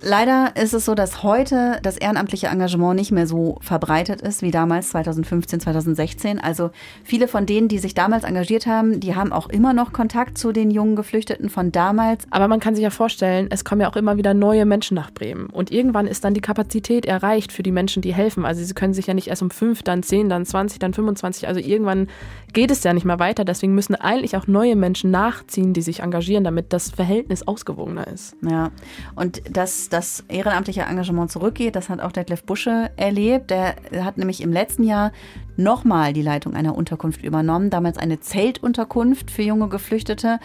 Leider 0.00 0.52
ist 0.54 0.74
es 0.74 0.84
so, 0.84 0.94
dass 0.94 1.24
heute 1.24 1.80
das 1.82 1.96
ehrenamtliche 1.96 2.46
Engagement 2.46 2.94
nicht 2.94 3.10
mehr 3.10 3.26
so 3.26 3.58
verbreitet 3.60 4.20
ist 4.20 4.42
wie 4.42 4.52
damals 4.52 4.90
2015, 4.90 5.60
2016. 5.60 6.38
Also 6.38 6.70
viele 7.02 7.26
von 7.26 7.46
denen, 7.46 7.66
die 7.66 7.78
sich 7.78 7.94
damals 7.94 8.22
engagiert 8.22 8.66
haben, 8.66 9.00
die 9.00 9.16
haben 9.16 9.32
auch 9.32 9.48
immer 9.48 9.72
noch 9.72 9.92
Kontakt 9.92 10.38
zu 10.38 10.52
den 10.52 10.70
jungen 10.70 10.94
Geflüchteten 10.94 11.50
von 11.50 11.72
damals. 11.72 12.26
Aber 12.30 12.46
man 12.46 12.60
kann 12.60 12.76
sich 12.76 12.84
ja 12.84 12.90
vorstellen, 12.90 13.48
es 13.50 13.64
kommen 13.64 13.80
ja 13.80 13.90
auch 13.90 13.96
immer 13.96 14.16
wieder 14.16 14.34
neue 14.34 14.66
Menschen 14.66 14.94
nach 14.94 15.10
Bremen. 15.10 15.46
Und 15.46 15.72
irgendwann 15.72 16.06
ist 16.06 16.24
dann 16.24 16.34
die 16.34 16.40
Kapazität 16.40 17.04
erreicht 17.04 17.50
für 17.52 17.64
die 17.64 17.72
Menschen, 17.72 18.00
die 18.00 18.14
helfen. 18.14 18.44
Also 18.44 18.62
sie 18.62 18.74
können 18.74 18.94
sich 18.94 19.08
ja 19.08 19.14
nicht 19.14 19.26
erst 19.26 19.42
um 19.42 19.50
fünf, 19.50 19.82
dann 19.82 20.04
zehn, 20.04 20.28
dann 20.28 20.46
20, 20.46 20.78
dann 20.78 20.94
25. 20.94 21.48
Also 21.48 21.60
irgendwann 21.60 22.06
geht 22.52 22.70
es 22.70 22.84
ja 22.84 22.92
nicht 22.92 23.04
mehr 23.04 23.18
weiter. 23.18 23.44
Deswegen 23.44 23.74
müssen 23.74 23.96
eigentlich 23.96 24.36
auch 24.36 24.46
neue 24.46 24.76
Menschen 24.76 25.10
nachziehen, 25.10 25.72
die 25.72 25.82
sich 25.82 26.00
engagieren, 26.00 26.44
damit 26.44 26.72
das 26.72 26.90
Verhältnis 26.90 27.46
ausgewogener 27.46 28.06
ist. 28.06 28.36
Ja, 28.48 28.70
und 29.16 29.42
das, 29.50 29.87
das 29.88 30.24
ehrenamtliche 30.28 30.82
Engagement 30.82 31.30
zurückgeht, 31.30 31.76
das 31.76 31.88
hat 31.88 32.00
auch 32.00 32.12
Detlef 32.12 32.44
Busche 32.44 32.90
erlebt. 32.96 33.50
Der 33.50 33.76
hat 34.00 34.18
nämlich 34.18 34.40
im 34.40 34.52
letzten 34.52 34.84
Jahr 34.84 35.12
nochmal 35.56 36.12
die 36.12 36.22
Leitung 36.22 36.54
einer 36.54 36.76
Unterkunft 36.76 37.22
übernommen, 37.22 37.70
damals 37.70 37.98
eine 37.98 38.20
Zeltunterkunft 38.20 39.30
für 39.30 39.42
junge 39.42 39.68
Geflüchtete. 39.68 40.40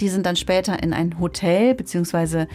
Die 0.00 0.08
sind 0.08 0.26
dann 0.26 0.36
später 0.36 0.82
in 0.82 0.92
ein 0.92 1.20
Hotel 1.20 1.74
beziehungsweise 1.74 2.48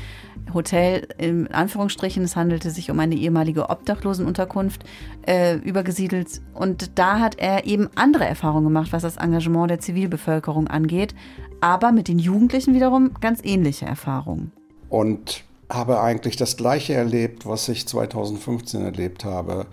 Hotel 0.53 1.07
in 1.17 1.47
Anführungsstrichen, 1.47 2.23
es 2.23 2.35
handelte 2.35 2.71
sich 2.71 2.89
um 2.91 2.99
eine 2.99 3.15
ehemalige 3.15 3.69
Obdachlosenunterkunft, 3.69 4.83
äh, 5.27 5.55
übergesiedelt. 5.57 6.41
Und 6.53 6.97
da 6.97 7.19
hat 7.19 7.37
er 7.37 7.65
eben 7.65 7.89
andere 7.95 8.25
Erfahrungen 8.25 8.65
gemacht, 8.65 8.91
was 8.91 9.03
das 9.03 9.17
Engagement 9.17 9.69
der 9.69 9.79
Zivilbevölkerung 9.79 10.67
angeht, 10.67 11.13
aber 11.61 11.91
mit 11.91 12.07
den 12.07 12.19
Jugendlichen 12.19 12.73
wiederum 12.73 13.13
ganz 13.21 13.41
ähnliche 13.43 13.85
Erfahrungen. 13.85 14.51
Und 14.89 15.43
habe 15.69 16.01
eigentlich 16.01 16.35
das 16.35 16.57
Gleiche 16.57 16.93
erlebt, 16.93 17.45
was 17.45 17.69
ich 17.69 17.87
2015 17.87 18.83
erlebt 18.83 19.23
habe 19.23 19.67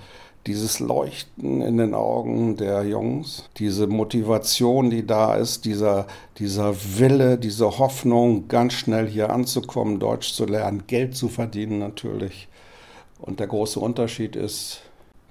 dieses 0.47 0.78
Leuchten 0.78 1.61
in 1.61 1.76
den 1.76 1.94
Augen 1.94 2.57
der 2.57 2.84
Jungs, 2.84 3.44
diese 3.57 3.86
Motivation, 3.86 4.90
die 4.90 5.07
da 5.07 5.34
ist, 5.34 5.64
dieser, 5.64 6.07
dieser 6.38 6.74
Wille, 6.99 7.36
diese 7.36 7.78
Hoffnung, 7.78 8.49
ganz 8.49 8.74
schnell 8.74 9.09
hier 9.09 9.30
anzukommen, 9.30 9.99
Deutsch 9.99 10.32
zu 10.32 10.44
lernen, 10.44 10.84
Geld 10.86 11.16
zu 11.16 11.28
verdienen 11.28 11.78
natürlich. 11.78 12.49
Und 13.18 13.40
der 13.40 13.49
große 13.49 13.80
Unterschied 13.80 14.36
ist, 14.36 14.82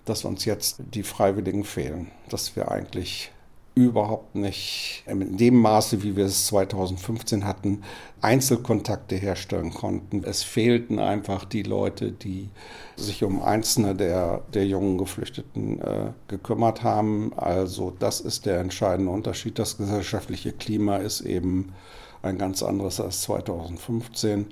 dass 0.03 0.25
uns 0.25 0.45
jetzt 0.45 0.77
die 0.93 1.03
Freiwilligen 1.03 1.63
fehlen, 1.63 2.11
dass 2.29 2.55
wir 2.55 2.71
eigentlich 2.71 3.31
überhaupt 3.75 4.35
nicht 4.35 5.03
in 5.05 5.35
dem 5.35 5.55
Maße, 5.55 6.01
wie 6.01 6.15
wir 6.15 6.25
es 6.25 6.47
2015 6.47 7.45
hatten, 7.45 7.83
Einzelkontakte 8.21 9.17
herstellen 9.17 9.73
konnten. 9.73 10.23
Es 10.23 10.43
fehlten 10.43 10.97
einfach 10.97 11.43
die 11.43 11.63
Leute, 11.63 12.13
die 12.13 12.49
sich 12.95 13.23
um 13.25 13.41
einzelne 13.43 13.93
der, 13.93 14.43
der 14.53 14.65
jungen 14.65 14.97
Geflüchteten 14.97 15.81
äh, 15.81 16.13
gekümmert 16.29 16.83
haben. 16.83 17.33
Also 17.35 17.91
das 17.99 18.21
ist 18.21 18.45
der 18.45 18.61
entscheidende 18.61 19.11
Unterschied. 19.11 19.59
Das 19.59 19.77
gesellschaftliche 19.77 20.53
Klima 20.53 20.97
ist 20.97 21.19
eben 21.21 21.73
ein 22.21 22.37
ganz 22.37 22.63
anderes 22.63 23.01
als 23.01 23.23
2015. 23.23 24.47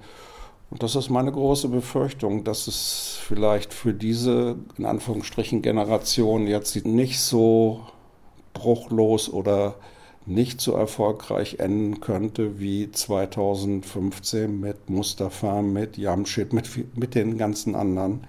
Und 0.69 0.83
das 0.83 0.95
ist 0.95 1.09
meine 1.09 1.31
große 1.31 1.69
Befürchtung, 1.69 2.43
dass 2.43 2.67
es 2.67 3.17
vielleicht 3.21 3.73
für 3.73 3.93
diese, 3.93 4.57
in 4.77 4.85
Anführungsstrichen, 4.85 5.61
Generation 5.61 6.45
jetzt 6.45 6.85
nicht 6.85 7.21
so 7.21 7.81
bruchlos 8.53 9.31
oder 9.31 9.75
nicht 10.25 10.61
so 10.61 10.73
erfolgreich 10.73 11.59
enden 11.59 11.99
könnte 11.99 12.59
wie 12.59 12.91
2015 12.91 14.59
mit 14.59 14.89
Mustafa, 14.89 15.61
mit 15.61 15.97
Jamshid, 15.97 16.53
mit, 16.53 16.97
mit 16.97 17.15
den 17.15 17.37
ganzen 17.37 17.75
anderen. 17.75 18.25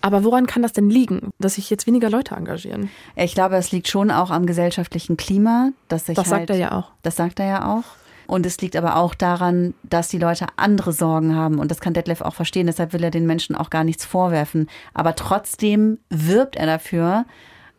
Aber 0.00 0.22
woran 0.22 0.46
kann 0.46 0.62
das 0.62 0.74
denn 0.74 0.90
liegen, 0.90 1.30
dass 1.38 1.54
sich 1.54 1.70
jetzt 1.70 1.86
weniger 1.86 2.10
Leute 2.10 2.34
engagieren? 2.34 2.90
Ich 3.16 3.34
glaube, 3.34 3.56
es 3.56 3.72
liegt 3.72 3.88
schon 3.88 4.10
auch 4.10 4.30
am 4.30 4.44
gesellschaftlichen 4.44 5.16
Klima, 5.16 5.70
dass 5.88 6.06
sich 6.06 6.16
Das 6.16 6.30
halt, 6.30 6.42
sagt 6.42 6.50
er 6.50 6.56
ja 6.56 6.72
auch. 6.72 6.90
Das 7.02 7.16
sagt 7.16 7.40
er 7.40 7.46
ja 7.46 7.74
auch. 7.74 7.84
Und 8.26 8.46
es 8.46 8.60
liegt 8.60 8.76
aber 8.76 8.96
auch 8.96 9.14
daran, 9.14 9.74
dass 9.82 10.08
die 10.08 10.18
Leute 10.18 10.46
andere 10.56 10.92
Sorgen 10.92 11.34
haben. 11.34 11.58
Und 11.58 11.70
das 11.70 11.80
kann 11.80 11.94
Detlef 11.94 12.20
auch 12.20 12.34
verstehen. 12.34 12.66
Deshalb 12.66 12.92
will 12.92 13.02
er 13.02 13.10
den 13.10 13.26
Menschen 13.26 13.56
auch 13.56 13.70
gar 13.70 13.84
nichts 13.84 14.04
vorwerfen. 14.04 14.68
Aber 14.92 15.14
trotzdem 15.14 15.98
wirbt 16.10 16.56
er 16.56 16.66
dafür, 16.66 17.24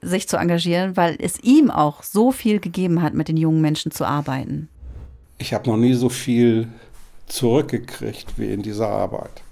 sich 0.01 0.27
zu 0.27 0.37
engagieren, 0.37 0.97
weil 0.97 1.15
es 1.19 1.39
ihm 1.41 1.71
auch 1.71 2.03
so 2.03 2.31
viel 2.31 2.59
gegeben 2.59 3.01
hat, 3.01 3.13
mit 3.13 3.27
den 3.27 3.37
jungen 3.37 3.61
Menschen 3.61 3.91
zu 3.91 4.05
arbeiten. 4.05 4.69
Ich 5.37 5.53
habe 5.53 5.69
noch 5.69 5.77
nie 5.77 5.93
so 5.93 6.09
viel 6.09 6.67
zurückgekriegt 7.27 8.37
wie 8.37 8.53
in 8.53 8.61
dieser 8.61 8.87
Arbeit. 8.87 9.43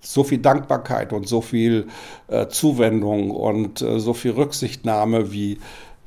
So 0.00 0.24
viel 0.24 0.38
Dankbarkeit 0.38 1.12
und 1.12 1.28
so 1.28 1.40
viel 1.40 1.88
äh, 2.28 2.48
Zuwendung 2.48 3.30
und 3.30 3.82
äh, 3.82 4.00
so 4.00 4.14
viel 4.14 4.30
Rücksichtnahme 4.30 5.32
wie 5.32 5.58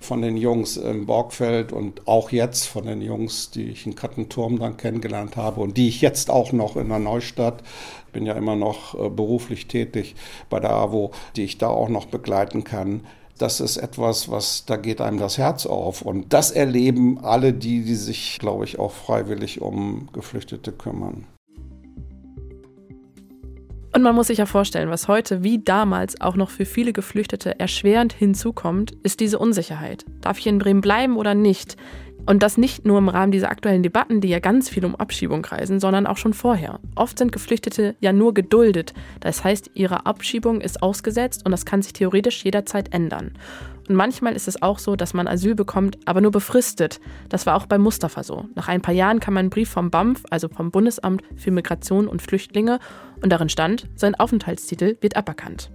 von 0.03 0.21
den 0.21 0.35
Jungs 0.35 0.75
im 0.75 1.05
Borgfeld 1.05 1.71
und 1.71 2.07
auch 2.07 2.31
jetzt 2.31 2.65
von 2.65 2.85
den 2.85 3.01
Jungs, 3.01 3.51
die 3.51 3.69
ich 3.69 3.85
in 3.85 3.95
Kattenturm 3.95 4.59
dann 4.59 4.75
kennengelernt 4.75 5.37
habe 5.37 5.61
und 5.61 5.77
die 5.77 5.87
ich 5.87 6.01
jetzt 6.01 6.29
auch 6.29 6.51
noch 6.51 6.75
in 6.75 6.89
der 6.89 6.99
Neustadt, 6.99 7.63
bin 8.11 8.25
ja 8.25 8.33
immer 8.33 8.55
noch 8.55 8.95
äh, 8.95 9.09
beruflich 9.09 9.67
tätig 9.67 10.15
bei 10.49 10.59
der 10.59 10.71
AWO, 10.71 11.11
die 11.35 11.43
ich 11.43 11.57
da 11.57 11.67
auch 11.67 11.89
noch 11.89 12.05
begleiten 12.05 12.63
kann. 12.63 13.01
Das 13.37 13.59
ist 13.59 13.77
etwas, 13.77 14.29
was, 14.29 14.65
da 14.65 14.75
geht 14.75 15.01
einem 15.01 15.17
das 15.17 15.37
Herz 15.37 15.65
auf. 15.65 16.01
Und 16.01 16.33
das 16.33 16.51
erleben 16.51 17.19
alle 17.23 17.53
die, 17.53 17.83
die 17.83 17.95
sich, 17.95 18.37
glaube 18.39 18.63
ich, 18.63 18.79
auch 18.79 18.91
freiwillig 18.91 19.61
um 19.61 20.09
Geflüchtete 20.13 20.71
kümmern. 20.71 21.25
Und 23.95 24.01
man 24.01 24.15
muss 24.15 24.27
sich 24.27 24.39
ja 24.39 24.47
vorstellen, 24.47 24.89
was 24.89 25.07
heute 25.07 25.43
wie 25.43 25.59
damals 25.59 26.19
auch 26.19 26.35
noch 26.35 26.49
für 26.49 26.65
viele 26.65 26.93
Geflüchtete 26.93 27.59
erschwerend 27.59 28.11
hinzukommt, 28.11 28.91
ist 29.03 29.19
diese 29.19 29.37
Unsicherheit. 29.37 30.03
Darf 30.21 30.39
ich 30.39 30.47
in 30.47 30.57
Bremen 30.57 30.81
bleiben 30.81 31.15
oder 31.15 31.35
nicht? 31.35 31.77
Und 32.25 32.41
das 32.41 32.57
nicht 32.57 32.85
nur 32.85 32.97
im 32.99 33.09
Rahmen 33.09 33.31
dieser 33.31 33.49
aktuellen 33.49 33.83
Debatten, 33.83 34.21
die 34.21 34.29
ja 34.29 34.39
ganz 34.39 34.69
viel 34.69 34.85
um 34.85 34.95
Abschiebung 34.95 35.41
kreisen, 35.41 35.79
sondern 35.79 36.07
auch 36.07 36.17
schon 36.17 36.33
vorher. 36.33 36.79
Oft 36.95 37.17
sind 37.17 37.31
Geflüchtete 37.33 37.95
ja 37.99 38.13
nur 38.13 38.33
geduldet. 38.33 38.93
Das 39.19 39.43
heißt, 39.43 39.71
ihre 39.73 40.05
Abschiebung 40.05 40.61
ist 40.61 40.81
ausgesetzt 40.81 41.45
und 41.45 41.51
das 41.51 41.65
kann 41.65 41.81
sich 41.81 41.91
theoretisch 41.91 42.45
jederzeit 42.45 42.93
ändern. 42.93 43.33
Und 43.89 43.95
manchmal 43.95 44.35
ist 44.35 44.47
es 44.47 44.61
auch 44.61 44.79
so, 44.79 44.95
dass 44.95 45.13
man 45.13 45.27
Asyl 45.27 45.55
bekommt, 45.55 45.97
aber 46.05 46.21
nur 46.21 46.31
befristet. 46.31 47.01
Das 47.27 47.45
war 47.45 47.55
auch 47.55 47.65
bei 47.65 47.77
Mustafa 47.77 48.23
so. 48.23 48.45
Nach 48.55 48.69
ein 48.69 48.81
paar 48.81 48.93
Jahren 48.93 49.19
kam 49.19 49.35
ein 49.35 49.49
Brief 49.49 49.69
vom 49.69 49.91
BAMF, 49.91 50.23
also 50.29 50.47
vom 50.47 50.71
Bundesamt 50.71 51.21
für 51.35 51.51
Migration 51.51 52.07
und 52.07 52.21
Flüchtlinge, 52.21 52.79
und 53.21 53.31
darin 53.31 53.49
stand, 53.49 53.87
sein 53.95 54.15
Aufenthaltstitel 54.15 54.97
wird 55.01 55.17
aberkannt. 55.17 55.71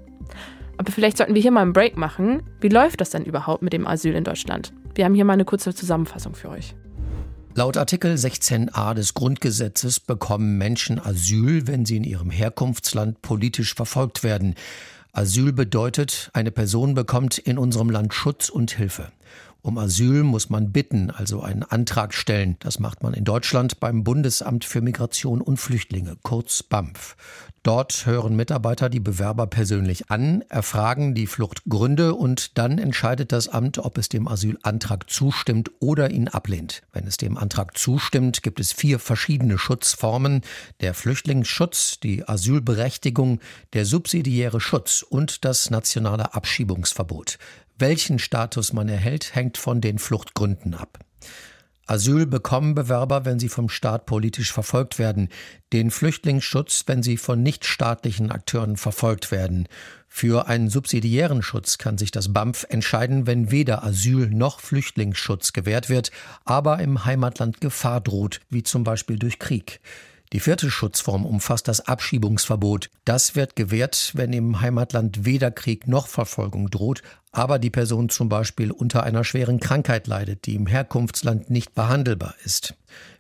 Aber 0.79 0.93
vielleicht 0.93 1.19
sollten 1.19 1.35
wir 1.35 1.43
hier 1.43 1.51
mal 1.51 1.63
einen 1.63 1.73
Break 1.73 1.97
machen. 1.97 2.43
Wie 2.61 2.69
läuft 2.69 3.01
das 3.01 3.11
denn 3.11 3.25
überhaupt 3.25 3.63
mit 3.63 3.73
dem 3.73 3.87
Asyl 3.87 4.15
in 4.15 4.25
Deutschland? 4.25 4.73
Wir 4.99 5.05
haben 5.05 5.15
hier 5.15 5.25
mal 5.25 5.35
eine 5.35 5.45
kurze 5.45 5.73
Zusammenfassung 5.73 6.35
für 6.35 6.49
euch. 6.49 6.75
Laut 7.55 7.77
Artikel 7.77 8.15
16a 8.15 8.95
des 8.95 9.15
Grundgesetzes 9.15 10.01
bekommen 10.01 10.59
Menschen 10.59 10.99
Asyl, 10.99 11.69
wenn 11.69 11.87
sie 11.87 11.99
in 11.99 12.03
ihrem 12.03 12.31
Herkunftsland 12.31 13.23
politisch 13.23 13.77
verfolgt 13.77 14.25
werden. 14.25 14.57
Asyl 15.13 15.53
bedeutet, 15.53 16.31
eine 16.33 16.51
Person 16.51 16.95
bekommt 16.95 17.39
in 17.39 17.59
unserem 17.59 17.91
Land 17.91 18.13
Schutz 18.13 18.49
und 18.49 18.73
Hilfe. 18.73 19.13
Um 19.61 19.77
Asyl 19.77 20.23
muss 20.23 20.51
man 20.51 20.71
bitten, 20.71 21.11
also 21.11 21.43
einen 21.43 21.65
Antrag 21.65 22.15
stellen. 22.15 22.57
Das 22.61 22.79
macht 22.79 23.03
man 23.03 23.13
in 23.13 23.25
Deutschland 23.25 23.81
beim 23.81 24.05
Bundesamt 24.05 24.65
für 24.65 24.81
Migration 24.81 25.41
und 25.41 25.57
Flüchtlinge, 25.57 26.17
kurz 26.23 26.63
BAMF. 26.63 27.17
Dort 27.65 28.07
hören 28.07 28.37
Mitarbeiter 28.37 28.89
die 28.89 29.01
Bewerber 29.01 29.47
persönlich 29.49 30.11
an, 30.11 30.43
erfragen 30.49 31.15
die 31.15 31.27
Fluchtgründe 31.27 32.15
und 32.15 32.57
dann 32.57 32.79
entscheidet 32.79 33.33
das 33.33 33.49
Amt, 33.49 33.79
ob 33.79 33.99
es 33.99 34.09
dem 34.09 34.29
Asylantrag 34.29 35.11
zustimmt 35.11 35.71
oder 35.81 36.11
ihn 36.11 36.29
ablehnt. 36.29 36.83
Wenn 36.93 37.07
es 37.07 37.17
dem 37.17 37.37
Antrag 37.37 37.77
zustimmt, 37.77 38.43
gibt 38.45 38.61
es 38.61 38.73
vier 38.73 39.01
verschiedene 39.01 39.59
Schutzformen. 39.59 40.43
Der 40.81 40.95
Flüchtlingsschutz, 40.95 41.99
die 42.01 42.27
Asylberechtigung, 42.27 43.41
der 43.73 43.85
subsidiäre 43.85 44.61
Schutz 44.61 45.03
und 45.03 45.45
das 45.45 45.69
nationale 45.69 46.35
Abschiebungsverbot. 46.35 47.39
Welchen 47.79 48.19
Status 48.19 48.73
man 48.73 48.89
erhält, 48.89 49.35
hängt 49.35 49.57
von 49.57 49.81
den 49.81 49.99
Fluchtgründen 49.99 50.75
ab. 50.75 50.99
Asyl 51.87 52.27
bekommen 52.27 52.75
Bewerber, 52.75 53.25
wenn 53.25 53.39
sie 53.39 53.49
vom 53.49 53.71
Staat 53.71 54.05
politisch 54.05 54.53
verfolgt 54.53 54.99
werden, 54.99 55.31
den 55.73 55.91
Flüchtlingsschutz, 55.91 56.85
wenn 56.87 57.03
sie 57.03 57.17
von 57.17 57.43
nichtstaatlichen 57.43 58.31
Akteuren 58.31 58.77
verfolgt 58.77 59.31
werden. 59.31 59.69
Für 60.07 60.49
einen 60.49 60.69
subsidiären 60.69 61.41
Schutz 61.41 61.79
kann 61.79 61.97
sich 61.97 62.11
das 62.11 62.33
BAMF 62.33 62.67
entscheiden, 62.69 63.27
wenn 63.27 63.51
weder 63.51 63.85
Asyl 63.85 64.29
noch 64.29 64.61
Flüchtlingsschutz 64.61 65.55
gewährt 65.55 65.89
wird, 65.89 66.11
aber 66.45 66.81
im 66.81 67.07
Heimatland 67.07 67.63
Gefahr 67.63 68.03
droht, 68.03 68.41
wie 68.51 68.63
zum 68.63 68.85
Beispiel 68.85 69.19
durch 69.19 69.39
Krieg. 69.39 69.81
Die 70.33 70.41
vierte 70.41 70.71
Schutzform 70.71 71.25
umfasst 71.25 71.69
das 71.69 71.81
Abschiebungsverbot. 71.81 72.91
Das 73.07 73.35
wird 73.35 73.57
gewährt, 73.57 74.13
wenn 74.15 74.35
im 74.35 74.61
Heimatland 74.61 75.25
weder 75.25 75.51
Krieg 75.51 75.89
noch 75.89 76.07
Verfolgung 76.07 76.69
droht, 76.69 77.03
aber 77.33 77.59
die 77.59 77.71
Person 77.71 78.11
zum 78.11 78.29
Beispiel 78.29 78.71
unter 78.71 79.05
einer 79.05 79.25
schweren 79.25 79.59
Krankheit 79.59 80.07
leidet, 80.07 80.45
die 80.45 80.55
im 80.55 80.67
Herkunftsland 80.67 81.49
nicht 81.49 81.75
behandelbar 81.75 82.35
ist. 82.45 82.75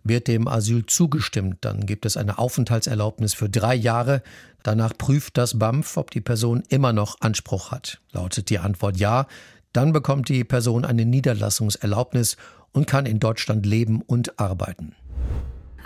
Wird 0.04 0.28
dem 0.28 0.48
Asyl 0.48 0.84
zugestimmt, 0.86 1.59
dann 1.62 1.86
gibt 1.86 2.04
es 2.04 2.18
eine 2.18 2.38
Aufenthaltserlaubnis 2.38 3.32
für 3.32 3.48
drei 3.48 3.74
Jahre. 3.74 4.22
Danach 4.62 4.92
prüft 4.96 5.38
das 5.38 5.59
BAMF, 5.59 5.96
ob 5.96 6.11
die 6.11 6.20
Person 6.20 6.62
immer 6.68 6.92
noch 6.92 7.20
Anspruch 7.20 7.70
hat. 7.70 8.00
Lautet 8.12 8.50
die 8.50 8.59
Antwort 8.59 8.98
ja, 8.98 9.26
dann 9.72 9.92
bekommt 9.92 10.28
die 10.28 10.44
Person 10.44 10.84
eine 10.84 11.04
Niederlassungserlaubnis 11.06 12.36
und 12.72 12.86
kann 12.86 13.06
in 13.06 13.20
Deutschland 13.20 13.64
leben 13.64 14.02
und 14.02 14.38
arbeiten. 14.38 14.94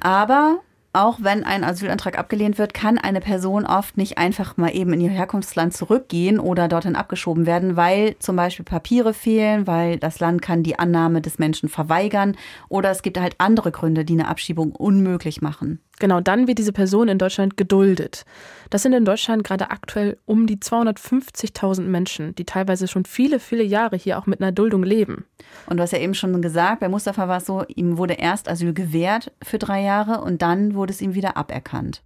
Aber 0.00 0.60
auch 0.92 1.18
wenn 1.22 1.42
ein 1.42 1.64
Asylantrag 1.64 2.18
abgelehnt 2.18 2.58
wird, 2.58 2.74
kann 2.74 2.98
eine 2.98 3.20
Person 3.20 3.64
oft 3.64 3.96
nicht 3.96 4.18
einfach 4.18 4.58
mal 4.58 4.74
eben 4.74 4.92
in 4.92 5.00
ihr 5.00 5.10
Herkunftsland 5.10 5.72
zurückgehen 5.72 6.38
oder 6.38 6.68
dorthin 6.68 6.96
abgeschoben 6.96 7.46
werden, 7.46 7.76
weil 7.76 8.18
zum 8.18 8.36
Beispiel 8.36 8.64
Papiere 8.64 9.14
fehlen, 9.14 9.66
weil 9.66 9.98
das 9.98 10.20
Land 10.20 10.42
kann 10.42 10.62
die 10.62 10.78
Annahme 10.78 11.22
des 11.22 11.38
Menschen 11.38 11.70
verweigern 11.70 12.36
oder 12.68 12.90
es 12.90 13.02
gibt 13.02 13.18
halt 13.18 13.36
andere 13.38 13.72
Gründe, 13.72 14.04
die 14.04 14.14
eine 14.14 14.28
Abschiebung 14.28 14.72
unmöglich 14.72 15.40
machen. 15.40 15.80
Genau, 16.02 16.20
dann 16.20 16.48
wird 16.48 16.58
diese 16.58 16.72
Person 16.72 17.06
in 17.06 17.18
Deutschland 17.18 17.56
geduldet. 17.56 18.24
Das 18.70 18.82
sind 18.82 18.92
in 18.92 19.04
Deutschland 19.04 19.44
gerade 19.44 19.70
aktuell 19.70 20.18
um 20.24 20.48
die 20.48 20.56
250.000 20.56 21.82
Menschen, 21.82 22.34
die 22.34 22.44
teilweise 22.44 22.88
schon 22.88 23.04
viele, 23.04 23.38
viele 23.38 23.62
Jahre 23.62 23.96
hier 23.96 24.18
auch 24.18 24.26
mit 24.26 24.40
einer 24.40 24.50
Duldung 24.50 24.82
leben. 24.82 25.26
Und 25.66 25.76
du 25.76 25.82
hast 25.84 25.92
ja 25.92 26.00
eben 26.00 26.14
schon 26.14 26.42
gesagt, 26.42 26.80
bei 26.80 26.88
Mustafa 26.88 27.28
war 27.28 27.36
es 27.36 27.46
so, 27.46 27.64
ihm 27.68 27.98
wurde 27.98 28.14
erst 28.14 28.48
Asyl 28.48 28.72
gewährt 28.72 29.30
für 29.44 29.58
drei 29.58 29.82
Jahre 29.82 30.22
und 30.22 30.42
dann 30.42 30.74
wurde 30.74 30.81
es 30.90 31.00
ihm 31.00 31.14
wieder 31.14 31.36
aberkannt. 31.36 32.02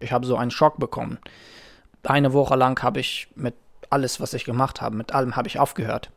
Ich 0.00 0.12
habe 0.12 0.26
so 0.26 0.36
einen 0.36 0.50
Schock 0.50 0.78
bekommen. 0.78 1.18
Eine 2.02 2.32
Woche 2.32 2.56
lang 2.56 2.80
habe 2.82 3.00
ich 3.00 3.28
mit 3.34 3.54
alles, 3.90 4.20
was 4.20 4.34
ich 4.34 4.44
gemacht 4.44 4.80
habe, 4.80 4.96
mit 4.96 5.12
allem 5.12 5.36
habe 5.36 5.48
ich 5.48 5.58
aufgehört. 5.58 6.10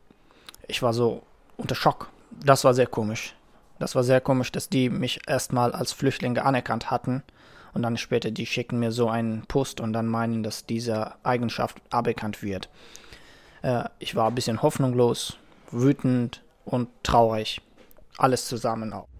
Ich 0.68 0.82
war 0.82 0.93
so 0.93 1.24
unter 1.58 1.76
Schock. 1.76 2.10
Das 2.43 2.64
war 2.64 2.74
sehr 2.74 2.88
komisch. 2.88 3.36
Das 3.80 3.95
war 3.95 4.04
sehr 4.04 4.22
komisch, 4.22 4.52
dass 4.52 4.70
die 4.70 4.89
mich 4.89 5.22
erstmal 5.28 5.72
als 5.72 5.91
Flüchtlinge 5.91 6.45
anerkannt 6.45 6.91
hatten 6.91 7.24
und 7.74 7.82
dann 7.82 7.97
später 7.97 8.32
die 8.32 8.45
schicken 8.45 8.80
mir 8.80 8.91
so 8.91 9.10
einen 9.10 9.45
Post 9.47 9.82
und 9.82 9.93
dann 9.93 10.08
meinen, 10.08 10.43
dass 10.43 10.66
diese 10.66 11.14
Eigenschaft 11.24 11.82
aberkannt 11.89 12.43
wird. 12.43 12.70
Äh, 13.62 13.86
ich 13.99 14.16
war 14.16 14.28
ein 14.28 14.36
bisschen 14.36 14.62
hoffnungslos, 14.62 15.38
wütend 15.72 16.43
und 16.66 16.89
traurig. 17.04 17.62
Alles 18.18 18.47
zusammen 18.47 18.93
auch. 18.93 19.11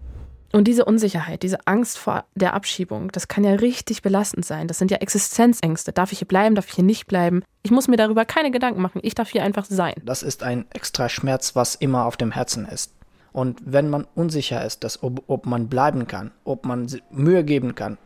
Und 0.52 0.68
diese 0.68 0.84
Unsicherheit, 0.84 1.42
diese 1.42 1.66
Angst 1.66 1.96
vor 1.96 2.24
der 2.34 2.52
Abschiebung, 2.52 3.10
das 3.10 3.26
kann 3.26 3.42
ja 3.42 3.52
richtig 3.54 4.02
belastend 4.02 4.44
sein. 4.44 4.68
Das 4.68 4.78
sind 4.78 4.90
ja 4.90 4.98
Existenzängste. 4.98 5.92
Darf 5.92 6.12
ich 6.12 6.18
hier 6.18 6.28
bleiben, 6.28 6.54
darf 6.54 6.68
ich 6.68 6.74
hier 6.74 6.84
nicht 6.84 7.06
bleiben? 7.06 7.42
Ich 7.62 7.70
muss 7.70 7.88
mir 7.88 7.96
darüber 7.96 8.26
keine 8.26 8.50
Gedanken 8.50 8.82
machen. 8.82 9.00
Ich 9.02 9.14
darf 9.14 9.30
hier 9.30 9.42
einfach 9.42 9.64
sein. 9.64 9.94
Das 10.04 10.22
ist 10.22 10.42
ein 10.42 10.66
extra 10.70 11.08
Schmerz, 11.08 11.56
was 11.56 11.74
immer 11.74 12.04
auf 12.04 12.18
dem 12.18 12.32
Herzen 12.32 12.66
ist. 12.66 12.92
Und 13.32 13.60
wenn 13.64 13.88
man 13.88 14.06
unsicher 14.14 14.62
ist, 14.64 14.84
dass, 14.84 15.02
ob, 15.02 15.24
ob 15.26 15.46
man 15.46 15.68
bleiben 15.68 16.06
kann, 16.06 16.32
ob 16.44 16.66
man 16.66 16.86
Mühe 17.10 17.44
geben 17.44 17.74
kann, 17.74 17.96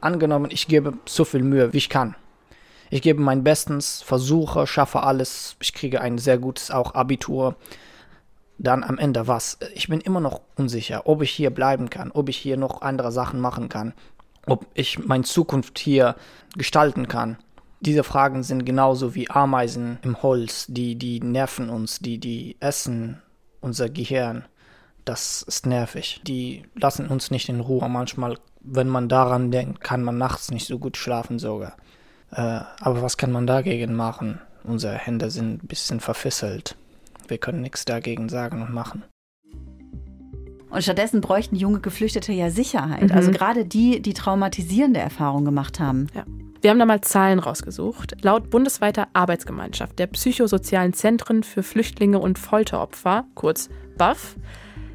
angenommen, 0.00 0.50
ich 0.52 0.68
gebe 0.68 0.94
so 1.06 1.24
viel 1.24 1.42
Mühe, 1.42 1.72
wie 1.72 1.78
ich 1.78 1.88
kann. 1.88 2.14
Ich 2.88 3.02
gebe 3.02 3.20
mein 3.20 3.42
Bestens, 3.42 4.02
versuche, 4.02 4.68
schaffe 4.68 5.02
alles, 5.02 5.56
ich 5.60 5.74
kriege 5.74 6.00
ein 6.00 6.18
sehr 6.18 6.38
gutes 6.38 6.70
auch 6.70 6.94
Abitur. 6.94 7.56
Dann 8.58 8.84
am 8.84 8.98
Ende 8.98 9.26
was? 9.26 9.58
Ich 9.74 9.88
bin 9.88 10.00
immer 10.00 10.20
noch 10.20 10.40
unsicher, 10.56 11.02
ob 11.06 11.22
ich 11.22 11.30
hier 11.30 11.50
bleiben 11.50 11.90
kann, 11.90 12.10
ob 12.10 12.28
ich 12.28 12.36
hier 12.36 12.56
noch 12.56 12.82
andere 12.82 13.12
Sachen 13.12 13.40
machen 13.40 13.68
kann, 13.68 13.92
ob 14.46 14.66
ich 14.74 14.98
meine 14.98 15.24
Zukunft 15.24 15.78
hier 15.78 16.16
gestalten 16.56 17.08
kann. 17.08 17.36
Diese 17.80 18.04
Fragen 18.04 18.42
sind 18.42 18.64
genauso 18.64 19.14
wie 19.14 19.30
Ameisen 19.30 19.98
im 20.02 20.22
Holz, 20.22 20.66
die, 20.68 20.96
die 20.96 21.20
nerven 21.20 21.68
uns, 21.68 21.98
die, 21.98 22.18
die 22.18 22.56
essen 22.60 23.20
unser 23.60 23.90
Gehirn 23.90 24.44
das 25.06 25.42
ist 25.42 25.66
nervig. 25.66 26.20
Die 26.26 26.64
lassen 26.74 27.06
uns 27.06 27.30
nicht 27.30 27.48
in 27.48 27.60
Ruhe. 27.60 27.88
Manchmal, 27.88 28.36
wenn 28.60 28.88
man 28.88 29.08
daran 29.08 29.50
denkt, 29.50 29.80
kann 29.80 30.02
man 30.02 30.18
nachts 30.18 30.50
nicht 30.50 30.66
so 30.66 30.78
gut 30.78 30.96
schlafen 30.98 31.38
sogar. 31.38 31.76
Äh, 32.32 32.60
aber 32.80 33.02
was 33.02 33.16
kann 33.16 33.32
man 33.32 33.46
dagegen 33.46 33.94
machen? 33.94 34.40
Unsere 34.64 34.94
Hände 34.94 35.30
sind 35.30 35.62
ein 35.62 35.68
bisschen 35.68 36.00
verfesselt. 36.00 36.76
Wir 37.28 37.38
können 37.38 37.60
nichts 37.60 37.84
dagegen 37.84 38.28
sagen 38.28 38.62
und 38.62 38.72
machen. 38.72 39.04
Und 40.70 40.82
stattdessen 40.82 41.20
bräuchten 41.20 41.56
junge 41.56 41.80
Geflüchtete 41.80 42.32
ja 42.32 42.50
Sicherheit. 42.50 43.10
Mhm. 43.10 43.12
Also 43.12 43.30
gerade 43.30 43.64
die, 43.64 44.02
die 44.02 44.14
traumatisierende 44.14 45.00
Erfahrungen 45.00 45.44
gemacht 45.44 45.80
haben. 45.80 46.08
Ja. 46.14 46.24
Wir 46.60 46.70
haben 46.70 46.78
da 46.78 46.84
mal 46.84 47.00
Zahlen 47.00 47.38
rausgesucht. 47.38 48.16
Laut 48.22 48.50
bundesweiter 48.50 49.08
Arbeitsgemeinschaft 49.12 49.98
der 49.98 50.08
psychosozialen 50.08 50.92
Zentren 50.92 51.44
für 51.44 51.62
Flüchtlinge 51.62 52.18
und 52.18 52.38
Folteropfer, 52.38 53.24
kurz 53.34 53.68
BAF, 53.96 54.36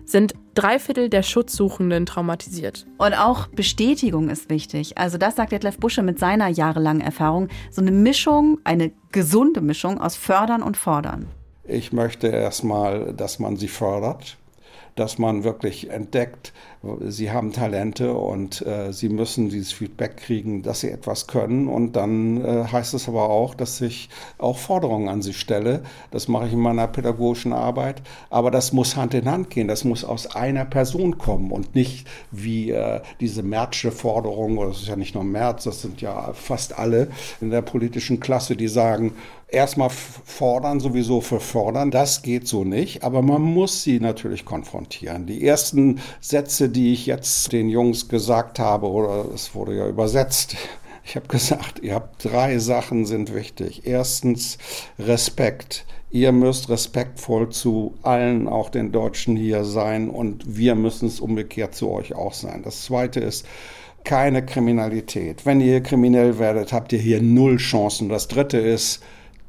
sind 0.05 0.33
drei 0.53 0.79
Viertel 0.79 1.09
der 1.09 1.23
Schutzsuchenden 1.23 2.05
traumatisiert. 2.05 2.85
Und 2.97 3.13
auch 3.13 3.47
Bestätigung 3.47 4.29
ist 4.29 4.49
wichtig. 4.49 4.97
Also 4.97 5.17
das 5.17 5.37
sagt 5.37 5.53
Detlef 5.53 5.77
Busche 5.77 6.03
mit 6.03 6.19
seiner 6.19 6.49
jahrelangen 6.49 7.01
Erfahrung. 7.01 7.47
So 7.71 7.81
eine 7.81 7.91
Mischung, 7.91 8.59
eine 8.65 8.91
gesunde 9.11 9.61
Mischung 9.61 10.01
aus 10.01 10.17
Fördern 10.17 10.61
und 10.61 10.75
Fordern. 10.75 11.27
Ich 11.63 11.93
möchte 11.93 12.27
erstmal, 12.27 13.13
dass 13.13 13.39
man 13.39 13.57
sie 13.57 13.67
fördert 13.67 14.37
dass 14.95 15.17
man 15.17 15.43
wirklich 15.43 15.89
entdeckt, 15.89 16.53
sie 17.07 17.31
haben 17.31 17.53
Talente 17.53 18.13
und 18.13 18.65
äh, 18.65 18.91
sie 18.91 19.09
müssen 19.09 19.49
dieses 19.49 19.71
Feedback 19.71 20.17
kriegen, 20.17 20.63
dass 20.63 20.79
sie 20.79 20.89
etwas 20.89 21.27
können. 21.27 21.67
Und 21.67 21.95
dann 21.95 22.43
äh, 22.43 22.65
heißt 22.71 22.95
es 22.95 23.07
aber 23.07 23.29
auch, 23.29 23.53
dass 23.53 23.79
ich 23.81 24.09
auch 24.39 24.57
Forderungen 24.57 25.07
an 25.07 25.21
sie 25.21 25.33
stelle. 25.33 25.83
Das 26.09 26.27
mache 26.27 26.47
ich 26.47 26.53
in 26.53 26.59
meiner 26.59 26.87
pädagogischen 26.87 27.53
Arbeit. 27.53 28.01
Aber 28.31 28.49
das 28.49 28.73
muss 28.73 28.95
Hand 28.95 29.13
in 29.13 29.29
Hand 29.29 29.51
gehen. 29.51 29.67
Das 29.67 29.83
muss 29.83 30.03
aus 30.03 30.35
einer 30.35 30.65
Person 30.65 31.19
kommen 31.19 31.51
und 31.51 31.75
nicht 31.75 32.07
wie 32.31 32.71
äh, 32.71 33.01
diese 33.19 33.43
Märzsche 33.43 33.91
Forderung, 33.91 34.57
oder 34.57 34.69
das 34.69 34.81
ist 34.81 34.87
ja 34.87 34.95
nicht 34.95 35.13
nur 35.13 35.23
März, 35.23 35.65
das 35.65 35.81
sind 35.81 36.01
ja 36.01 36.33
fast 36.33 36.79
alle 36.79 37.09
in 37.41 37.51
der 37.51 37.61
politischen 37.61 38.19
Klasse, 38.19 38.55
die 38.55 38.67
sagen, 38.67 39.13
erstmal 39.51 39.89
fordern, 39.89 40.79
sowieso 40.79 41.21
für 41.21 41.39
fordern. 41.39 41.91
Das 41.91 42.21
geht 42.21 42.47
so 42.47 42.63
nicht, 42.63 43.03
aber 43.03 43.21
man 43.21 43.41
muss 43.41 43.83
sie 43.83 43.99
natürlich 43.99 44.45
konfrontieren. 44.45 45.27
Die 45.27 45.45
ersten 45.45 45.99
Sätze, 46.21 46.69
die 46.71 46.93
ich 46.93 47.05
jetzt 47.05 47.51
den 47.51 47.69
Jungs 47.69 48.07
gesagt 48.09 48.59
habe, 48.59 48.87
oder 48.87 49.25
es 49.33 49.53
wurde 49.55 49.77
ja 49.77 49.87
übersetzt, 49.87 50.55
ich 51.05 51.15
habe 51.15 51.27
gesagt, 51.27 51.79
ihr 51.81 51.95
habt 51.95 52.23
drei 52.23 52.57
Sachen 52.59 53.05
sind 53.05 53.33
wichtig. 53.33 53.85
Erstens 53.85 54.57
Respekt. 54.97 55.85
Ihr 56.13 56.33
müsst 56.33 56.69
respektvoll 56.69 57.49
zu 57.49 57.93
allen, 58.01 58.49
auch 58.49 58.69
den 58.69 58.91
Deutschen 58.91 59.37
hier 59.37 59.63
sein 59.63 60.09
und 60.09 60.57
wir 60.57 60.75
müssen 60.75 61.07
es 61.07 61.21
umgekehrt 61.21 61.73
zu 61.73 61.89
euch 61.89 62.13
auch 62.13 62.33
sein. 62.33 62.63
Das 62.63 62.83
zweite 62.83 63.21
ist, 63.21 63.45
keine 64.03 64.45
Kriminalität. 64.45 65.45
Wenn 65.45 65.61
ihr 65.61 65.81
kriminell 65.81 66.37
werdet, 66.39 66.73
habt 66.73 66.91
ihr 66.91 66.99
hier 66.99 67.21
null 67.21 67.57
Chancen. 67.57 68.09
Das 68.09 68.27
dritte 68.27 68.57
ist, 68.57 69.01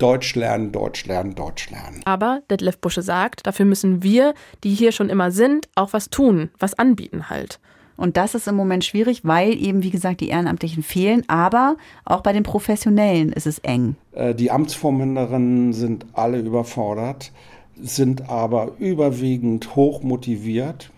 Deutsch 0.02 0.34
lernen, 0.34 0.72
Deutsch 0.72 1.06
lernen, 1.06 1.34
Deutsch 1.36 1.70
lernen. 1.70 2.00
Aber 2.04 2.42
Detlef 2.50 2.78
Busche 2.78 3.02
sagt, 3.02 3.46
dafür 3.46 3.66
müssen 3.66 4.02
wir, 4.02 4.34
die 4.64 4.74
hier 4.74 4.90
schon 4.90 5.08
immer 5.08 5.30
sind, 5.30 5.68
auch 5.76 5.92
was 5.92 6.10
tun, 6.10 6.50
was 6.58 6.76
anbieten 6.76 7.30
halt. 7.30 7.60
Und 7.96 8.16
das 8.16 8.34
ist 8.34 8.48
im 8.48 8.56
Moment 8.56 8.84
schwierig, 8.84 9.20
weil 9.24 9.54
eben, 9.54 9.84
wie 9.84 9.90
gesagt, 9.90 10.20
die 10.20 10.28
Ehrenamtlichen 10.28 10.82
fehlen. 10.82 11.22
Aber 11.28 11.76
auch 12.04 12.22
bei 12.22 12.32
den 12.32 12.42
Professionellen 12.42 13.32
ist 13.32 13.46
es 13.46 13.60
eng. 13.60 13.94
Äh, 14.10 14.34
die 14.34 14.50
Amtsvormünderinnen 14.50 15.72
sind 15.72 16.06
alle 16.14 16.40
überfordert, 16.40 17.30
sind 17.80 18.28
aber 18.28 18.72
überwiegend 18.78 19.76
hoch 19.76 20.02
motiviert. 20.02 20.90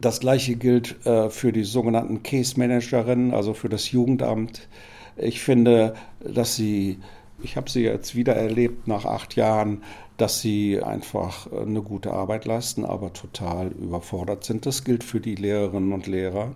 Das 0.00 0.20
gleiche 0.20 0.54
gilt 0.54 1.04
äh, 1.04 1.30
für 1.30 1.50
die 1.52 1.64
sogenannten 1.64 2.22
Case 2.22 2.56
Managerinnen, 2.56 3.34
also 3.34 3.52
für 3.52 3.68
das 3.68 3.90
Jugendamt. 3.90 4.68
Ich 5.16 5.40
finde, 5.40 5.94
dass 6.20 6.54
sie 6.54 6.98
ich 7.42 7.56
habe 7.56 7.70
sie 7.70 7.82
jetzt 7.82 8.14
wieder 8.14 8.34
erlebt 8.34 8.88
nach 8.88 9.04
acht 9.04 9.36
Jahren, 9.36 9.82
dass 10.16 10.40
sie 10.40 10.82
einfach 10.82 11.50
äh, 11.52 11.60
eine 11.60 11.82
gute 11.82 12.12
Arbeit 12.12 12.44
leisten, 12.44 12.84
aber 12.84 13.12
total 13.12 13.68
überfordert 13.68 14.44
sind. 14.44 14.66
Das 14.66 14.84
gilt 14.84 15.04
für 15.04 15.20
die 15.20 15.34
Lehrerinnen 15.34 15.92
und 15.92 16.06
Lehrer. 16.06 16.52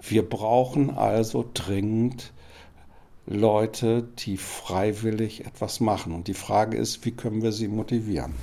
Wir 0.00 0.28
brauchen 0.28 0.90
also 0.90 1.48
dringend 1.54 2.32
Leute, 3.26 4.02
die 4.18 4.36
freiwillig 4.36 5.46
etwas 5.46 5.80
machen. 5.80 6.12
Und 6.12 6.26
die 6.26 6.34
Frage 6.34 6.76
ist, 6.76 7.04
wie 7.04 7.12
können 7.12 7.42
wir 7.42 7.52
sie 7.52 7.68
motivieren? 7.68 8.34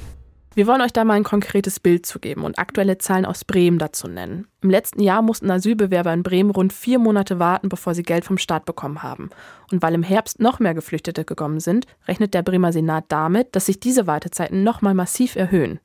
Wir 0.55 0.65
wollen 0.65 0.81
euch 0.81 0.93
da 0.93 1.05
mal 1.05 1.13
ein 1.13 1.23
konkretes 1.23 1.79
Bild 1.79 2.05
zu 2.05 2.19
geben 2.19 2.43
und 2.43 2.57
aktuelle 2.57 2.97
Zahlen 2.97 3.25
aus 3.25 3.45
Bremen 3.45 3.77
dazu 3.77 4.07
nennen. 4.07 4.47
Im 4.61 4.71
letzten 4.71 5.01
Jahr 5.01 5.21
mussten 5.21 5.51
Asylbewerber 5.51 6.11
in 6.11 6.23
Bremen 6.23 6.49
rund 6.49 6.73
vier 6.73 6.97
Monate 6.97 7.37
warten, 7.37 7.69
bevor 7.69 7.93
sie 7.93 8.03
Geld 8.03 8.25
vom 8.25 8.39
Staat 8.39 8.65
bekommen 8.65 9.03
haben. 9.03 9.29
Und 9.71 9.81
weil 9.83 9.93
im 9.93 10.03
Herbst 10.03 10.39
noch 10.39 10.59
mehr 10.59 10.73
Geflüchtete 10.73 11.23
gekommen 11.23 11.59
sind, 11.59 11.85
rechnet 12.07 12.33
der 12.33 12.41
Bremer 12.41 12.73
Senat 12.73 13.05
damit, 13.09 13.55
dass 13.55 13.67
sich 13.67 13.79
diese 13.79 14.07
Wartezeiten 14.07 14.63
nochmal 14.63 14.95
massiv 14.95 15.35
erhöhen. 15.35 15.79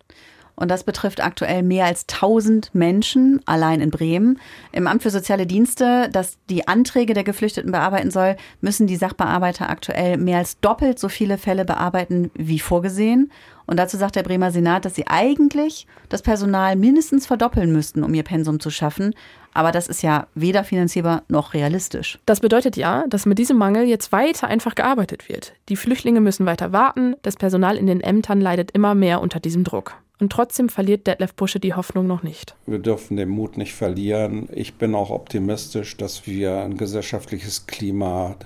Und 0.56 0.70
das 0.70 0.84
betrifft 0.84 1.22
aktuell 1.22 1.62
mehr 1.62 1.86
als 1.86 2.06
1000 2.08 2.74
Menschen 2.74 3.40
allein 3.44 3.80
in 3.80 3.90
Bremen. 3.90 4.38
Im 4.72 4.86
Amt 4.86 5.02
für 5.02 5.10
Soziale 5.10 5.46
Dienste, 5.46 6.08
das 6.12 6.38
die 6.48 6.68
Anträge 6.68 7.12
der 7.12 7.24
Geflüchteten 7.24 7.72
bearbeiten 7.72 8.10
soll, 8.10 8.36
müssen 8.60 8.86
die 8.86 8.96
Sachbearbeiter 8.96 9.68
aktuell 9.68 10.16
mehr 10.16 10.38
als 10.38 10.60
doppelt 10.60 10.98
so 10.98 11.08
viele 11.08 11.38
Fälle 11.38 11.64
bearbeiten 11.64 12.30
wie 12.34 12.60
vorgesehen. 12.60 13.32
Und 13.66 13.78
dazu 13.78 13.96
sagt 13.96 14.16
der 14.16 14.22
Bremer 14.22 14.50
Senat, 14.50 14.84
dass 14.84 14.94
sie 14.94 15.06
eigentlich 15.06 15.86
das 16.08 16.22
Personal 16.22 16.76
mindestens 16.76 17.26
verdoppeln 17.26 17.72
müssten, 17.72 18.02
um 18.02 18.12
ihr 18.14 18.22
Pensum 18.22 18.60
zu 18.60 18.70
schaffen. 18.70 19.14
Aber 19.54 19.70
das 19.72 19.86
ist 19.86 20.02
ja 20.02 20.26
weder 20.34 20.64
finanzierbar 20.64 21.22
noch 21.28 21.54
realistisch. 21.54 22.18
Das 22.26 22.40
bedeutet 22.40 22.76
ja, 22.76 23.04
dass 23.08 23.24
mit 23.24 23.38
diesem 23.38 23.56
Mangel 23.56 23.86
jetzt 23.86 24.12
weiter 24.12 24.48
einfach 24.48 24.74
gearbeitet 24.74 25.28
wird. 25.28 25.54
Die 25.68 25.76
Flüchtlinge 25.76 26.20
müssen 26.20 26.44
weiter 26.44 26.72
warten, 26.72 27.14
das 27.22 27.36
Personal 27.36 27.76
in 27.76 27.86
den 27.86 28.00
Ämtern 28.00 28.40
leidet 28.40 28.72
immer 28.72 28.94
mehr 28.94 29.20
unter 29.20 29.40
diesem 29.40 29.64
Druck. 29.64 29.94
Und 30.20 30.30
trotzdem 30.30 30.68
verliert 30.68 31.06
Detlef 31.06 31.34
Busche 31.34 31.58
die 31.58 31.74
Hoffnung 31.74 32.06
noch 32.06 32.22
nicht. 32.22 32.54
Wir 32.66 32.78
dürfen 32.78 33.16
den 33.16 33.28
Mut 33.28 33.56
nicht 33.56 33.74
verlieren. 33.74 34.48
Ich 34.52 34.74
bin 34.74 34.94
auch 34.94 35.10
optimistisch, 35.10 35.96
dass 35.96 36.26
wir 36.26 36.60
ein 36.62 36.76
gesellschaftliches 36.76 37.66
Klima 37.66 38.36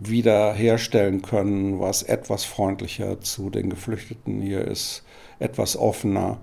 wiederherstellen 0.00 1.22
können, 1.22 1.80
was 1.80 2.02
etwas 2.02 2.44
freundlicher 2.44 3.20
zu 3.20 3.50
den 3.50 3.70
Geflüchteten 3.70 4.40
hier 4.40 4.64
ist, 4.66 5.04
etwas 5.38 5.76
offener. 5.76 6.38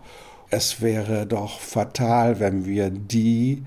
Es 0.49 0.81
wäre 0.81 1.25
doch 1.25 1.59
fatal, 1.59 2.39
wenn 2.39 2.65
wir 2.65 2.89
die, 2.89 3.63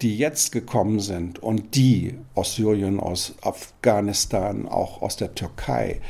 die 0.00 0.16
jetzt 0.16 0.52
gekommen 0.52 1.00
sind 1.00 1.42
und 1.42 1.74
die 1.76 2.18
aus 2.34 2.56
Syrien, 2.56 3.00
aus 3.00 3.34
Afghanistan, 3.42 4.66
auch 4.66 5.02
aus 5.02 5.16
der 5.16 5.34
Türkei, 5.34 6.00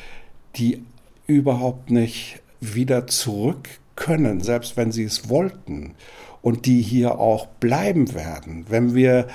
die 0.56 0.82
überhaupt 1.26 1.90
nicht 1.90 2.40
wieder 2.60 3.06
zurück 3.06 3.68
können, 3.96 4.40
selbst 4.40 4.76
wenn 4.76 4.92
sie 4.92 5.04
es 5.04 5.28
wollten, 5.28 5.94
und 6.40 6.66
die 6.66 6.82
hier 6.82 7.18
auch 7.20 7.46
bleiben 7.46 8.14
werden, 8.14 8.66
wenn 8.68 8.94
wir 8.94 9.28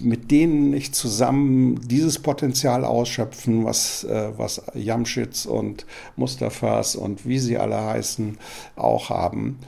mit 0.00 0.30
denen 0.30 0.70
nicht 0.70 0.94
zusammen 0.94 1.80
dieses 1.86 2.18
Potenzial 2.18 2.84
ausschöpfen, 2.84 3.64
was, 3.64 4.04
äh, 4.04 4.32
was 4.36 4.62
Jamschitz 4.74 5.46
und 5.46 5.86
Mustafas 6.16 6.96
und 6.96 7.26
wie 7.26 7.38
sie 7.38 7.58
alle 7.58 7.80
heißen, 7.80 8.38
auch 8.76 9.10
haben 9.10 9.58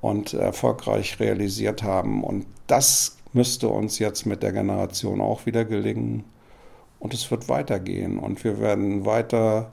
und 0.00 0.34
erfolgreich 0.34 1.18
realisiert 1.20 1.82
haben. 1.82 2.24
Und 2.24 2.46
das 2.66 3.16
müsste 3.32 3.68
uns 3.68 3.98
jetzt 3.98 4.26
mit 4.26 4.42
der 4.42 4.52
Generation 4.52 5.20
auch 5.20 5.46
wieder 5.46 5.64
gelingen. 5.64 6.24
Und 6.98 7.14
es 7.14 7.30
wird 7.30 7.48
weitergehen 7.48 8.18
und 8.18 8.44
wir 8.44 8.60
werden 8.60 9.06
weiter 9.06 9.72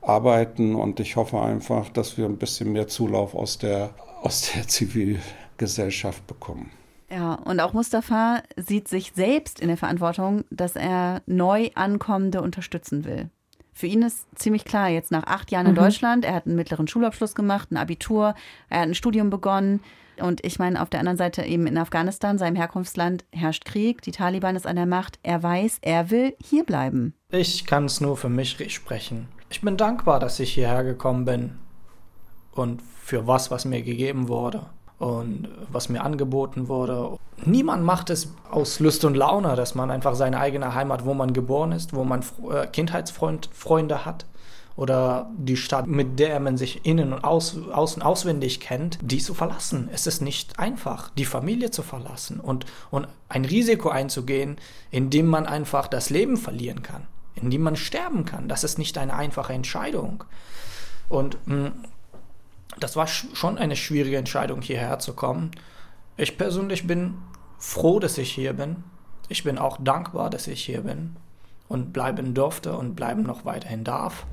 arbeiten 0.00 0.76
und 0.76 1.00
ich 1.00 1.16
hoffe 1.16 1.40
einfach, 1.40 1.88
dass 1.88 2.16
wir 2.16 2.24
ein 2.24 2.36
bisschen 2.36 2.72
mehr 2.72 2.86
Zulauf 2.86 3.34
aus 3.34 3.58
der, 3.58 3.90
aus 4.22 4.52
der 4.54 4.68
Zivilgesellschaft 4.68 6.24
bekommen. 6.28 6.70
Ja, 7.10 7.34
und 7.34 7.60
auch 7.60 7.72
Mustafa 7.72 8.42
sieht 8.56 8.86
sich 8.88 9.12
selbst 9.14 9.60
in 9.60 9.68
der 9.68 9.76
Verantwortung, 9.78 10.44
dass 10.50 10.76
er 10.76 11.22
neu 11.26 11.70
Ankommende 11.74 12.42
unterstützen 12.42 13.04
will. 13.04 13.30
Für 13.72 13.86
ihn 13.86 14.02
ist 14.02 14.26
ziemlich 14.34 14.64
klar, 14.64 14.88
jetzt 14.88 15.10
nach 15.10 15.24
acht 15.24 15.50
Jahren 15.50 15.66
in 15.66 15.72
Mhm. 15.72 15.76
Deutschland, 15.76 16.24
er 16.24 16.34
hat 16.34 16.46
einen 16.46 16.56
mittleren 16.56 16.88
Schulabschluss 16.88 17.34
gemacht, 17.34 17.70
ein 17.70 17.76
Abitur, 17.76 18.34
er 18.68 18.80
hat 18.80 18.88
ein 18.88 18.94
Studium 18.94 19.30
begonnen. 19.30 19.80
Und 20.20 20.44
ich 20.44 20.58
meine, 20.58 20.82
auf 20.82 20.90
der 20.90 20.98
anderen 20.98 21.16
Seite 21.16 21.44
eben 21.44 21.68
in 21.68 21.78
Afghanistan, 21.78 22.38
seinem 22.38 22.56
Herkunftsland, 22.56 23.24
herrscht 23.32 23.64
Krieg, 23.64 24.02
die 24.02 24.10
Taliban 24.10 24.56
ist 24.56 24.66
an 24.66 24.74
der 24.74 24.86
Macht. 24.86 25.20
Er 25.22 25.42
weiß, 25.44 25.78
er 25.80 26.10
will 26.10 26.34
hier 26.42 26.64
bleiben. 26.64 27.14
Ich 27.30 27.66
kann 27.66 27.84
es 27.84 28.00
nur 28.00 28.16
für 28.16 28.28
mich 28.28 28.56
sprechen. 28.74 29.28
Ich 29.48 29.60
bin 29.60 29.76
dankbar, 29.76 30.18
dass 30.18 30.40
ich 30.40 30.52
hierher 30.52 30.82
gekommen 30.82 31.24
bin 31.24 31.52
und 32.50 32.82
für 32.82 33.28
was, 33.28 33.52
was 33.52 33.64
mir 33.64 33.82
gegeben 33.82 34.26
wurde 34.26 34.66
und 34.98 35.48
was 35.70 35.88
mir 35.88 36.02
angeboten 36.02 36.68
wurde. 36.68 37.18
Niemand 37.44 37.84
macht 37.84 38.10
es 38.10 38.32
aus 38.50 38.80
Lust 38.80 39.04
und 39.04 39.16
Laune, 39.16 39.54
dass 39.54 39.74
man 39.74 39.90
einfach 39.90 40.14
seine 40.14 40.40
eigene 40.40 40.74
Heimat, 40.74 41.04
wo 41.04 41.14
man 41.14 41.32
geboren 41.32 41.72
ist, 41.72 41.94
wo 41.94 42.04
man 42.04 42.24
äh, 42.50 42.66
Kindheitsfreunde 42.66 44.04
hat 44.04 44.26
oder 44.74 45.30
die 45.36 45.56
Stadt, 45.56 45.86
mit 45.86 46.18
der 46.18 46.38
man 46.40 46.56
sich 46.56 46.84
innen 46.84 47.12
und 47.12 47.24
aus, 47.24 47.56
außen 47.72 48.02
auswendig 48.02 48.60
kennt, 48.60 48.98
die 49.02 49.18
zu 49.18 49.34
verlassen. 49.34 49.88
Es 49.92 50.06
ist 50.06 50.20
nicht 50.20 50.58
einfach, 50.58 51.10
die 51.10 51.24
Familie 51.24 51.70
zu 51.70 51.82
verlassen 51.82 52.40
und, 52.40 52.64
und 52.90 53.08
ein 53.28 53.44
Risiko 53.44 53.88
einzugehen, 53.88 54.56
in 54.90 55.10
dem 55.10 55.26
man 55.26 55.46
einfach 55.46 55.86
das 55.88 56.10
Leben 56.10 56.36
verlieren 56.36 56.82
kann, 56.82 57.06
in 57.36 57.50
dem 57.50 57.62
man 57.62 57.76
sterben 57.76 58.24
kann. 58.24 58.48
Das 58.48 58.64
ist 58.64 58.78
nicht 58.78 58.98
eine 58.98 59.14
einfache 59.14 59.52
Entscheidung. 59.52 60.24
Und 61.08 61.38
mh, 61.46 61.72
das 62.82 62.96
war 62.96 63.06
sch 63.06 63.26
schon 63.34 63.58
eine 63.58 63.76
schwierige 63.76 64.16
Entscheidung, 64.16 64.62
hierher 64.62 64.98
zu 64.98 65.14
kommen. 65.14 65.50
Ich 66.16 66.36
persönlich 66.38 66.86
bin 66.86 67.18
froh, 67.58 67.98
dass 67.98 68.18
ich 68.18 68.32
hier 68.32 68.52
bin. 68.52 68.84
Ich 69.28 69.44
bin 69.44 69.58
auch 69.58 69.78
dankbar, 69.80 70.30
dass 70.30 70.46
ich 70.46 70.64
hier 70.64 70.82
bin 70.82 71.16
und 71.68 71.92
bleiben 71.92 72.34
durfte 72.34 72.76
und 72.76 72.94
bleiben 72.94 73.22
noch 73.22 73.44
weiterhin 73.44 73.84
darf. 73.84 74.26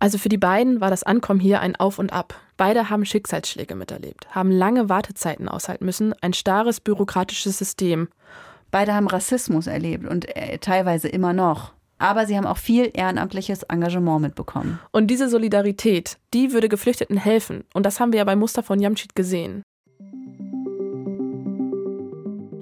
Also 0.00 0.16
für 0.16 0.28
die 0.28 0.38
beiden 0.38 0.80
war 0.80 0.90
das 0.90 1.02
Ankommen 1.02 1.40
hier 1.40 1.60
ein 1.60 1.74
Auf 1.74 1.98
und 1.98 2.12
Ab. 2.12 2.34
Beide 2.56 2.88
haben 2.88 3.04
Schicksalsschläge 3.04 3.74
miterlebt, 3.74 4.28
haben 4.30 4.50
lange 4.50 4.88
Wartezeiten 4.88 5.48
aushalten 5.48 5.84
müssen, 5.84 6.14
ein 6.20 6.32
starres 6.32 6.80
bürokratisches 6.80 7.58
System. 7.58 8.08
Beide 8.70 8.94
haben 8.94 9.08
Rassismus 9.08 9.66
erlebt 9.66 10.06
und 10.06 10.36
äh, 10.36 10.58
teilweise 10.58 11.08
immer 11.08 11.32
noch. 11.32 11.72
Aber 11.98 12.26
sie 12.26 12.36
haben 12.36 12.46
auch 12.46 12.58
viel 12.58 12.90
ehrenamtliches 12.94 13.64
Engagement 13.64 14.22
mitbekommen. 14.22 14.78
Und 14.92 15.08
diese 15.08 15.28
Solidarität, 15.28 16.18
die 16.34 16.52
würde 16.52 16.68
Geflüchteten 16.68 17.16
helfen. 17.16 17.64
Und 17.74 17.84
das 17.86 18.00
haben 18.00 18.12
wir 18.12 18.18
ja 18.18 18.24
bei 18.24 18.36
Mustafa 18.36 18.72
und 18.72 18.80
Jamshid 18.80 19.14
gesehen. 19.14 19.62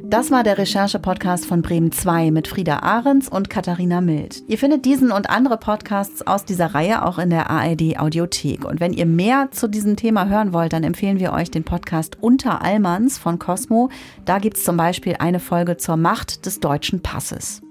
Das 0.08 0.30
war 0.30 0.44
der 0.44 0.56
Recherche-Podcast 0.56 1.46
von 1.46 1.62
Bremen 1.62 1.90
2 1.90 2.30
mit 2.30 2.46
Frieda 2.46 2.78
Ahrens 2.78 3.28
und 3.28 3.50
Katharina 3.50 4.00
Mild. 4.00 4.44
Ihr 4.46 4.56
findet 4.56 4.84
diesen 4.84 5.10
und 5.10 5.28
andere 5.28 5.56
Podcasts 5.56 6.24
aus 6.24 6.44
dieser 6.44 6.74
Reihe 6.74 7.04
auch 7.04 7.18
in 7.18 7.28
der 7.28 7.50
ARD 7.50 7.98
Audiothek. 7.98 8.64
Und 8.64 8.78
wenn 8.78 8.92
ihr 8.92 9.04
mehr 9.04 9.48
zu 9.50 9.68
diesem 9.68 9.96
Thema 9.96 10.28
hören 10.28 10.52
wollt, 10.52 10.72
dann 10.72 10.84
empfehlen 10.84 11.18
wir 11.18 11.32
euch 11.32 11.50
den 11.50 11.64
Podcast 11.64 12.18
Unter 12.20 12.62
Allmanns 12.62 13.18
von 13.18 13.40
Cosmo. 13.40 13.90
Da 14.24 14.38
gibt 14.38 14.58
es 14.58 14.64
zum 14.64 14.76
Beispiel 14.76 15.16
eine 15.18 15.40
Folge 15.40 15.76
zur 15.76 15.96
Macht 15.96 16.46
des 16.46 16.60
deutschen 16.60 17.02
Passes. 17.02 17.65